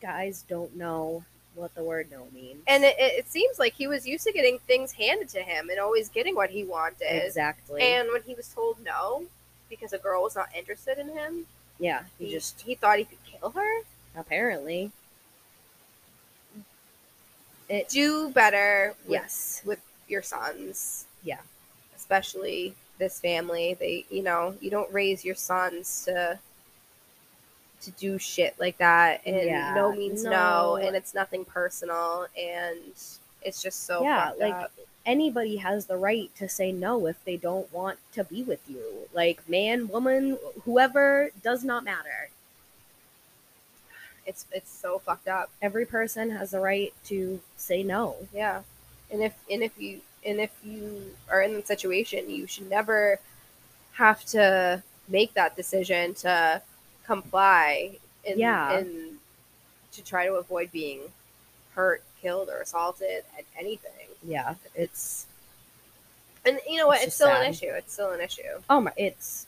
guys 0.00 0.44
don't 0.48 0.76
know 0.76 1.24
what 1.58 1.74
the 1.74 1.82
word 1.82 2.08
no 2.10 2.26
means. 2.32 2.62
And 2.66 2.84
it, 2.84 2.96
it, 2.98 3.28
seems 3.28 3.58
like 3.58 3.74
he 3.74 3.86
was 3.86 4.06
used 4.06 4.24
to 4.24 4.32
getting 4.32 4.58
things 4.60 4.92
handed 4.92 5.28
to 5.30 5.40
him 5.40 5.70
and 5.70 5.78
always 5.78 6.08
getting 6.08 6.34
what 6.34 6.50
he 6.50 6.64
wanted. 6.64 7.24
exactly. 7.26 7.82
And 7.82 8.08
when 8.12 8.22
he 8.22 8.34
was 8.34 8.48
told 8.48 8.78
no 8.84 9.24
because 9.68 9.92
a 9.92 9.98
girl 9.98 10.22
was 10.22 10.36
not 10.36 10.48
interested 10.56 10.98
in 10.98 11.08
him, 11.08 11.46
yeah, 11.78 12.02
he 12.18 12.26
he 12.26 12.32
just 12.32 12.56
just 12.56 12.66
he 12.66 12.74
thought 12.74 12.98
he 12.98 13.04
could 13.04 13.22
kill 13.24 13.50
her. 13.50 13.82
apparently. 14.16 14.90
It 17.68 17.88
Do 17.90 18.30
better 18.30 18.94
with 19.04 19.12
yes. 19.12 19.62
with 19.64 19.80
your 20.08 20.22
sons. 20.22 21.04
Yeah. 21.22 21.40
Especially 21.94 22.74
this 22.98 23.20
family. 23.20 23.74
They 23.78 24.06
you 24.10 24.22
know, 24.22 24.56
you 24.60 24.70
don't 24.70 24.92
raise 24.92 25.24
your 25.24 25.34
sons 25.34 26.04
to 26.06 26.38
to 27.82 27.90
do 27.92 28.18
shit 28.18 28.54
like 28.58 28.78
that 28.78 29.20
and 29.26 29.36
Yeah, 29.36 29.74
no 29.74 29.92
means 29.92 30.24
no. 30.24 30.30
no. 30.30 30.76
and 30.76 30.96
it's 30.96 31.14
nothing 31.14 31.44
personal 31.44 32.26
and 32.40 32.78
it's 33.42 33.62
just 33.62 33.84
so 33.86 34.02
Yeah, 34.02 34.32
like, 34.38 34.54
up. 34.54 34.72
Anybody 35.06 35.56
has 35.56 35.86
the 35.86 35.96
right 35.96 36.30
to 36.36 36.48
say 36.48 36.70
no 36.70 37.06
if 37.06 37.24
they 37.24 37.36
don't 37.38 37.72
want 37.72 37.98
to 38.12 38.24
be 38.24 38.42
with 38.42 38.60
you. 38.68 39.08
Like 39.14 39.48
man, 39.48 39.88
woman, 39.88 40.38
whoever 40.64 41.30
does 41.42 41.64
not 41.64 41.82
matter. 41.84 42.28
it's 44.26 44.44
it's 44.52 44.70
so 44.70 44.98
fucked 44.98 45.28
up. 45.28 45.50
Every 45.62 45.86
person 45.86 46.30
has 46.30 46.50
the 46.50 46.60
right 46.60 46.92
to 47.06 47.40
say 47.56 47.82
no. 47.82 48.16
Yeah. 48.34 48.62
And 49.10 49.22
if 49.22 49.34
and 49.50 49.62
if 49.62 49.72
you 49.78 50.00
and 50.26 50.40
if 50.40 50.50
you 50.62 51.14
are 51.30 51.40
in 51.40 51.54
the 51.54 51.62
situation, 51.64 52.28
you 52.28 52.46
should 52.46 52.68
never 52.68 53.18
have 53.92 54.24
to 54.26 54.82
make 55.08 55.32
that 55.34 55.56
decision 55.56 56.12
to 56.14 56.60
comply 57.08 57.96
and 58.26 58.38
Yeah. 58.38 58.72
and 58.78 59.18
to 59.92 60.04
try 60.04 60.26
to 60.26 60.34
avoid 60.34 60.70
being 60.70 61.00
hurt, 61.74 62.02
killed, 62.20 62.48
or 62.50 62.60
assaulted 62.60 63.24
at 63.36 63.44
anything. 63.58 64.06
Yeah, 64.22 64.54
it's 64.74 65.26
And 66.44 66.60
you 66.68 66.76
know 66.76 66.86
what? 66.86 66.98
It's 66.98 67.06
It's, 67.08 67.16
still 67.16 67.28
an 67.28 67.48
issue. 67.50 67.70
It's 67.70 67.92
still 67.92 68.12
an 68.12 68.20
issue. 68.20 68.52
oh 68.70 68.80
my, 68.82 68.92
it's 68.96 69.46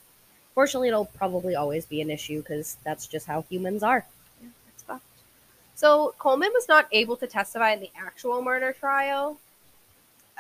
fortunately 0.54 0.88
it'll 0.88 1.04
probably 1.22 1.54
always 1.54 1.84
be 1.86 2.00
an 2.00 2.10
issue 2.10 2.40
because 2.40 2.76
that's 2.84 3.06
just 3.06 3.26
how 3.26 3.42
humans 3.50 3.82
are. 3.82 4.04
Yeah, 4.42 4.48
it's 4.74 4.82
fucked. 4.82 5.04
So 5.76 6.14
Coleman 6.18 6.50
was 6.54 6.66
not 6.68 6.88
able 6.92 7.16
to 7.18 7.26
testify 7.26 7.72
in 7.72 7.80
the 7.80 7.90
actual 7.96 8.42
murder 8.42 8.72
trial 8.72 9.36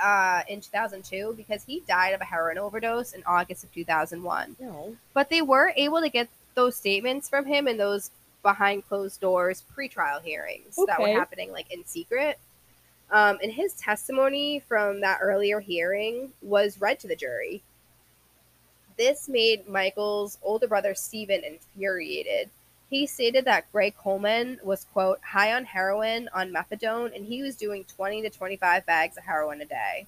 uh, 0.02 0.42
in 0.48 0.60
2002 0.60 1.34
because 1.36 1.62
he 1.64 1.80
died 1.86 2.14
of 2.14 2.20
a 2.20 2.24
heroin 2.24 2.56
overdose 2.58 3.12
in 3.12 3.22
August 3.26 3.64
of 3.64 3.72
2001. 3.74 4.56
No, 4.58 4.96
But 5.12 5.28
they 5.28 5.42
were 5.42 5.72
able 5.76 6.00
to 6.00 6.08
get 6.08 6.28
those 6.54 6.76
statements 6.76 7.28
from 7.28 7.46
him 7.46 7.66
and 7.66 7.78
those 7.78 8.10
behind 8.42 8.86
closed 8.86 9.20
doors 9.20 9.62
pretrial 9.76 10.22
hearings 10.22 10.78
that 10.86 11.00
were 11.00 11.08
happening 11.08 11.52
like 11.52 11.70
in 11.70 11.84
secret. 11.84 12.38
Um, 13.10 13.38
and 13.42 13.52
his 13.52 13.72
testimony 13.74 14.60
from 14.60 15.00
that 15.00 15.18
earlier 15.20 15.60
hearing 15.60 16.32
was 16.42 16.80
read 16.80 17.00
to 17.00 17.08
the 17.08 17.16
jury. 17.16 17.62
This 18.96 19.28
made 19.28 19.68
Michael's 19.68 20.38
older 20.42 20.68
brother 20.68 20.94
Stephen 20.94 21.42
infuriated. 21.42 22.50
He 22.88 23.06
stated 23.06 23.44
that 23.44 23.70
Greg 23.72 23.96
Coleman 23.96 24.58
was 24.62 24.84
quote 24.92 25.20
high 25.22 25.52
on 25.54 25.64
heroin 25.64 26.28
on 26.34 26.52
methadone 26.52 27.14
and 27.14 27.26
he 27.26 27.42
was 27.42 27.56
doing 27.56 27.84
20 27.84 28.22
to 28.22 28.30
25 28.30 28.86
bags 28.86 29.16
of 29.16 29.24
heroin 29.24 29.60
a 29.60 29.64
day. 29.64 30.06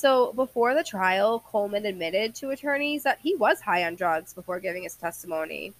So 0.00 0.32
before 0.32 0.74
the 0.74 0.82
trial, 0.82 1.40
Coleman 1.40 1.84
admitted 1.84 2.34
to 2.36 2.50
attorneys 2.50 3.02
that 3.02 3.18
he 3.22 3.36
was 3.36 3.60
high 3.60 3.84
on 3.84 3.96
drugs 3.96 4.32
before 4.32 4.58
giving 4.58 4.84
his 4.84 4.94
testimony. 4.94 5.74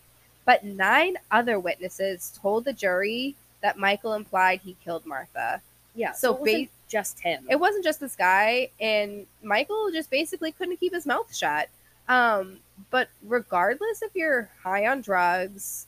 But 0.45 0.63
nine 0.63 1.17
other 1.31 1.59
witnesses 1.59 2.39
told 2.43 2.67
the 2.67 2.75
jury 2.75 3.35
that 3.63 3.79
Michael 3.79 4.13
implied 4.13 4.61
he 4.61 4.77
killed 4.85 5.07
Martha. 5.07 5.63
Yeah. 5.95 6.13
So 6.13 6.35
So, 6.35 6.37
it 6.37 6.41
wasn't 6.43 6.65
ba- 6.67 6.73
just 6.89 7.21
him. 7.21 7.47
It 7.49 7.57
wasn't 7.57 7.85
just 7.85 7.99
this 8.01 8.15
guy, 8.15 8.69
and 8.79 9.27
Michael 9.43 9.91
just 9.91 10.11
basically 10.11 10.53
couldn't 10.53 10.77
keep 10.77 10.93
his 10.93 11.07
mouth 11.07 11.35
shut. 11.35 11.71
Um, 12.07 12.59
but 12.91 13.09
regardless 13.23 14.03
if 14.03 14.11
you're 14.15 14.51
high 14.63 14.87
on 14.87 15.01
drugs, 15.01 15.87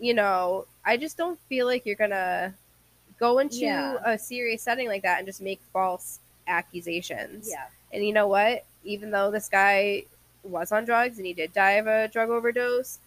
you 0.00 0.14
know, 0.14 0.64
I 0.82 0.96
just 0.96 1.18
don't 1.18 1.38
feel 1.48 1.66
like 1.66 1.84
you're 1.84 1.94
gonna 1.96 2.54
go 3.20 3.38
into 3.38 3.56
Yeah. 3.58 3.96
a 4.02 4.16
serious 4.18 4.62
setting 4.62 4.88
like 4.88 5.02
that 5.02 5.18
and 5.18 5.26
just 5.26 5.42
make 5.42 5.60
false 5.74 6.20
accusations. 6.46 7.48
yeah. 7.50 7.66
And 7.92 8.04
you 8.04 8.12
know 8.12 8.28
what? 8.28 8.64
Even 8.84 9.10
though 9.10 9.30
this 9.30 9.48
guy 9.48 10.04
was 10.42 10.72
on 10.72 10.84
drugs 10.84 11.18
and 11.18 11.26
he 11.26 11.32
did 11.32 11.52
die 11.52 11.72
of 11.72 11.86
a 11.86 12.08
drug 12.08 12.30
overdose, 12.30 12.98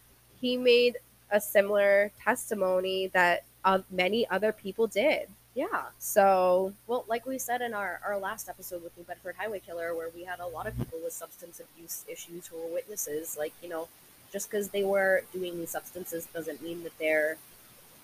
he 0.41 0.57
made 0.57 0.97
a 1.31 1.39
similar 1.39 2.11
testimony 2.23 3.07
that 3.07 3.43
uh, 3.65 3.79
many 3.91 4.27
other 4.29 4.51
people 4.51 4.87
did. 4.87 5.27
Yeah. 5.55 5.83
So 5.97 6.73
Well, 6.87 7.05
like 7.07 7.25
we 7.25 7.37
said 7.37 7.61
in 7.61 7.73
our, 7.73 7.99
our 8.05 8.17
last 8.17 8.49
episode 8.49 8.83
with 8.83 8.97
New 8.97 9.03
Bedford 9.03 9.35
Highway 9.37 9.59
Killer, 9.59 9.93
where 9.95 10.09
we 10.15 10.23
had 10.23 10.39
a 10.39 10.47
lot 10.47 10.67
of 10.67 10.77
people 10.77 10.99
with 11.03 11.13
substance 11.13 11.59
abuse 11.59 12.05
issues 12.07 12.47
who 12.47 12.57
were 12.57 12.73
witnesses, 12.73 13.35
like, 13.37 13.53
you 13.61 13.69
know, 13.69 13.87
just 14.31 14.49
because 14.49 14.69
they 14.69 14.83
were 14.83 15.23
doing 15.33 15.57
these 15.57 15.71
substances 15.71 16.27
doesn't 16.33 16.61
mean 16.61 16.83
that 16.83 16.97
they're 16.99 17.37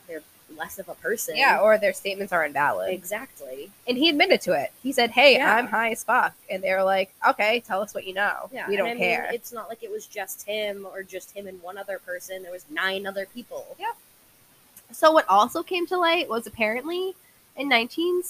they're 0.08 0.24
less 0.58 0.78
of 0.80 0.88
a 0.90 0.96
person. 0.96 1.36
yeah, 1.36 1.60
or 1.60 1.78
their 1.78 1.94
statements 1.94 2.32
are 2.32 2.46
invalid. 2.46 2.94
exactly. 2.94 3.72
And 3.88 3.98
he 3.98 4.10
admitted 4.10 4.42
to 4.42 4.54
it. 4.54 4.72
He 4.84 4.92
said, 4.92 5.12
"Hey, 5.12 5.36
Yeah. 5.36 5.56
I'm 5.56 5.68
high 5.68 5.92
as 5.92 6.04
fuck," 6.04 6.34
and 6.50 6.64
they 6.64 6.72
were 6.74 6.84
like, 6.84 7.14
"Okay, 7.28 7.62
tell 7.62 7.82
us 7.82 7.94
what 7.94 8.06
you 8.06 8.14
know. 8.14 8.50
Yeah, 8.54 8.68
we 8.68 8.78
don't 8.78 8.88
I 8.90 8.94
mean, 8.94 9.00
care." 9.04 9.30
it's 9.34 9.52
not 9.52 9.70
like 9.70 9.82
it 9.84 9.92
was 9.92 10.06
just 10.06 10.44
him 10.48 10.86
or 10.86 11.04
just 11.04 11.32
him 11.36 11.48
and 11.48 11.62
one 11.62 11.78
other 11.78 12.00
person. 12.00 12.44
There 12.44 12.52
was 12.52 12.66
nine 12.70 13.06
other 13.08 13.26
people. 13.26 13.76
Yeah. 13.80 13.92
So 14.92 15.12
what 15.12 15.28
also 15.28 15.64
came 15.64 15.88
to 15.88 15.98
light 15.98 16.30
was 16.30 16.46
apparently 16.48 17.16
in 17.58 17.68
19 17.68 18.22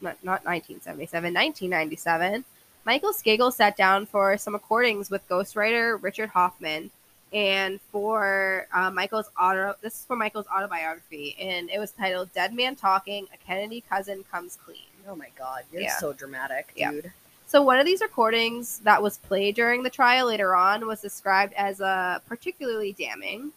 not, 0.00 0.16
not 0.24 0.44
1977, 0.44 1.32
1997, 1.32 2.44
Michael 2.84 3.12
Skakel 3.12 3.52
sat 3.52 3.76
down 3.76 4.06
for 4.06 4.36
some 4.38 4.54
recordings 4.54 5.10
with 5.10 5.28
ghostwriter 5.28 6.00
Richard 6.02 6.30
Hoffman 6.30 6.90
and 7.32 7.80
for 7.90 8.66
uh, 8.72 8.90
Michael's 8.90 9.30
auto 9.40 9.74
this 9.80 9.94
is 9.94 10.04
for 10.04 10.16
Michael's 10.16 10.46
autobiography 10.54 11.36
and 11.40 11.70
it 11.70 11.78
was 11.78 11.90
titled 11.92 12.32
Dead 12.32 12.54
Man 12.54 12.76
Talking, 12.76 13.26
a 13.32 13.36
Kennedy 13.38 13.82
cousin 13.88 14.24
comes 14.30 14.58
clean. 14.64 14.78
Oh 15.08 15.16
my 15.16 15.28
god, 15.38 15.64
you're 15.72 15.82
Yeah. 15.82 15.96
so 15.96 16.12
dramatic, 16.12 16.72
Yeah. 16.76 16.90
dude. 16.90 17.12
So 17.46 17.60
one 17.62 17.78
of 17.78 17.84
these 17.86 18.00
recordings 18.00 18.78
that 18.80 19.02
was 19.02 19.18
played 19.18 19.54
during 19.56 19.82
the 19.82 19.90
trial 19.90 20.26
later 20.28 20.54
on 20.54 20.86
was 20.86 21.00
described 21.02 21.52
as 21.54 21.80
uh, 21.80 22.20
particularly 22.26 22.92
damning. 22.92 23.52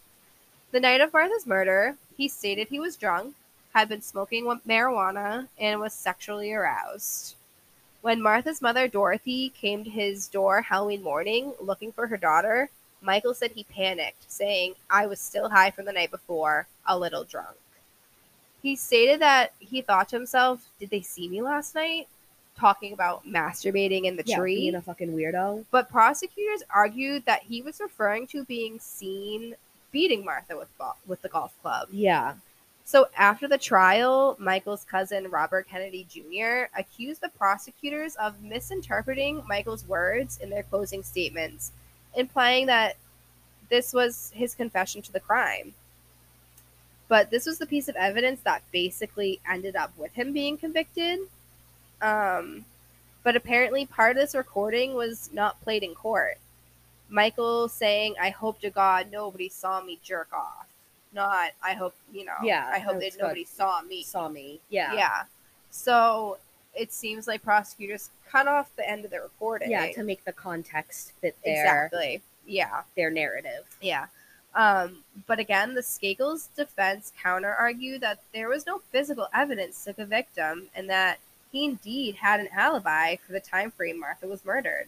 The 0.72 0.80
night 0.82 1.00
of 1.02 1.14
Martha's 1.14 1.46
murder, 1.46 1.96
he 2.18 2.28
stated 2.28 2.68
he 2.68 2.80
was 2.80 2.98
drunk, 2.98 3.36
had 3.74 3.88
been 3.88 4.02
smoking 4.02 4.46
marijuana, 4.68 5.48
and 5.58 5.80
was 5.80 5.94
sexually 5.94 6.52
aroused. 6.52 7.36
When 8.02 8.22
Martha's 8.22 8.62
mother, 8.62 8.88
Dorothy, 8.88 9.50
came 9.50 9.84
to 9.84 9.90
his 9.90 10.28
door 10.28 10.62
Halloween 10.62 11.02
morning 11.02 11.54
looking 11.60 11.92
for 11.94 12.08
her 12.08 12.18
daughter, 12.18 12.70
Michael 13.06 13.34
said 13.34 13.52
he 13.52 13.64
panicked, 13.66 14.30
saying, 14.32 14.74
I 14.90 15.06
was 15.06 15.20
still 15.20 15.50
high 15.50 15.72
from 15.72 15.86
the 15.86 15.94
night 15.94 16.12
before, 16.12 16.68
a 16.88 16.98
little 16.98 17.24
drunk. 17.24 17.56
He 18.64 18.76
stated 18.76 19.22
that 19.22 19.54
he 19.60 19.82
thought 19.82 20.10
to 20.10 20.16
himself, 20.16 20.66
Did 20.80 20.90
they 20.90 21.02
see 21.02 21.30
me 21.30 21.42
last 21.42 21.76
night? 21.76 22.08
Talking 22.58 22.94
about 22.94 23.26
masturbating 23.28 24.06
in 24.06 24.16
the 24.16 24.24
Yeah, 24.26 24.38
tree. 24.40 24.56
being 24.56 24.76
a 24.76 24.82
fucking 24.82 25.14
weirdo. 25.16 25.66
But 25.72 25.90
prosecutors 25.90 26.64
argued 26.74 27.26
that 27.26 27.44
he 27.44 27.62
was 27.62 27.80
referring 27.80 28.28
to 28.28 28.44
being 28.44 28.80
seen 28.80 29.56
beating 29.92 30.26
Martha 30.26 30.58
with 30.58 30.68
with 31.06 31.22
the 31.22 31.30
golf 31.30 31.54
club. 31.62 31.88
Yeah. 31.92 32.34
So 32.86 33.08
after 33.18 33.48
the 33.48 33.58
trial, 33.58 34.36
Michael's 34.40 34.84
cousin 34.84 35.30
Robert 35.30 35.68
Kennedy 35.68 36.06
Jr. 36.10 36.66
accused 36.78 37.22
the 37.22 37.30
prosecutors 37.38 38.16
of 38.16 38.42
misinterpreting 38.44 39.44
Michael's 39.48 39.88
words 39.88 40.38
in 40.40 40.50
their 40.50 40.64
closing 40.64 41.02
statements, 41.02 41.72
implying 42.16 42.68
that 42.68 42.98
this 43.70 43.94
was 43.94 44.32
his 44.36 44.56
confession 44.56 45.02
to 45.04 45.12
the 45.12 45.20
crime. 45.20 45.74
But 47.08 47.30
this 47.30 47.46
was 47.46 47.60
the 47.60 47.66
piece 47.66 47.88
of 47.88 47.96
evidence 47.96 48.42
that 48.42 48.64
basically 48.72 49.40
ended 49.50 49.76
up 49.76 49.92
with 49.98 50.14
him 50.14 50.34
being 50.34 50.58
convicted. 50.58 51.20
Um, 52.02 52.66
but 53.24 53.36
apparently, 53.36 53.86
part 53.86 54.12
of 54.12 54.18
this 54.18 54.36
recording 54.36 54.94
was 54.94 55.30
not 55.34 55.62
played 55.62 55.84
in 55.84 55.94
court. 55.94 56.38
Michael 57.10 57.68
saying, 57.68 58.16
"I 58.20 58.30
hope 58.32 58.60
to 58.62 58.70
God 58.70 59.12
nobody 59.12 59.50
saw 59.50 59.82
me 59.82 60.00
jerk 60.04 60.34
off." 60.34 60.68
Not, 61.14 61.52
"I 61.62 61.74
hope 61.74 61.96
you 62.12 62.26
know." 62.26 62.38
Yeah, 62.44 62.70
I 62.72 62.80
hope 62.80 63.00
that 63.00 63.18
nobody 63.20 63.46
saw 63.46 63.82
me. 63.82 64.04
Saw 64.04 64.28
me. 64.28 64.60
Yeah. 64.70 64.94
Yeah. 64.94 65.24
So 65.70 66.38
it 66.76 66.92
seems 66.92 67.28
like 67.28 67.44
prosecutors 67.44 68.10
cut 68.30 68.48
off 68.48 68.76
the 68.76 68.90
end 68.90 69.06
of 69.06 69.12
the 69.12 69.22
recording. 69.22 69.72
Yeah, 69.72 69.92
to 69.94 70.04
make 70.04 70.24
the 70.26 70.34
context 70.34 71.14
fit 71.22 71.36
their 71.44 71.64
exactly. 71.64 72.22
Yeah. 72.46 72.82
their 72.96 73.10
narrative. 73.10 73.66
Yeah. 73.82 74.08
Um, 74.54 75.04
but 75.28 75.40
again, 75.40 75.74
the 75.74 75.82
Skakel's 75.82 76.48
defense 76.56 77.12
counter 77.22 77.54
argued 77.54 78.02
that 78.02 78.20
there 78.34 78.48
was 78.48 78.66
no 78.66 78.80
physical 78.92 79.28
evidence 79.34 79.84
to 79.84 79.94
convict 79.94 80.38
him 80.38 80.68
and 80.74 80.90
that 80.90 81.20
he 81.52 81.66
indeed 81.66 82.16
had 82.16 82.40
an 82.40 82.50
alibi 82.54 83.18
for 83.18 83.34
the 83.34 83.40
time 83.40 83.72
frame 83.72 84.00
Martha 84.00 84.28
was 84.28 84.46
murdered. 84.46 84.88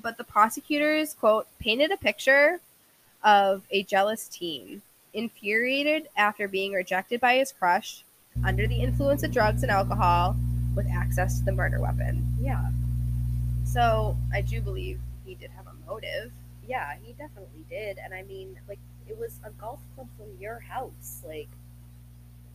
But 0.00 0.16
the 0.16 0.24
prosecutors, 0.24 1.14
quote, 1.14 1.46
painted 1.58 1.90
a 1.90 1.96
picture 1.96 2.60
of 3.22 3.62
a 3.70 3.82
jealous 3.82 4.28
teen, 4.28 4.82
infuriated 5.12 6.08
after 6.16 6.48
being 6.48 6.72
rejected 6.72 7.20
by 7.20 7.36
his 7.36 7.52
crush, 7.52 8.04
under 8.44 8.66
the 8.66 8.80
influence 8.80 9.22
of 9.22 9.32
drugs 9.32 9.62
and 9.62 9.70
alcohol, 9.70 10.36
with 10.74 10.86
access 10.88 11.38
to 11.38 11.44
the 11.44 11.52
murder 11.52 11.80
weapon. 11.80 12.26
Yeah. 12.40 12.70
So 13.64 14.16
I 14.32 14.40
do 14.40 14.60
believe 14.60 15.00
he 15.24 15.34
did 15.34 15.50
have 15.50 15.66
a 15.66 15.90
motive. 15.90 16.32
Yeah, 16.68 16.94
he 17.02 17.12
definitely 17.12 17.64
did. 17.68 17.98
And 18.02 18.12
I 18.14 18.22
mean, 18.22 18.58
like, 18.68 18.78
it 19.08 19.18
was 19.18 19.40
a 19.44 19.50
golf 19.50 19.80
club 19.94 20.08
from 20.16 20.26
your 20.40 20.60
house. 20.60 21.22
Like, 21.26 21.48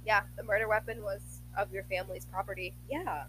Yeah, 0.05 0.22
the 0.38 0.43
murder 0.43 0.68
weapon 0.68 1.01
was 1.03 1.22
of 1.57 1.72
your 1.74 1.84
family's 1.84 2.26
property. 2.26 2.74
yeah. 2.89 3.24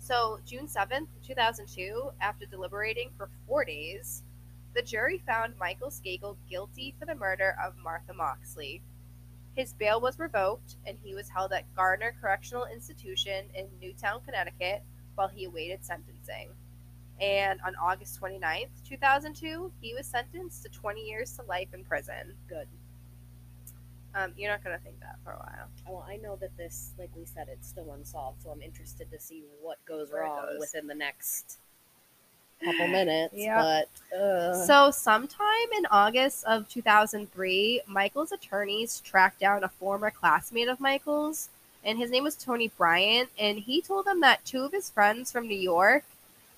So, 0.00 0.38
June 0.44 0.66
7th, 0.66 1.06
2002, 1.26 2.10
after 2.20 2.44
deliberating 2.44 3.08
for 3.16 3.30
four 3.48 3.64
days, 3.64 4.22
the 4.74 4.82
jury 4.82 5.22
found 5.26 5.54
Michael 5.58 5.88
Skakel 5.88 6.36
guilty 6.50 6.94
for 6.98 7.06
the 7.06 7.14
murder 7.14 7.56
of 7.64 7.72
Martha 7.82 8.12
Moxley. 8.12 8.82
His 9.56 9.72
bail 9.72 10.00
was 10.00 10.18
revoked, 10.18 10.76
and 10.86 10.98
he 11.02 11.14
was 11.14 11.28
held 11.28 11.52
at 11.52 11.72
Gardner 11.74 12.14
Correctional 12.20 12.66
Institution 12.66 13.46
in 13.54 13.66
Newtown, 13.80 14.20
Connecticut, 14.24 14.82
while 15.14 15.28
he 15.28 15.44
awaited 15.44 15.84
sentencing. 15.84 16.50
And 17.20 17.60
on 17.64 17.74
August 17.76 18.20
29th, 18.20 18.70
2002, 18.88 19.72
he 19.80 19.94
was 19.94 20.06
sentenced 20.06 20.64
to 20.64 20.68
20 20.68 21.00
years 21.00 21.36
to 21.36 21.42
life 21.44 21.68
in 21.72 21.84
prison. 21.84 22.34
Good. 22.48 22.66
Um, 24.16 24.32
you're 24.36 24.50
not 24.50 24.62
going 24.62 24.76
to 24.76 24.82
think 24.82 24.98
that 25.00 25.18
for 25.24 25.32
a 25.32 25.38
while. 25.38 25.68
Well, 25.88 26.06
I 26.08 26.16
know 26.16 26.36
that 26.40 26.56
this, 26.56 26.92
like 26.98 27.10
we 27.16 27.24
said, 27.24 27.46
it's 27.50 27.68
still 27.68 27.92
unsolved, 27.92 28.42
so 28.42 28.50
I'm 28.50 28.62
interested 28.62 29.10
to 29.10 29.20
see 29.20 29.44
what 29.60 29.78
goes 29.86 30.10
Where 30.12 30.22
wrong 30.22 30.46
goes. 30.50 30.60
within 30.60 30.86
the 30.86 30.94
next 30.94 31.58
couple 32.64 32.88
minutes. 32.88 33.34
Yeah. 33.36 33.60
But, 34.10 34.16
uh, 34.18 34.66
So, 34.66 34.90
sometime 34.90 35.68
in 35.76 35.86
August 35.90 36.44
of 36.44 36.68
2003, 36.68 37.82
Michael's 37.86 38.32
attorneys 38.32 39.00
tracked 39.00 39.40
down 39.40 39.64
a 39.64 39.68
former 39.68 40.10
classmate 40.10 40.68
of 40.68 40.80
Michael's, 40.80 41.48
and 41.84 41.98
his 41.98 42.10
name 42.10 42.24
was 42.24 42.34
Tony 42.34 42.68
Bryant. 42.68 43.28
And 43.38 43.58
he 43.58 43.80
told 43.82 44.06
them 44.06 44.20
that 44.20 44.44
two 44.44 44.64
of 44.64 44.72
his 44.72 44.90
friends 44.90 45.30
from 45.30 45.46
New 45.48 45.58
York, 45.58 46.04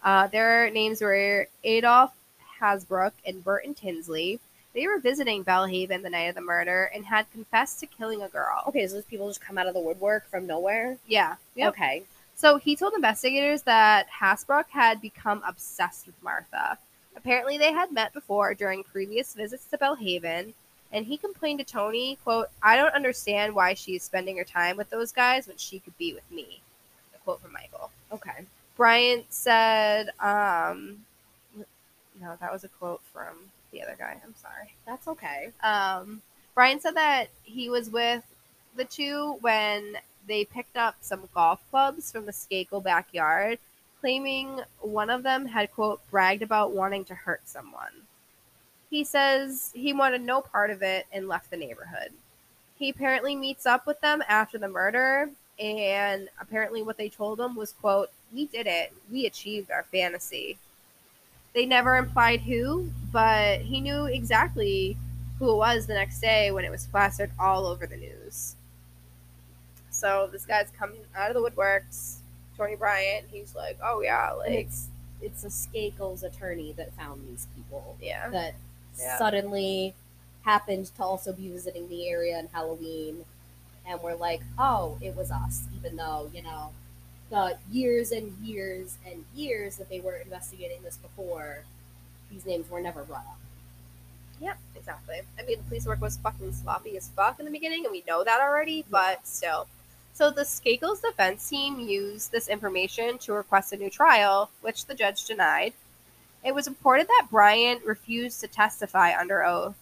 uh, 0.03 0.27
their 0.29 0.71
names 0.71 1.01
were 1.01 1.49
Adolph 1.65 2.13
Hasbrouck 2.61 3.13
and 3.27 3.45
Burton 3.45 3.75
Tinsley, 3.75 4.41
they 4.77 4.87
were 4.87 4.99
visiting 4.99 5.43
Belle 5.43 5.67
Haven 5.67 6.03
the 6.03 6.11
night 6.11 6.25
of 6.29 6.35
the 6.35 6.43
murder 6.43 6.91
and 6.95 7.07
had 7.07 7.31
confessed 7.33 7.81
to 7.81 7.87
killing 7.87 8.21
a 8.23 8.29
girl. 8.29 8.63
okay, 8.69 8.87
so 8.87 8.95
those 8.95 9.05
people 9.07 9.27
just 9.27 9.41
come 9.41 9.57
out 9.57 9.67
of 9.67 9.73
the 9.75 9.81
woodwork 9.81 10.29
from 10.29 10.47
nowhere? 10.47 10.99
Yeah. 11.07 11.37
Yep. 11.55 11.73
Okay. 11.73 12.03
So 12.37 12.59
he 12.59 12.77
told 12.77 12.93
investigators 12.93 13.63
that 13.63 14.07
Hasbrouck 14.11 14.67
had 14.69 15.01
become 15.01 15.43
obsessed 15.47 16.07
with 16.07 16.23
Martha. 16.23 16.79
Apparently, 17.17 17.57
they 17.57 17.73
had 17.73 17.91
met 17.91 18.13
before 18.13 18.53
during 18.53 18.85
previous 18.85 19.33
visits 19.33 19.65
to 19.67 19.79
Belle 19.79 19.95
Haven, 19.97 20.53
and 20.93 21.07
he 21.07 21.17
complained 21.17 21.61
to 21.61 21.65
Tony, 21.65 22.19
"quote 22.23 22.49
I 22.63 22.77
don't 22.77 22.95
understand 22.95 23.55
why 23.55 23.73
she 23.73 23.97
is 23.97 24.03
spending 24.03 24.37
her 24.37 24.45
time 24.45 24.77
with 24.77 24.91
those 24.91 25.13
guys 25.13 25.49
when 25.49 25.57
she 25.57 25.81
could 25.81 25.97
be 25.97 26.13
with 26.13 26.31
me." 26.31 26.61
A 27.15 27.19
quote 27.21 27.41
from 27.41 27.53
Michael. 27.53 27.91
Okay. 28.13 28.45
Bryant 28.77 29.33
said, 29.33 30.11
um, 30.21 31.07
"No, 32.21 32.37
that 32.39 32.53
was 32.53 32.65
a 32.65 32.69
quote 32.69 33.01
from 33.13 33.51
the 33.73 33.83
other 33.83 33.97
guy. 33.99 34.21
I'm 34.23 34.35
sorry." 34.35 34.75
That's 34.85 35.09
okay. 35.09 35.53
Um, 35.63 36.21
Brian 36.55 36.81
said 36.81 36.97
that 36.97 37.29
he 37.45 37.71
was 37.71 37.89
with 37.89 38.23
the 38.75 38.85
two 38.85 39.39
when 39.41 39.99
they 40.27 40.45
picked 40.45 40.77
up 40.77 40.97
some 41.01 41.29
golf 41.35 41.61
clubs 41.71 42.11
from 42.11 42.27
the 42.27 42.33
Skakel 42.33 42.83
backyard, 42.83 43.59
claiming 44.01 44.61
one 44.81 45.11
of 45.11 45.23
them 45.23 45.47
had, 45.47 45.73
quote, 45.73 46.01
bragged 46.11 46.43
about 46.43 46.73
wanting 46.73 47.05
to 47.07 47.15
hurt 47.15 47.43
someone. 47.45 48.03
He 48.91 49.05
says 49.05 49.71
he 49.75 49.93
wanted 49.93 50.23
no 50.23 50.41
part 50.41 50.71
of 50.71 50.83
it 50.83 51.07
and 51.13 51.29
left 51.29 51.51
the 51.51 51.57
neighborhood. 51.57 52.11
He 52.79 52.89
apparently 52.89 53.35
meets 53.35 53.67
up 53.67 53.87
with 53.87 54.01
them 54.01 54.23
after 54.29 54.59
the 54.59 54.69
murder, 54.69 55.31
and 55.59 56.29
apparently 56.41 56.83
what 56.83 56.99
they 56.99 57.09
told 57.09 57.41
him 57.41 57.57
was, 57.57 57.73
quote, 57.73 58.11
we 58.33 58.47
did 58.47 58.67
it. 58.67 58.93
We 59.11 59.27
achieved 59.27 59.71
our 59.71 59.85
fantasy. 59.85 60.59
They 61.55 61.65
never 61.65 61.97
implied 61.97 62.41
who, 62.41 62.91
but 63.13 63.61
he 63.61 63.81
knew 63.81 64.05
exactly 64.05 64.97
who 65.39 65.53
it 65.53 65.57
was 65.57 65.87
the 65.87 65.95
next 65.95 66.21
day 66.21 66.51
when 66.51 66.65
it 66.65 66.71
was 66.71 66.87
plastered 66.87 67.31
all 67.39 67.67
over 67.67 67.87
the 67.87 67.97
news. 67.97 68.56
So 69.97 70.29
this 70.31 70.45
guy's 70.45 70.69
coming 70.79 71.01
out 71.17 71.35
of 71.35 71.43
the 71.43 71.51
woodworks. 71.51 72.17
Tony 72.59 72.77
Bryant, 72.77 73.27
he's 73.33 73.55
like, 73.55 73.79
oh 73.83 74.03
yeah, 74.03 74.33
like 74.33 74.51
it's 74.51 74.89
it's 75.23 75.45
a 75.45 75.49
Skakel's 75.49 76.23
attorney 76.23 76.73
that 76.77 76.93
found 76.93 77.27
these 77.29 77.47
people 77.57 77.97
yeah, 78.01 78.29
that 78.29 78.55
Yeah. 78.99 79.17
suddenly 79.19 79.95
happened 80.43 80.87
to 80.97 81.03
also 81.03 81.33
be 81.33 81.49
visiting 81.49 81.89
the 81.89 82.09
area 82.09 82.37
on 82.39 82.49
Halloween, 82.53 83.25
and 83.87 84.01
we're 84.03 84.15
like, 84.17 84.43
oh, 84.59 84.99
it 85.01 85.17
was 85.17 85.31
us, 85.31 85.63
even 85.75 85.97
though 85.97 86.31
you 86.35 86.43
know 86.43 86.73
the 87.31 87.57
years 87.73 88.13
and 88.13 88.37
years 88.45 88.99
and 89.07 89.25
years 89.35 89.77
that 89.77 89.89
they 89.89 90.01
were 90.01 90.17
investigating 90.17 90.83
this 90.83 90.99
before, 90.99 91.65
these 92.31 92.45
names 92.45 92.69
were 92.71 92.81
never 92.83 93.03
brought 93.03 93.25
up. 93.27 93.39
Yep, 94.43 94.59
exactly. 94.75 95.21
I 95.39 95.43
mean, 95.45 95.57
the 95.57 95.65
police 95.65 95.87
work 95.87 96.03
was 96.03 96.19
fucking 96.19 96.53
sloppy 96.53 96.99
as 96.99 97.09
fuck 97.09 97.39
in 97.39 97.47
the 97.47 97.51
beginning, 97.51 97.87
and 97.87 97.93
we 97.93 98.05
know 98.07 98.23
that 98.25 98.41
already, 98.43 98.85
but 98.91 99.27
still. 99.27 99.67
So 100.17 100.31
the 100.31 100.45
Skakel's 100.47 101.03
defense 101.03 101.47
team 101.47 101.79
used 101.79 102.33
this 102.33 102.49
information 102.49 103.19
to 103.19 103.35
request 103.35 103.75
a 103.75 103.77
new 103.77 103.91
trial, 103.91 104.49
which 104.63 104.87
the 104.87 104.95
judge 104.95 105.27
denied. 105.27 105.75
It 106.43 106.55
was 106.55 106.67
reported 106.67 107.07
that 107.07 107.27
Bryant 107.31 107.85
refused 107.85 108.41
to 108.41 108.49
testify 108.49 109.13
under 109.15 109.45
oath. 109.45 109.77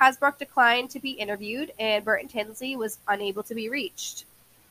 Hasbrouck 0.00 0.38
declined 0.38 0.90
to 0.90 0.98
be 0.98 1.10
interviewed, 1.10 1.70
and 1.78 2.04
Burton 2.04 2.26
Tinsley 2.26 2.74
was 2.74 2.98
unable 3.06 3.44
to 3.44 3.54
be 3.54 3.68
reached. 3.68 4.24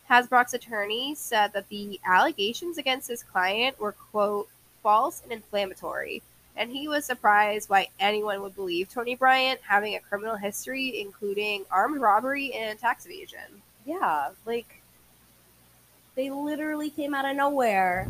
Hasbrouck's 0.09 0.53
attorney 0.53 1.15
said 1.15 1.53
that 1.53 1.69
the 1.69 1.97
allegations 2.05 2.77
against 2.77 3.07
his 3.07 3.23
client 3.23 3.79
were, 3.79 3.93
quote, 3.93 4.49
false 4.83 5.21
and 5.23 5.31
inflammatory, 5.31 6.21
and 6.57 6.71
he 6.71 6.89
was 6.89 7.05
surprised 7.05 7.69
why 7.69 7.87
anyone 8.01 8.41
would 8.41 8.53
believe 8.53 8.89
Tony 8.89 9.15
Bryant 9.15 9.61
having 9.65 9.95
a 9.95 10.01
criminal 10.01 10.35
history, 10.35 10.99
including 10.99 11.63
armed 11.71 12.01
robbery 12.01 12.51
and 12.51 12.77
tax 12.77 13.05
evasion. 13.05 13.61
Yeah, 13.85 14.31
like 14.45 14.78
they 16.19 16.29
literally 16.29 16.89
came 16.89 17.13
out 17.15 17.23
of 17.23 17.33
nowhere 17.37 18.05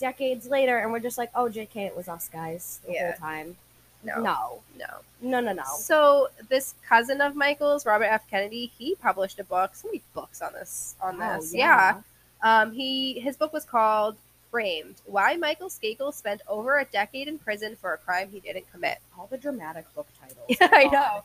decades 0.00 0.46
later, 0.48 0.78
and 0.78 0.90
we're 0.90 0.98
just 0.98 1.18
like, 1.18 1.30
oh, 1.34 1.44
JK, 1.50 1.76
it 1.76 1.94
was 1.94 2.08
us 2.08 2.26
guys 2.32 2.80
the 2.86 2.92
Yeah. 2.94 3.10
whole 3.10 3.18
time. 3.18 3.56
No, 4.02 4.16
No, 4.20 4.60
no. 4.78 4.86
no, 5.20 5.40
no, 5.40 5.52
no. 5.52 5.62
So 5.78 6.28
this 6.48 6.72
cousin 6.88 7.20
of 7.20 7.36
Michael's, 7.36 7.84
Robert 7.84 8.04
F. 8.06 8.26
Kennedy, 8.30 8.72
he 8.78 8.94
published 8.94 9.38
a 9.40 9.44
book. 9.44 9.74
So 9.74 9.88
many 9.88 10.00
books 10.14 10.40
on 10.40 10.54
this. 10.54 10.94
On 11.02 11.20
Oh, 11.20 11.36
this, 11.40 11.52
yeah. 11.54 12.00
Um, 12.42 12.72
he 12.72 13.20
his 13.20 13.36
book 13.36 13.52
was 13.52 13.64
called 13.66 14.16
"Framed: 14.50 14.96
Why 15.04 15.36
Michael 15.36 15.68
Skakel 15.68 16.12
Spent 16.14 16.40
Over 16.48 16.78
a 16.78 16.86
Decade 16.86 17.28
in 17.28 17.38
Prison 17.38 17.76
for 17.76 17.92
a 17.92 17.98
Crime 17.98 18.30
He 18.30 18.40
Didn't 18.40 18.70
Commit." 18.72 18.98
All 19.18 19.26
the 19.30 19.38
dramatic 19.38 19.84
book 19.94 20.06
titles. 20.20 20.46
Yeah, 20.48 20.68
I 20.72 20.84
know. 20.84 21.22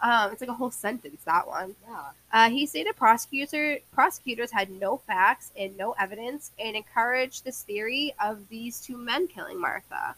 Um, 0.00 0.30
it's 0.30 0.40
like 0.40 0.50
a 0.50 0.54
whole 0.54 0.70
sentence. 0.70 1.22
That 1.24 1.46
one. 1.46 1.74
Yeah. 1.88 2.02
Uh, 2.32 2.50
he 2.50 2.66
stated 2.66 2.96
prosecutor 2.96 3.78
prosecutors 3.92 4.50
had 4.50 4.70
no 4.70 4.96
facts 4.96 5.50
and 5.58 5.76
no 5.76 5.92
evidence, 5.98 6.52
and 6.58 6.76
encouraged 6.76 7.44
this 7.44 7.62
theory 7.62 8.14
of 8.22 8.48
these 8.48 8.80
two 8.80 8.96
men 8.96 9.26
killing 9.26 9.60
Martha. 9.60 10.14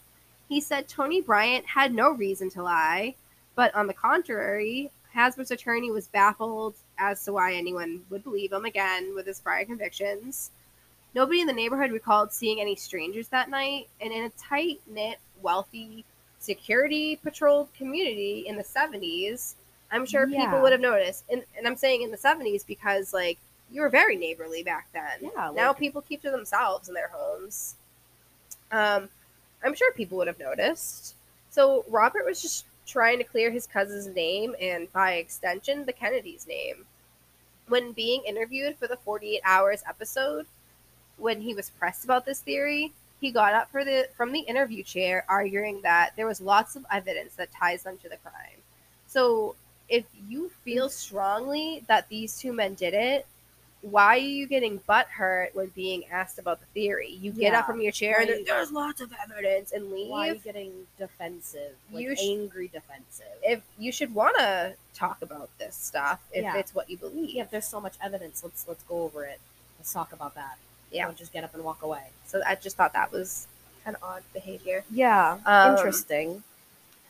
He 0.48 0.60
said 0.60 0.88
Tony 0.88 1.20
Bryant 1.20 1.64
had 1.64 1.94
no 1.94 2.10
reason 2.10 2.50
to 2.50 2.62
lie, 2.62 3.14
but 3.54 3.74
on 3.74 3.86
the 3.86 3.94
contrary, 3.94 4.90
Hasbrouck's 5.14 5.50
attorney 5.50 5.90
was 5.90 6.08
baffled 6.08 6.74
as 6.98 7.24
to 7.24 7.32
why 7.32 7.54
anyone 7.54 8.02
would 8.10 8.24
believe 8.24 8.52
him 8.52 8.64
again 8.64 9.14
with 9.14 9.26
his 9.26 9.40
prior 9.40 9.64
convictions. 9.64 10.50
Nobody 11.14 11.40
in 11.40 11.46
the 11.46 11.52
neighborhood 11.52 11.90
recalled 11.90 12.32
seeing 12.32 12.60
any 12.60 12.76
strangers 12.76 13.28
that 13.28 13.50
night, 13.50 13.88
and 14.00 14.12
in 14.12 14.24
a 14.24 14.30
tight 14.30 14.80
knit, 14.86 15.18
wealthy, 15.42 16.04
security 16.38 17.16
patrolled 17.16 17.72
community 17.74 18.44
in 18.46 18.56
the 18.56 18.62
70s, 18.62 19.54
I'm 19.90 20.06
sure 20.06 20.26
Yeah. 20.28 20.44
people 20.44 20.60
would 20.62 20.72
have 20.72 20.80
noticed. 20.80 21.24
And, 21.30 21.44
and 21.56 21.66
I'm 21.66 21.76
saying 21.76 22.02
in 22.02 22.10
the 22.10 22.16
70s 22.16 22.64
because, 22.66 23.12
like, 23.12 23.38
you 23.72 23.80
were 23.82 23.88
very 23.88 24.16
neighborly 24.16 24.62
back 24.62 24.88
then. 24.92 25.18
Yeah, 25.20 25.50
now 25.54 25.68
like- 25.68 25.78
people 25.78 26.02
keep 26.02 26.22
to 26.22 26.30
themselves 26.30 26.88
in 26.88 26.94
their 26.94 27.08
homes. 27.08 27.74
Um, 28.72 29.08
I'm 29.64 29.74
sure 29.74 29.92
people 29.92 30.18
would 30.18 30.26
have 30.26 30.38
noticed. 30.38 31.14
So 31.50 31.84
Robert 31.88 32.24
was 32.24 32.40
just 32.40 32.64
trying 32.86 33.18
to 33.18 33.24
clear 33.24 33.50
his 33.50 33.66
cousin's 33.66 34.06
name 34.06 34.54
and, 34.60 34.92
by 34.92 35.14
extension, 35.14 35.84
the 35.86 35.92
Kennedy's 35.92 36.46
name. 36.46 36.86
When 37.68 37.92
being 37.92 38.22
interviewed 38.24 38.76
for 38.76 38.86
the 38.88 38.96
48 38.96 39.40
Hours 39.44 39.82
episode, 39.88 40.46
when 41.16 41.40
he 41.40 41.54
was 41.54 41.70
pressed 41.70 42.04
about 42.04 42.24
this 42.24 42.40
theory, 42.40 42.92
he 43.20 43.30
got 43.30 43.52
up 43.54 43.70
for 43.70 43.84
the 43.84 44.08
from 44.16 44.32
the 44.32 44.40
interview 44.40 44.82
chair, 44.82 45.24
arguing 45.28 45.82
that 45.82 46.16
there 46.16 46.26
was 46.26 46.40
lots 46.40 46.74
of 46.74 46.86
evidence 46.90 47.34
that 47.34 47.52
ties 47.52 47.82
them 47.82 47.98
to 47.98 48.08
the 48.08 48.16
crime. 48.16 48.62
So, 49.06 49.54
if 49.90 50.04
you 50.28 50.48
feel 50.64 50.88
strongly 50.88 51.82
that 51.88 52.08
these 52.08 52.38
two 52.38 52.52
men 52.54 52.72
did 52.74 52.94
it, 52.94 53.26
why 53.82 54.14
are 54.14 54.18
you 54.18 54.46
getting 54.46 54.78
butthurt 54.80 55.54
when 55.54 55.68
being 55.68 56.04
asked 56.12 56.38
about 56.38 56.60
the 56.60 56.66
theory? 56.66 57.08
You 57.20 57.32
get 57.32 57.54
up 57.54 57.66
from 57.66 57.80
your 57.80 57.92
chair 57.92 58.20
and 58.20 58.28
Why- 58.28 58.44
there's 58.46 58.70
lots 58.70 59.00
of 59.00 59.10
evidence 59.22 59.72
and 59.72 59.90
leave. 59.90 60.08
Why 60.10 60.28
are 60.28 60.32
you 60.34 60.38
getting 60.38 60.72
defensive? 60.98 61.72
Like 61.90 62.02
You 62.04 62.14
sh- 62.14 62.20
angry 62.22 62.68
defensive. 62.68 63.26
if 63.42 63.62
you 63.78 63.90
should 63.90 64.14
want 64.14 64.36
to 64.38 64.74
talk 64.94 65.22
about 65.22 65.48
this 65.58 65.74
stuff 65.74 66.20
if 66.32 66.42
Yeah. 66.44 66.56
it's 66.58 66.74
what 66.74 66.90
you 66.90 66.98
believe. 66.98 67.30
yeah, 67.30 67.42
if 67.44 67.50
there's 67.50 67.66
so 67.66 67.80
much 67.80 67.94
evidence, 68.02 68.44
let's 68.44 68.68
let's 68.68 68.82
go 68.84 69.02
over 69.02 69.24
it. 69.24 69.40
Let's 69.78 69.92
talk 69.92 70.12
about 70.12 70.34
that. 70.34 70.58
Yeah. 70.92 71.06
Don't 71.06 71.16
just 71.16 71.32
get 71.32 71.42
up 71.42 71.54
and 71.54 71.64
walk 71.64 71.82
away. 71.82 72.04
So 72.26 72.42
I 72.46 72.56
just 72.56 72.76
thought 72.76 72.92
that 72.92 73.10
was 73.10 73.46
kind 73.82 73.96
of 73.96 74.02
odd 74.02 74.22
behavior. 74.34 74.84
Yeah. 74.90 75.38
Um, 75.46 75.76
interesting. 75.78 76.44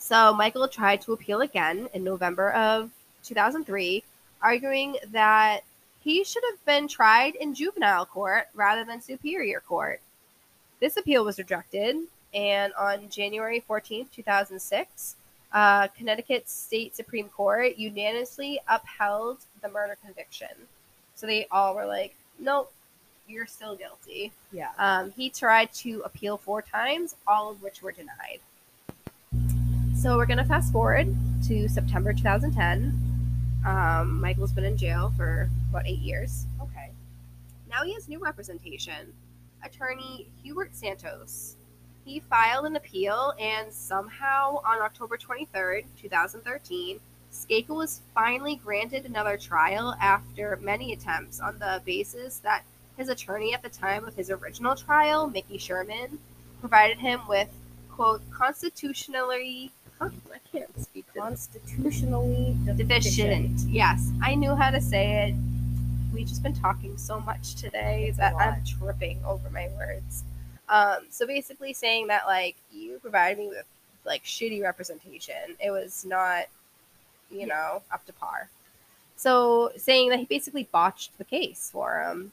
So 0.00 0.32
Michael 0.32 0.66
tried 0.66 1.02
to 1.02 1.12
appeal 1.12 1.42
again 1.42 1.88
in 1.92 2.02
November 2.02 2.50
of 2.52 2.90
2003, 3.22 4.02
arguing 4.42 4.96
that 5.12 5.60
he 6.00 6.24
should 6.24 6.42
have 6.50 6.64
been 6.64 6.88
tried 6.88 7.34
in 7.34 7.54
juvenile 7.54 8.06
court 8.06 8.48
rather 8.54 8.82
than 8.82 9.02
superior 9.02 9.60
court. 9.60 10.00
This 10.80 10.96
appeal 10.96 11.22
was 11.22 11.38
rejected, 11.38 11.98
and 12.32 12.72
on 12.78 13.10
January 13.10 13.62
14th, 13.68 14.10
2006, 14.10 15.16
uh, 15.52 15.88
Connecticut 15.88 16.48
State 16.48 16.96
Supreme 16.96 17.28
Court 17.28 17.76
unanimously 17.76 18.58
upheld 18.68 19.38
the 19.60 19.68
murder 19.68 19.98
conviction. 20.02 20.48
So 21.14 21.26
they 21.26 21.46
all 21.50 21.74
were 21.74 21.86
like, 21.86 22.16
nope, 22.38 22.72
you're 23.28 23.46
still 23.46 23.76
guilty. 23.76 24.32
Yeah. 24.50 24.70
Um, 24.78 25.10
he 25.10 25.28
tried 25.28 25.74
to 25.74 26.00
appeal 26.06 26.38
four 26.38 26.62
times, 26.62 27.16
all 27.26 27.50
of 27.50 27.62
which 27.62 27.82
were 27.82 27.92
denied. 27.92 28.40
So 30.00 30.16
we're 30.16 30.24
going 30.24 30.38
to 30.38 30.46
fast 30.46 30.72
forward 30.72 31.14
to 31.46 31.68
September 31.68 32.14
2010. 32.14 33.62
Um, 33.66 34.18
Michael's 34.18 34.50
been 34.50 34.64
in 34.64 34.78
jail 34.78 35.12
for 35.14 35.50
about 35.68 35.86
eight 35.86 35.98
years. 35.98 36.46
Okay. 36.58 36.90
Now 37.68 37.84
he 37.84 37.92
has 37.92 38.08
new 38.08 38.18
representation. 38.18 39.12
Attorney 39.62 40.30
Hubert 40.42 40.74
Santos. 40.74 41.56
He 42.06 42.18
filed 42.18 42.64
an 42.64 42.76
appeal, 42.76 43.34
and 43.38 43.70
somehow 43.70 44.62
on 44.64 44.80
October 44.80 45.18
23rd, 45.18 45.84
2013, 46.00 46.98
Skakel 47.30 47.76
was 47.76 48.00
finally 48.14 48.56
granted 48.56 49.04
another 49.04 49.36
trial 49.36 49.94
after 50.00 50.58
many 50.62 50.94
attempts 50.94 51.40
on 51.40 51.58
the 51.58 51.82
basis 51.84 52.38
that 52.38 52.64
his 52.96 53.10
attorney 53.10 53.52
at 53.52 53.62
the 53.62 53.68
time 53.68 54.06
of 54.06 54.14
his 54.14 54.30
original 54.30 54.74
trial, 54.74 55.28
Mickey 55.28 55.58
Sherman, 55.58 56.18
provided 56.60 56.96
him 56.96 57.20
with, 57.28 57.50
quote, 57.90 58.22
constitutionally. 58.30 59.70
I 60.00 60.10
can't 60.50 60.80
speak 60.80 61.06
Constitutionally 61.14 62.56
deficient. 62.76 63.60
Yes, 63.68 64.10
I 64.22 64.34
knew 64.34 64.54
how 64.54 64.70
to 64.70 64.80
say 64.80 65.28
it. 65.28 65.34
We've 66.14 66.26
just 66.26 66.42
been 66.42 66.54
talking 66.54 66.96
so 66.96 67.20
much 67.20 67.54
today 67.54 68.06
It's 68.08 68.18
that. 68.18 68.34
I'm 68.34 68.64
tripping 68.64 69.22
over 69.24 69.48
my 69.50 69.68
words. 69.76 70.24
Um, 70.68 71.06
so 71.10 71.26
basically, 71.26 71.72
saying 71.72 72.06
that 72.08 72.26
like 72.26 72.56
you 72.72 72.98
provided 73.00 73.38
me 73.38 73.48
with 73.48 73.66
like 74.04 74.24
shitty 74.24 74.62
representation. 74.62 75.56
It 75.60 75.70
was 75.70 76.04
not, 76.04 76.46
you 77.30 77.46
know, 77.46 77.82
up 77.92 78.04
to 78.06 78.12
par. 78.12 78.48
So 79.16 79.70
saying 79.76 80.08
that 80.10 80.18
he 80.18 80.24
basically 80.24 80.68
botched 80.72 81.18
the 81.18 81.24
case 81.24 81.68
for 81.72 82.00
him. 82.00 82.32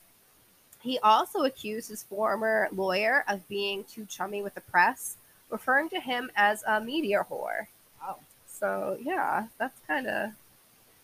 He 0.81 0.99
also 0.99 1.43
accused 1.43 1.89
his 1.89 2.03
former 2.03 2.69
lawyer 2.71 3.25
of 3.27 3.47
being 3.49 3.83
too 3.83 4.05
chummy 4.05 4.41
with 4.41 4.53
the 4.53 4.61
press, 4.61 5.17
referring 5.49 5.89
to 5.89 5.99
him 5.99 6.31
as 6.35 6.63
a 6.67 6.79
media 6.81 7.25
whore. 7.29 7.67
Wow. 8.01 8.17
So 8.47 8.97
yeah, 9.01 9.47
that's 9.57 9.79
kind 9.87 10.07
of 10.07 10.31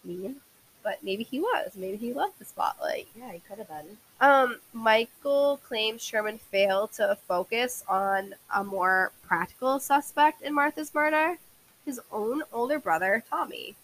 mean. 0.04 0.38
but 0.84 1.04
maybe 1.04 1.24
he 1.24 1.40
was. 1.40 1.72
Maybe 1.76 1.98
he 1.98 2.14
loved 2.14 2.40
the 2.40 2.46
spotlight. 2.46 3.08
Yeah, 3.18 3.32
he 3.32 3.40
could 3.40 3.58
have 3.58 3.70
been. 3.70 3.98
Um, 4.20 4.60
Michael 4.74 5.60
claims 5.68 6.02
Sherman 6.04 6.38
failed 6.38 6.92
to 6.94 7.18
focus 7.28 7.84
on 7.88 8.36
a 8.54 8.64
more 8.64 9.12
practical 9.26 9.80
suspect 9.80 10.42
in 10.42 10.54
Martha's 10.54 10.94
murder, 10.94 11.38
his 11.86 12.00
own 12.12 12.44
older 12.52 12.80
brother, 12.80 13.24
Tommy. 13.30 13.76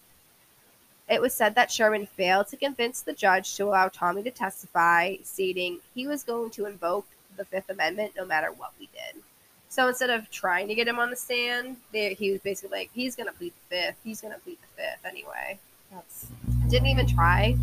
It 1.10 1.22
was 1.22 1.34
said 1.34 1.56
that 1.56 1.72
Sherman 1.72 2.06
failed 2.06 2.48
to 2.50 2.58
convince 2.58 3.02
the 3.02 3.14
judge 3.14 3.56
to 3.56 3.64
allow 3.64 3.88
Tommy 3.88 4.22
to 4.24 4.32
testify, 4.32 5.16
stating 5.24 5.80
he 5.96 6.06
was 6.06 6.24
going 6.24 6.52
to 6.52 6.68
invoke 6.68 7.08
the 7.36 7.46
Fifth 7.46 7.70
Amendment 7.70 8.14
no 8.16 8.26
matter 8.26 8.52
what 8.52 8.74
we 8.80 8.88
did. 8.94 9.24
So 9.70 9.88
instead 9.88 10.10
of 10.10 10.30
trying 10.32 10.68
to 10.68 10.76
get 10.76 10.88
him 10.88 10.98
on 10.98 11.12
the 11.12 11.16
stand, 11.16 11.78
they, 11.94 12.16
he 12.16 12.32
was 12.32 12.42
basically 12.42 12.80
like, 12.80 12.90
he's 12.92 13.16
going 13.16 13.28
to 13.28 13.34
plead 13.34 13.54
the 13.54 13.76
Fifth. 13.76 13.98
He's 14.04 14.20
going 14.20 14.34
to 14.34 14.40
plead 14.40 14.58
the 14.62 14.82
Fifth 14.82 15.06
anyway. 15.06 15.60
That's 15.92 16.26
Didn't 16.70 16.88
even 16.88 17.08
try. 17.08 17.56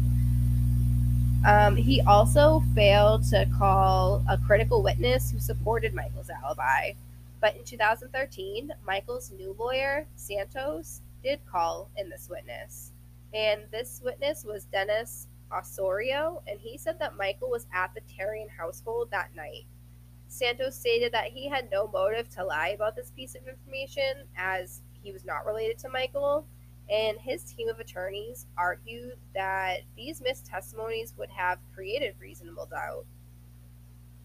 Um, 1.47 1.75
he 1.75 2.01
also 2.03 2.63
failed 2.75 3.25
to 3.31 3.49
call 3.59 4.25
a 4.29 4.39
critical 4.39 4.83
witness 4.83 5.33
who 5.33 5.41
supported 5.41 5.95
Michael's 5.95 6.31
alibi. 6.31 6.93
But 7.41 7.57
in 7.57 7.65
2013, 7.65 8.73
Michael's 8.87 9.33
new 9.33 9.55
lawyer, 9.59 10.07
Santos, 10.15 11.03
did 11.25 11.41
call 11.51 11.91
in 11.97 12.09
this 12.09 12.29
witness. 12.31 12.93
And 13.35 13.63
this 13.73 14.01
witness 14.05 14.45
was 14.45 14.65
Dennis 14.67 15.27
Osorio, 15.53 16.43
and 16.47 16.59
he 16.61 16.79
said 16.79 16.99
that 17.01 17.17
Michael 17.17 17.51
was 17.51 17.67
at 17.75 17.93
the 17.95 18.01
Terrien 18.01 18.49
household 18.49 19.11
that 19.11 19.35
night. 19.35 19.65
Santos 20.29 20.77
stated 20.77 21.12
that 21.12 21.27
he 21.27 21.49
had 21.49 21.70
no 21.70 21.89
motive 21.89 22.29
to 22.31 22.45
lie 22.45 22.68
about 22.68 22.97
this 22.97 23.11
piece 23.11 23.35
of 23.35 23.47
information 23.47 24.27
as 24.37 24.83
he 25.03 25.12
was 25.12 25.24
not 25.24 25.47
related 25.47 25.79
to 25.79 25.89
Michael, 25.89 26.47
and 26.91 27.18
his 27.20 27.43
team 27.45 27.68
of 27.68 27.79
attorneys 27.81 28.47
argued 28.57 29.16
that 29.35 29.81
these 29.97 30.20
missed 30.20 30.47
testimonies 30.47 31.14
would 31.18 31.31
have 31.31 31.59
created 31.74 32.14
reasonable 32.20 32.66
doubt 32.66 33.05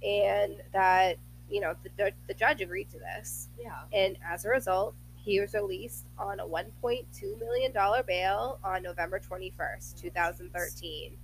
and 0.03 0.55
that 0.73 1.17
you 1.49 1.59
know 1.59 1.75
the, 1.97 2.11
the 2.27 2.33
judge 2.33 2.61
agreed 2.61 2.89
to 2.89 2.97
this 2.97 3.49
yeah. 3.59 3.81
and 3.93 4.17
as 4.27 4.45
a 4.45 4.49
result 4.49 4.95
he 5.15 5.39
was 5.39 5.53
released 5.53 6.07
on 6.17 6.39
a 6.39 6.45
1.2 6.45 7.39
million 7.39 7.71
dollar 7.71 8.01
bail 8.01 8.59
on 8.63 8.81
november 8.81 9.19
21st 9.19 9.99
2013 10.01 11.17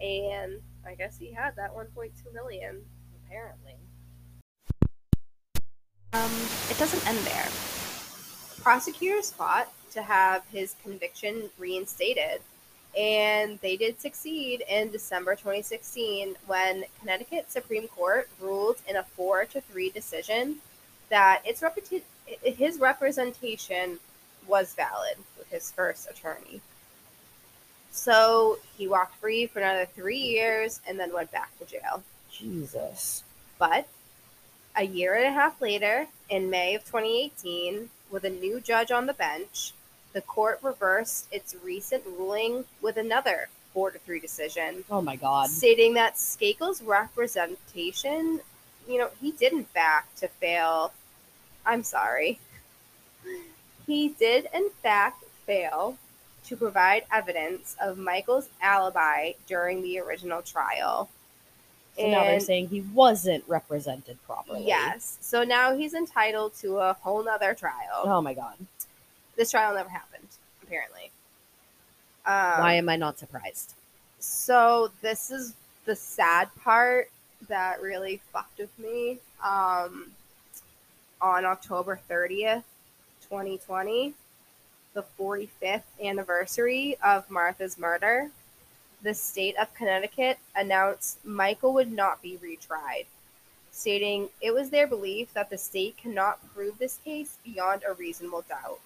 and 0.00 0.60
i 0.86 0.94
guess 0.94 1.16
he 1.16 1.32
had 1.32 1.54
that 1.56 1.74
1.2 1.74 2.10
million 2.34 2.82
Apparently. 3.30 3.76
Um, 6.12 6.30
it 6.70 6.78
doesn't 6.78 7.06
end 7.08 7.18
there 7.18 7.48
prosecutors 8.62 9.30
fought 9.30 9.72
to 9.90 10.02
have 10.02 10.44
his 10.52 10.74
conviction 10.82 11.48
reinstated 11.58 12.40
and 12.98 13.58
they 13.60 13.76
did 13.76 14.00
succeed 14.00 14.64
in 14.68 14.90
December 14.90 15.34
2016 15.34 16.34
when 16.46 16.84
Connecticut 16.98 17.50
Supreme 17.50 17.86
Court 17.88 18.28
ruled 18.40 18.76
in 18.88 18.96
a 18.96 19.02
4 19.02 19.44
to 19.46 19.60
3 19.60 19.90
decision 19.90 20.56
that 21.08 21.42
its 21.44 21.60
reputa- 21.60 22.02
his 22.42 22.80
representation 22.80 23.98
was 24.46 24.74
valid 24.74 25.16
with 25.38 25.48
his 25.50 25.70
first 25.70 26.10
attorney. 26.10 26.60
So 27.92 28.58
he 28.76 28.88
walked 28.88 29.16
free 29.16 29.46
for 29.46 29.60
another 29.60 29.86
3 29.86 30.16
years 30.16 30.80
and 30.88 30.98
then 30.98 31.12
went 31.12 31.30
back 31.30 31.56
to 31.58 31.64
jail. 31.64 32.02
Jesus. 32.32 33.22
But 33.58 33.86
a 34.76 34.84
year 34.84 35.14
and 35.14 35.24
a 35.26 35.32
half 35.32 35.60
later, 35.60 36.06
in 36.28 36.50
May 36.50 36.74
of 36.74 36.84
2018, 36.84 37.90
with 38.10 38.24
a 38.24 38.30
new 38.30 38.60
judge 38.60 38.90
on 38.90 39.06
the 39.06 39.12
bench, 39.14 39.72
the 40.12 40.20
court 40.20 40.58
reversed 40.62 41.26
its 41.32 41.54
recent 41.62 42.04
ruling 42.06 42.64
with 42.80 42.96
another 42.96 43.48
4 43.74 43.92
to 43.92 43.98
3 44.00 44.18
decision, 44.20 44.84
Oh 44.90 45.00
my 45.00 45.16
god. 45.16 45.48
stating 45.48 45.94
that 45.94 46.16
Skakel's 46.16 46.82
representation, 46.82 48.40
you 48.88 48.98
know, 48.98 49.10
he 49.20 49.30
did 49.32 49.52
in 49.52 49.64
fact 49.64 50.18
to 50.18 50.28
fail. 50.28 50.92
I'm 51.64 51.82
sorry. 51.84 52.40
He 53.86 54.08
did 54.08 54.48
in 54.52 54.70
fact 54.82 55.24
fail 55.46 55.96
to 56.46 56.56
provide 56.56 57.04
evidence 57.12 57.76
of 57.80 57.98
Michael's 57.98 58.48
alibi 58.60 59.32
during 59.46 59.82
the 59.82 60.00
original 60.00 60.42
trial. 60.42 61.08
So 61.96 62.08
now 62.08 62.24
they're 62.24 62.40
saying 62.40 62.68
he 62.68 62.80
wasn't 62.80 63.44
represented 63.46 64.18
properly. 64.24 64.64
Yes. 64.66 65.18
So 65.20 65.44
now 65.44 65.76
he's 65.76 65.94
entitled 65.94 66.54
to 66.60 66.78
a 66.78 66.94
whole 66.94 67.22
nother 67.22 67.54
trial. 67.54 68.02
Oh 68.04 68.22
my 68.22 68.34
god. 68.34 68.54
This 69.36 69.50
trial 69.50 69.74
never 69.74 69.88
happened, 69.88 70.28
apparently. 70.62 71.10
Um, 72.26 72.60
Why 72.60 72.74
am 72.74 72.88
I 72.88 72.96
not 72.96 73.18
surprised? 73.18 73.74
So 74.18 74.90
this 75.00 75.30
is 75.30 75.54
the 75.84 75.96
sad 75.96 76.48
part 76.62 77.10
that 77.48 77.80
really 77.80 78.20
fucked 78.32 78.58
with 78.58 78.78
me. 78.78 79.18
Um, 79.42 80.12
on 81.22 81.44
October 81.44 81.98
30th, 82.08 82.64
2020, 83.28 84.14
the 84.94 85.04
45th 85.18 85.82
anniversary 86.02 86.96
of 87.04 87.30
Martha's 87.30 87.78
murder, 87.78 88.30
the 89.02 89.14
state 89.14 89.56
of 89.56 89.74
Connecticut 89.74 90.38
announced 90.54 91.24
Michael 91.24 91.72
would 91.74 91.90
not 91.90 92.22
be 92.22 92.38
retried, 92.42 93.06
stating 93.72 94.28
it 94.40 94.52
was 94.52 94.70
their 94.70 94.86
belief 94.86 95.32
that 95.34 95.50
the 95.50 95.58
state 95.58 95.96
cannot 95.96 96.54
prove 96.54 96.78
this 96.78 96.98
case 97.04 97.38
beyond 97.44 97.82
a 97.88 97.94
reasonable 97.94 98.44
doubt. 98.48 98.80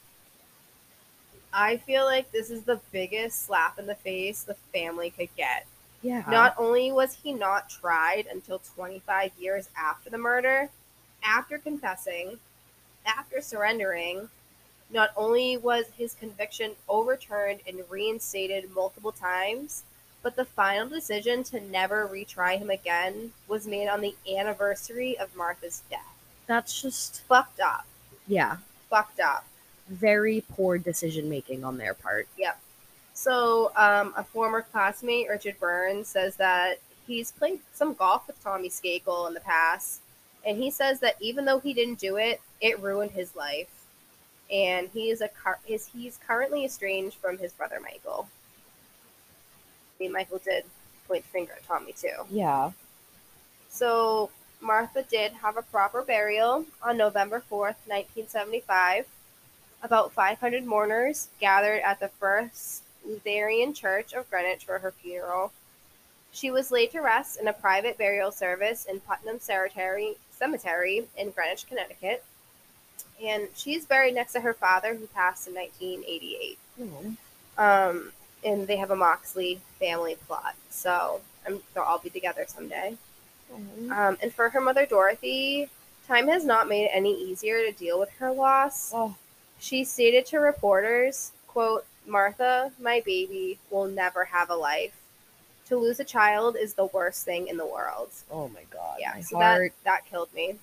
I 1.52 1.76
feel 1.76 2.04
like 2.04 2.32
this 2.32 2.50
is 2.50 2.62
the 2.62 2.80
biggest 2.90 3.44
slap 3.44 3.78
in 3.78 3.86
the 3.86 3.94
face 3.94 4.42
the 4.42 4.54
family 4.54 5.10
could 5.10 5.34
get. 5.36 5.66
Yeah. 6.02 6.24
Not 6.28 6.54
only 6.58 6.92
was 6.92 7.14
he 7.22 7.32
not 7.32 7.70
tried 7.70 8.26
until 8.30 8.58
25 8.58 9.32
years 9.38 9.68
after 9.76 10.10
the 10.10 10.18
murder, 10.18 10.68
after 11.22 11.56
confessing, 11.58 12.38
after 13.06 13.40
surrendering, 13.40 14.28
not 14.90 15.10
only 15.16 15.56
was 15.56 15.86
his 15.96 16.14
conviction 16.14 16.72
overturned 16.88 17.60
and 17.66 17.80
reinstated 17.88 18.70
multiple 18.74 19.12
times, 19.12 19.84
but 20.24 20.34
the 20.34 20.44
final 20.44 20.88
decision 20.88 21.44
to 21.44 21.60
never 21.60 22.08
retry 22.08 22.58
him 22.58 22.70
again 22.70 23.30
was 23.46 23.66
made 23.68 23.86
on 23.86 24.00
the 24.00 24.14
anniversary 24.36 25.16
of 25.18 25.36
Martha's 25.36 25.82
death. 25.90 26.00
That's 26.46 26.82
just 26.82 27.22
Fucked 27.22 27.60
up. 27.60 27.86
yeah. 28.26 28.56
Fucked 28.90 29.20
up. 29.20 29.44
Very 29.88 30.42
poor 30.52 30.78
decision 30.78 31.28
making 31.28 31.62
on 31.62 31.76
their 31.78 31.94
part. 31.94 32.26
Yep. 32.38 32.58
So, 33.12 33.70
um, 33.76 34.12
a 34.16 34.24
former 34.24 34.62
classmate, 34.62 35.28
Richard 35.28 35.60
Burns, 35.60 36.08
says 36.08 36.36
that 36.36 36.78
he's 37.06 37.30
played 37.30 37.60
some 37.72 37.92
golf 37.94 38.26
with 38.26 38.42
Tommy 38.42 38.70
Skakel 38.70 39.28
in 39.28 39.34
the 39.34 39.40
past, 39.40 40.00
and 40.46 40.56
he 40.58 40.70
says 40.70 41.00
that 41.00 41.16
even 41.20 41.44
though 41.44 41.60
he 41.60 41.74
didn't 41.74 41.98
do 41.98 42.16
it, 42.16 42.40
it 42.60 42.80
ruined 42.80 43.10
his 43.12 43.36
life, 43.36 43.68
and 44.50 44.88
he 44.92 45.10
is 45.10 45.20
a 45.20 45.28
car- 45.28 45.60
is 45.68 45.86
he's 45.94 46.18
currently 46.26 46.64
estranged 46.64 47.16
from 47.16 47.36
his 47.38 47.52
brother 47.52 47.78
Michael. 47.80 48.28
Michael 50.08 50.40
did 50.44 50.64
point 51.06 51.22
the 51.24 51.28
finger 51.28 51.52
at 51.52 51.66
Tommy 51.66 51.92
too. 51.92 52.24
Yeah. 52.30 52.72
So 53.68 54.30
Martha 54.60 55.02
did 55.02 55.32
have 55.32 55.56
a 55.56 55.62
proper 55.62 56.02
burial 56.02 56.64
on 56.82 56.96
November 56.96 57.42
4th, 57.50 57.76
1975. 57.86 59.06
About 59.82 60.12
500 60.12 60.64
mourners 60.64 61.28
gathered 61.40 61.82
at 61.82 62.00
the 62.00 62.08
First 62.08 62.82
Lutheran 63.06 63.74
Church 63.74 64.14
of 64.14 64.30
Greenwich 64.30 64.64
for 64.64 64.78
her 64.78 64.92
funeral. 64.92 65.52
She 66.32 66.50
was 66.50 66.70
laid 66.70 66.90
to 66.92 67.00
rest 67.00 67.38
in 67.38 67.46
a 67.46 67.52
private 67.52 67.98
burial 67.98 68.32
service 68.32 68.86
in 68.86 69.00
Putnam 69.00 69.38
Cemetery, 69.38 70.16
Cemetery 70.30 71.06
in 71.16 71.30
Greenwich, 71.30 71.66
Connecticut. 71.68 72.24
And 73.22 73.48
she's 73.54 73.84
buried 73.84 74.14
next 74.14 74.32
to 74.32 74.40
her 74.40 74.54
father, 74.54 74.94
who 74.94 75.06
passed 75.08 75.46
in 75.46 75.54
1988. 75.54 76.58
Oh. 76.80 77.14
Um, 77.56 78.12
and 78.44 78.66
they 78.66 78.76
have 78.76 78.90
a 78.90 78.96
Moxley 78.96 79.60
family 79.78 80.16
plot, 80.26 80.54
so 80.70 81.20
um, 81.46 81.60
they'll 81.74 81.84
all 81.84 81.98
be 81.98 82.10
together 82.10 82.44
someday. 82.46 82.96
Um, 83.90 84.18
and 84.20 84.32
for 84.32 84.48
her 84.48 84.60
mother, 84.60 84.86
Dorothy, 84.86 85.68
time 86.08 86.28
has 86.28 86.44
not 86.44 86.68
made 86.68 86.86
it 86.86 86.90
any 86.92 87.14
easier 87.14 87.58
to 87.64 87.72
deal 87.72 88.00
with 88.00 88.10
her 88.18 88.32
loss. 88.32 88.92
Oh. 88.94 89.14
She 89.60 89.84
stated 89.84 90.26
to 90.26 90.38
reporters, 90.38 91.32
quote, 91.46 91.86
Martha, 92.06 92.72
my 92.80 93.02
baby, 93.04 93.58
will 93.70 93.86
never 93.86 94.24
have 94.24 94.50
a 94.50 94.54
life. 94.56 94.94
To 95.68 95.76
lose 95.76 95.98
a 96.00 96.04
child 96.04 96.56
is 96.56 96.74
the 96.74 96.86
worst 96.86 97.24
thing 97.24 97.48
in 97.48 97.56
the 97.56 97.66
world. 97.66 98.10
Oh 98.30 98.48
my 98.48 98.64
god. 98.70 98.98
Yeah, 99.00 99.12
My 99.14 99.20
so 99.22 99.36
heart. 99.38 99.72
that, 99.84 100.02
that 100.02 100.10
killed 100.10 100.32
me. 100.34 100.56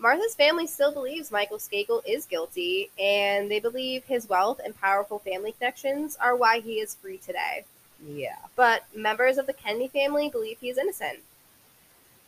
Martha's 0.00 0.34
family 0.34 0.66
still 0.66 0.92
believes 0.92 1.30
Michael 1.30 1.58
Skakel 1.58 2.00
is 2.06 2.24
guilty, 2.24 2.90
and 2.98 3.50
they 3.50 3.60
believe 3.60 4.04
his 4.04 4.28
wealth 4.28 4.58
and 4.64 4.74
powerful 4.80 5.18
family 5.18 5.52
connections 5.52 6.16
are 6.18 6.34
why 6.34 6.60
he 6.60 6.80
is 6.80 6.94
free 6.94 7.18
today 7.18 7.64
Yeah. 8.02 8.38
but 8.56 8.84
members 8.96 9.36
of 9.36 9.46
the 9.46 9.52
Kennedy 9.52 9.88
family 9.88 10.30
believe 10.30 10.58
he 10.60 10.70
is 10.70 10.78
innocent. 10.78 11.18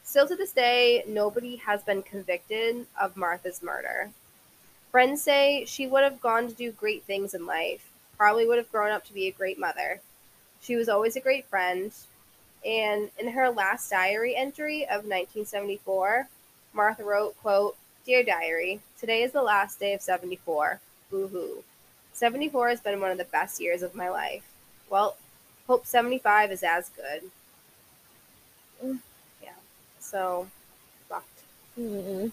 Still 0.04 0.28
to 0.28 0.36
this 0.36 0.52
day, 0.52 1.02
nobody 1.06 1.56
has 1.56 1.82
been 1.82 2.02
convicted 2.02 2.86
of 3.00 3.16
Martha's 3.16 3.62
murder. 3.62 4.10
Friends 4.90 5.22
say 5.22 5.64
she 5.64 5.86
would 5.86 6.02
have 6.02 6.20
gone 6.20 6.48
to 6.48 6.54
do 6.54 6.70
great 6.72 7.04
things 7.04 7.32
in 7.32 7.46
life, 7.46 7.88
probably 8.18 8.46
would 8.46 8.58
have 8.58 8.70
grown 8.70 8.90
up 8.92 9.04
to 9.06 9.14
be 9.14 9.26
a 9.26 9.32
great 9.32 9.58
mother. 9.58 10.00
She 10.60 10.76
was 10.76 10.90
always 10.90 11.16
a 11.16 11.20
great 11.20 11.46
friend. 11.46 11.90
And 12.64 13.10
in 13.18 13.28
her 13.28 13.50
last 13.50 13.90
diary 13.90 14.36
entry 14.36 14.82
of 14.82 15.06
1974, 15.06 16.28
Martha 16.72 17.04
wrote, 17.04 17.36
quote, 17.38 17.76
Dear 18.04 18.24
Diary, 18.24 18.80
today 18.98 19.22
is 19.22 19.32
the 19.32 19.42
last 19.42 19.78
day 19.78 19.92
of 19.94 20.00
74. 20.00 20.80
Boo 21.10 21.28
hoo. 21.28 21.62
74 22.12 22.70
has 22.70 22.80
been 22.80 23.00
one 23.00 23.10
of 23.10 23.18
the 23.18 23.24
best 23.24 23.60
years 23.60 23.82
of 23.82 23.94
my 23.94 24.08
life. 24.08 24.42
Well, 24.90 25.16
hope 25.66 25.86
75 25.86 26.50
is 26.50 26.62
as 26.62 26.90
good. 26.90 27.30
Mm. 28.84 28.98
Yeah. 29.42 29.50
So, 30.00 30.48
fucked. 31.08 31.42
Mm-mm. 31.78 32.32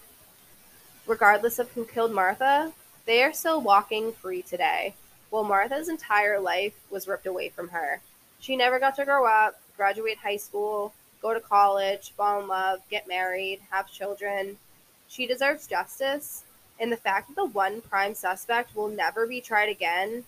Regardless 1.06 1.60
of 1.60 1.72
who 1.72 1.86
killed 1.86 2.12
Martha, 2.12 2.74
they 3.06 3.24
are 3.24 3.34
still 3.34 3.62
walking 3.62 4.12
free 4.12 4.42
today. 4.42 4.94
While 5.30 5.44
Martha's 5.44 5.90
entire 5.90 6.40
life 6.40 6.74
was 6.90 7.08
ripped 7.08 7.28
away 7.28 7.50
from 7.50 7.70
her. 7.70 8.02
She 8.40 8.56
never 8.56 8.80
got 8.80 8.96
to 8.96 9.06
grow 9.06 9.28
up, 9.28 9.60
graduate 9.78 10.18
high 10.18 10.38
school, 10.38 10.94
go 11.22 11.34
to 11.34 11.40
college, 11.40 12.12
fall 12.12 12.42
in 12.42 12.48
love, 12.48 12.80
get 12.90 13.08
married, 13.08 13.60
have 13.72 13.92
children. 13.92 14.58
She 15.08 15.26
deserves 15.28 15.68
justice, 15.68 16.44
and 16.80 16.92
the 16.92 16.98
fact 16.98 17.28
that 17.28 17.36
the 17.36 17.46
one 17.46 17.82
prime 17.82 18.16
suspect 18.16 18.76
will 18.76 18.90
never 18.90 19.28
be 19.28 19.42
tried 19.42 19.70
again 19.70 20.24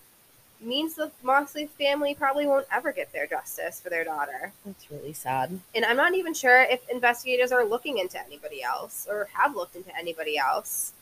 means 0.60 0.94
the 0.94 1.10
Moxley 1.22 1.66
family 1.66 2.14
probably 2.14 2.46
won't 2.46 2.66
ever 2.70 2.92
get 2.92 3.12
their 3.12 3.26
justice 3.26 3.80
for 3.80 3.90
their 3.90 4.04
daughter. 4.04 4.52
That's 4.64 4.90
really 4.90 5.12
sad. 5.12 5.58
And 5.74 5.84
I'm 5.84 5.96
not 5.96 6.14
even 6.14 6.34
sure 6.34 6.62
if 6.62 6.88
investigators 6.88 7.52
are 7.52 7.64
looking 7.64 7.98
into 7.98 8.20
anybody 8.24 8.62
else 8.62 9.06
or 9.10 9.28
have 9.32 9.56
looked 9.56 9.76
into 9.76 9.96
anybody 9.96 10.38
else. 10.38 10.92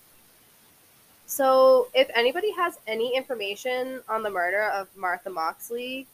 So, 1.26 1.88
if 1.94 2.10
anybody 2.14 2.52
has 2.52 2.78
any 2.88 3.16
information 3.16 4.00
on 4.08 4.24
the 4.24 4.30
murder 4.30 4.62
of 4.62 4.88
Martha 4.96 5.30
Moxley, 5.30 6.06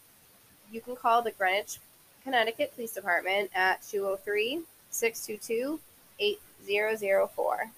you 0.70 0.80
can 0.82 0.94
call 0.94 1.22
the 1.22 1.30
Greenwich, 1.30 1.78
Connecticut 2.26 2.74
Police 2.74 2.92
Department 2.92 3.50
at 3.54 3.80
203 3.82 4.62
622 4.90 5.78
8004. 6.18 7.70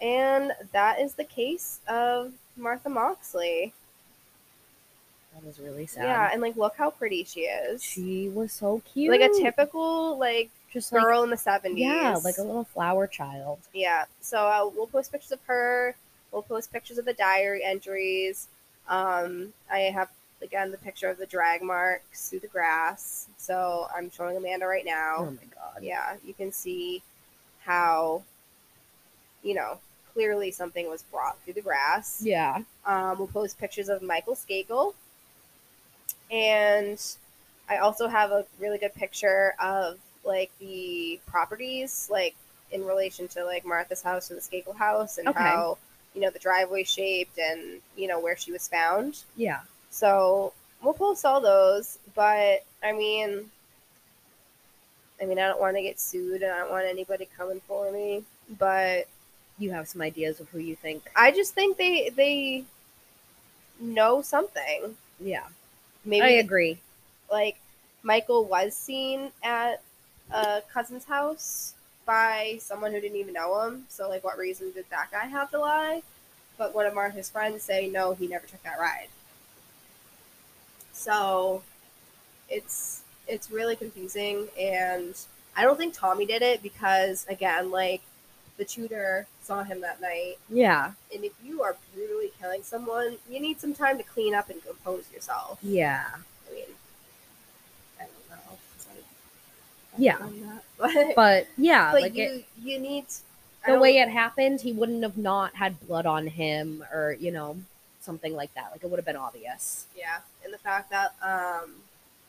And 0.00 0.52
that 0.70 1.00
is 1.00 1.14
the 1.14 1.24
case 1.24 1.80
of 1.88 2.32
Martha 2.56 2.88
Moxley. 2.88 3.72
That 5.34 5.48
is 5.48 5.58
really 5.58 5.86
sad. 5.86 6.04
Yeah, 6.04 6.30
and 6.32 6.40
like 6.40 6.56
look 6.56 6.76
how 6.76 6.90
pretty 6.90 7.24
she 7.24 7.40
is. 7.40 7.82
She 7.82 8.28
was 8.28 8.52
so 8.52 8.80
cute. 8.92 9.10
like 9.10 9.28
a 9.28 9.42
typical 9.42 10.16
like 10.16 10.50
just 10.72 10.92
like 10.92 11.02
girl 11.02 11.24
in 11.24 11.30
the 11.30 11.36
70s. 11.36 11.72
yeah, 11.76 12.16
like 12.22 12.38
a 12.38 12.42
little 12.42 12.62
flower 12.62 13.08
child. 13.08 13.58
Yeah. 13.74 14.04
So 14.20 14.38
uh, 14.38 14.70
we'll 14.72 14.86
post 14.86 15.10
pictures 15.10 15.32
of 15.32 15.40
her. 15.48 15.96
We'll 16.30 16.42
post 16.42 16.72
pictures 16.72 16.98
of 16.98 17.06
the 17.06 17.12
diary 17.12 17.64
entries. 17.64 18.46
Um, 18.88 19.52
I 19.68 19.80
have 19.80 20.10
again 20.42 20.70
the 20.70 20.78
picture 20.78 21.08
of 21.08 21.18
the 21.18 21.26
drag 21.26 21.62
marks 21.62 22.28
through 22.30 22.40
the 22.40 22.48
grass. 22.48 23.26
So 23.36 23.88
I'm 23.94 24.10
showing 24.10 24.36
Amanda 24.36 24.66
right 24.66 24.84
now. 24.84 25.16
Oh 25.18 25.30
my 25.30 25.46
god. 25.54 25.82
Yeah, 25.82 26.16
you 26.24 26.34
can 26.34 26.52
see 26.52 27.02
how, 27.64 28.22
you 29.42 29.54
know, 29.54 29.78
clearly 30.12 30.50
something 30.50 30.88
was 30.88 31.02
brought 31.04 31.38
through 31.42 31.54
the 31.54 31.60
grass. 31.60 32.20
Yeah. 32.24 32.62
Um, 32.86 33.18
we'll 33.18 33.28
post 33.28 33.58
pictures 33.58 33.88
of 33.88 34.02
Michael 34.02 34.34
Skakel. 34.34 34.94
And 36.30 37.00
I 37.68 37.78
also 37.78 38.08
have 38.08 38.30
a 38.30 38.44
really 38.58 38.78
good 38.78 38.94
picture 38.94 39.54
of 39.60 39.98
like 40.24 40.50
the 40.58 41.20
properties, 41.26 42.08
like 42.10 42.34
in 42.70 42.84
relation 42.84 43.28
to 43.28 43.44
like 43.44 43.64
Martha's 43.64 44.02
house 44.02 44.30
and 44.30 44.38
the 44.38 44.42
Skakel 44.42 44.76
house 44.76 45.18
and 45.18 45.28
Okay. 45.28 45.42
how, 45.42 45.78
you 46.14 46.20
know, 46.20 46.30
the 46.30 46.38
driveway 46.38 46.84
shaped 46.84 47.38
and, 47.38 47.80
you 47.96 48.08
know, 48.08 48.20
where 48.20 48.36
she 48.36 48.52
was 48.52 48.68
found. 48.68 49.22
Yeah. 49.36 49.60
So 49.98 50.52
we'll 50.82 50.94
post 50.94 51.24
all 51.24 51.40
those. 51.40 51.98
But 52.14 52.64
I 52.84 52.92
mean, 52.92 53.50
I 55.20 55.24
mean, 55.24 55.38
I 55.38 55.48
don't 55.48 55.60
want 55.60 55.76
to 55.76 55.82
get 55.82 55.98
sued 55.98 56.42
and 56.42 56.52
I 56.52 56.58
don't 56.60 56.70
want 56.70 56.86
anybody 56.86 57.28
coming 57.36 57.60
for 57.66 57.90
me. 57.90 58.22
But 58.58 59.08
You 59.58 59.72
have 59.72 59.88
some 59.88 60.00
ideas 60.02 60.38
of 60.40 60.48
who 60.50 60.58
you 60.60 60.76
think. 60.76 61.10
I 61.16 61.32
just 61.32 61.52
think 61.54 61.76
they 61.76 62.10
they 62.14 62.64
know 63.80 64.22
something. 64.22 64.96
Yeah. 65.20 65.46
Maybe 66.04 66.22
I 66.22 66.30
agree. 66.44 66.78
like 67.30 67.56
Michael 68.04 68.44
was 68.44 68.74
seen 68.76 69.32
at 69.42 69.82
a 70.32 70.62
cousin's 70.72 71.04
house 71.04 71.74
by 72.06 72.58
someone 72.60 72.92
who 72.92 73.00
didn't 73.00 73.18
even 73.18 73.34
know 73.34 73.60
him. 73.62 73.84
So 73.88 74.08
like 74.08 74.22
what 74.22 74.38
reason 74.38 74.70
did 74.72 74.86
that 74.90 75.10
guy 75.10 75.26
have 75.26 75.50
to 75.50 75.58
lie? 75.58 76.02
But 76.56 76.74
one 76.74 76.86
of 76.86 76.94
Martha's 76.94 77.28
friends 77.30 77.62
say 77.64 77.88
no, 77.88 78.14
he 78.14 78.28
never 78.28 78.46
took 78.46 78.62
that 78.62 78.78
ride. 78.78 79.08
So 80.98 81.62
it's 82.50 83.02
it's 83.28 83.50
really 83.50 83.76
confusing 83.76 84.48
and 84.58 85.14
I 85.56 85.62
don't 85.62 85.76
think 85.76 85.94
Tommy 85.94 86.26
did 86.26 86.42
it 86.42 86.62
because 86.62 87.24
again, 87.28 87.70
like 87.70 88.02
the 88.56 88.64
tutor 88.64 89.26
saw 89.42 89.62
him 89.62 89.80
that 89.82 90.00
night 90.00 90.38
Yeah. 90.48 90.92
and 91.14 91.24
if 91.24 91.32
you 91.44 91.62
are 91.62 91.76
brutally 91.94 92.32
killing 92.40 92.62
someone, 92.62 93.16
you 93.30 93.38
need 93.38 93.60
some 93.60 93.74
time 93.74 93.96
to 93.98 94.02
clean 94.02 94.34
up 94.34 94.50
and 94.50 94.62
compose 94.64 95.04
yourself. 95.12 95.58
Yeah. 95.62 96.04
I 96.50 96.54
mean, 96.54 96.64
I 98.00 98.04
don't 98.04 98.30
know. 98.30 98.58
Like, 98.94 99.04
Yeah. 99.96 100.18
Not- 100.18 100.62
but, 100.78 101.14
But 101.14 101.46
yeah, 101.56 101.92
but 101.92 102.02
like 102.02 102.14
you 102.16 102.24
it, 102.24 102.44
you 102.62 102.78
need 102.80 103.04
the 103.66 103.78
way 103.78 103.98
it 103.98 104.08
happened, 104.08 104.60
he 104.62 104.72
wouldn't 104.72 105.02
have 105.02 105.18
not 105.18 105.54
had 105.56 105.78
blood 105.86 106.06
on 106.06 106.26
him 106.26 106.82
or, 106.92 107.16
you 107.20 107.30
know, 107.30 107.58
something 108.00 108.34
like 108.34 108.52
that. 108.54 108.70
Like 108.72 108.82
it 108.82 108.90
would 108.90 108.98
have 108.98 109.06
been 109.06 109.16
obvious. 109.16 109.86
yeah, 109.96 110.18
and 110.44 110.52
the 110.52 110.58
fact 110.58 110.90
that 110.90 111.14
um 111.22 111.74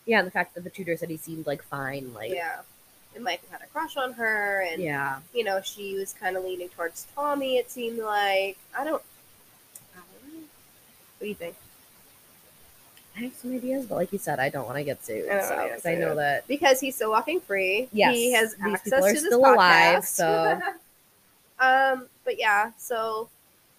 Yeah, 0.05 0.19
and 0.19 0.27
the 0.27 0.31
fact 0.31 0.55
that 0.55 0.63
the 0.63 0.69
tutor 0.69 0.95
said 0.97 1.09
he 1.09 1.17
seemed 1.17 1.45
like 1.47 1.63
fine, 1.63 2.13
like 2.13 2.33
yeah, 2.33 2.61
and 3.15 3.23
Michael 3.23 3.47
had 3.51 3.61
a 3.61 3.67
crush 3.67 3.97
on 3.97 4.13
her, 4.13 4.61
and 4.71 4.81
yeah. 4.81 5.19
you 5.33 5.43
know 5.43 5.61
she 5.61 5.95
was 5.95 6.13
kind 6.13 6.37
of 6.37 6.43
leaning 6.43 6.69
towards 6.69 7.07
Tommy. 7.15 7.57
It 7.57 7.69
seemed 7.71 7.99
like 7.99 8.57
I 8.77 8.83
don't. 8.83 9.01
I 9.93 9.99
don't 9.99 10.33
know. 10.33 10.39
What 10.39 11.21
do 11.21 11.27
you 11.27 11.35
think? 11.35 11.55
I 13.17 13.23
have 13.23 13.33
some 13.33 13.53
ideas, 13.53 13.85
but 13.85 13.95
like 13.95 14.13
you 14.13 14.17
said, 14.17 14.39
I 14.39 14.49
don't 14.49 14.65
want 14.65 14.77
to 14.77 14.83
get 14.83 15.03
sued. 15.03 15.29
I 15.29 15.41
so, 15.41 15.89
I 15.89 15.95
know 15.95 16.15
that 16.15 16.47
Because 16.47 16.79
he's 16.79 16.95
still 16.95 17.11
walking 17.11 17.41
free. 17.41 17.89
Yes, 17.91 18.15
he 18.15 18.31
has 18.33 18.55
these 18.55 18.73
access 18.73 18.83
people 18.83 19.05
are 19.05 19.07
to 19.09 19.13
this 19.13 19.25
still 19.25 19.39
alive, 19.39 20.03
podcast. 20.03 20.05
so- 20.05 20.61
um, 21.59 22.07
but 22.23 22.39
yeah, 22.39 22.71
so 22.77 23.27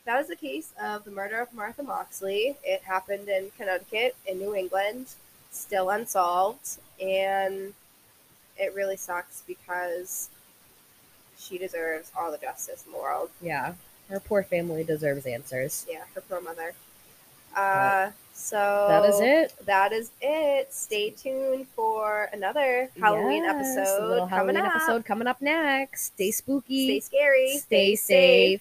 that 0.04 0.20
is 0.20 0.28
the 0.28 0.36
case 0.36 0.72
of 0.82 1.04
the 1.04 1.10
murder 1.10 1.40
of 1.40 1.52
Martha 1.52 1.82
Moxley. 1.82 2.56
It 2.64 2.82
happened 2.82 3.28
in 3.28 3.50
Connecticut, 3.56 4.16
in 4.26 4.38
New 4.38 4.54
England, 4.54 5.06
still 5.50 5.90
unsolved, 5.90 6.78
and 7.00 7.74
it 8.58 8.74
really 8.74 8.96
sucks 8.96 9.42
because 9.46 10.28
she 11.38 11.58
deserves 11.58 12.10
all 12.18 12.30
the 12.30 12.38
justice 12.38 12.84
in 12.86 12.92
the 12.92 12.98
world. 12.98 13.30
yeah, 13.40 13.74
her 14.08 14.20
poor 14.20 14.42
family 14.42 14.84
deserves 14.84 15.24
answers. 15.26 15.86
Yeah, 15.88 16.02
her 16.14 16.20
poor 16.22 16.40
mother. 16.40 16.72
Uh, 17.56 18.10
so 18.32 18.86
That 18.88 19.04
is 19.08 19.20
it. 19.20 19.66
That 19.66 19.92
is 19.92 20.10
it. 20.20 20.72
Stay 20.72 21.10
tuned 21.10 21.66
for 21.68 22.28
another 22.32 22.88
Halloween 23.00 23.44
Yes, 23.44 23.54
episode 23.76 24.28
coming 24.28 24.28
Halloween 24.28 24.56
up. 24.56 24.76
episode 24.76 25.04
coming 25.04 25.26
up 25.26 25.40
next. 25.42 26.06
Stay 26.14 26.30
spooky. 26.30 26.86
Stay 26.86 27.00
scary. 27.00 27.58
Stay 27.58 27.96
safe. 27.96 28.60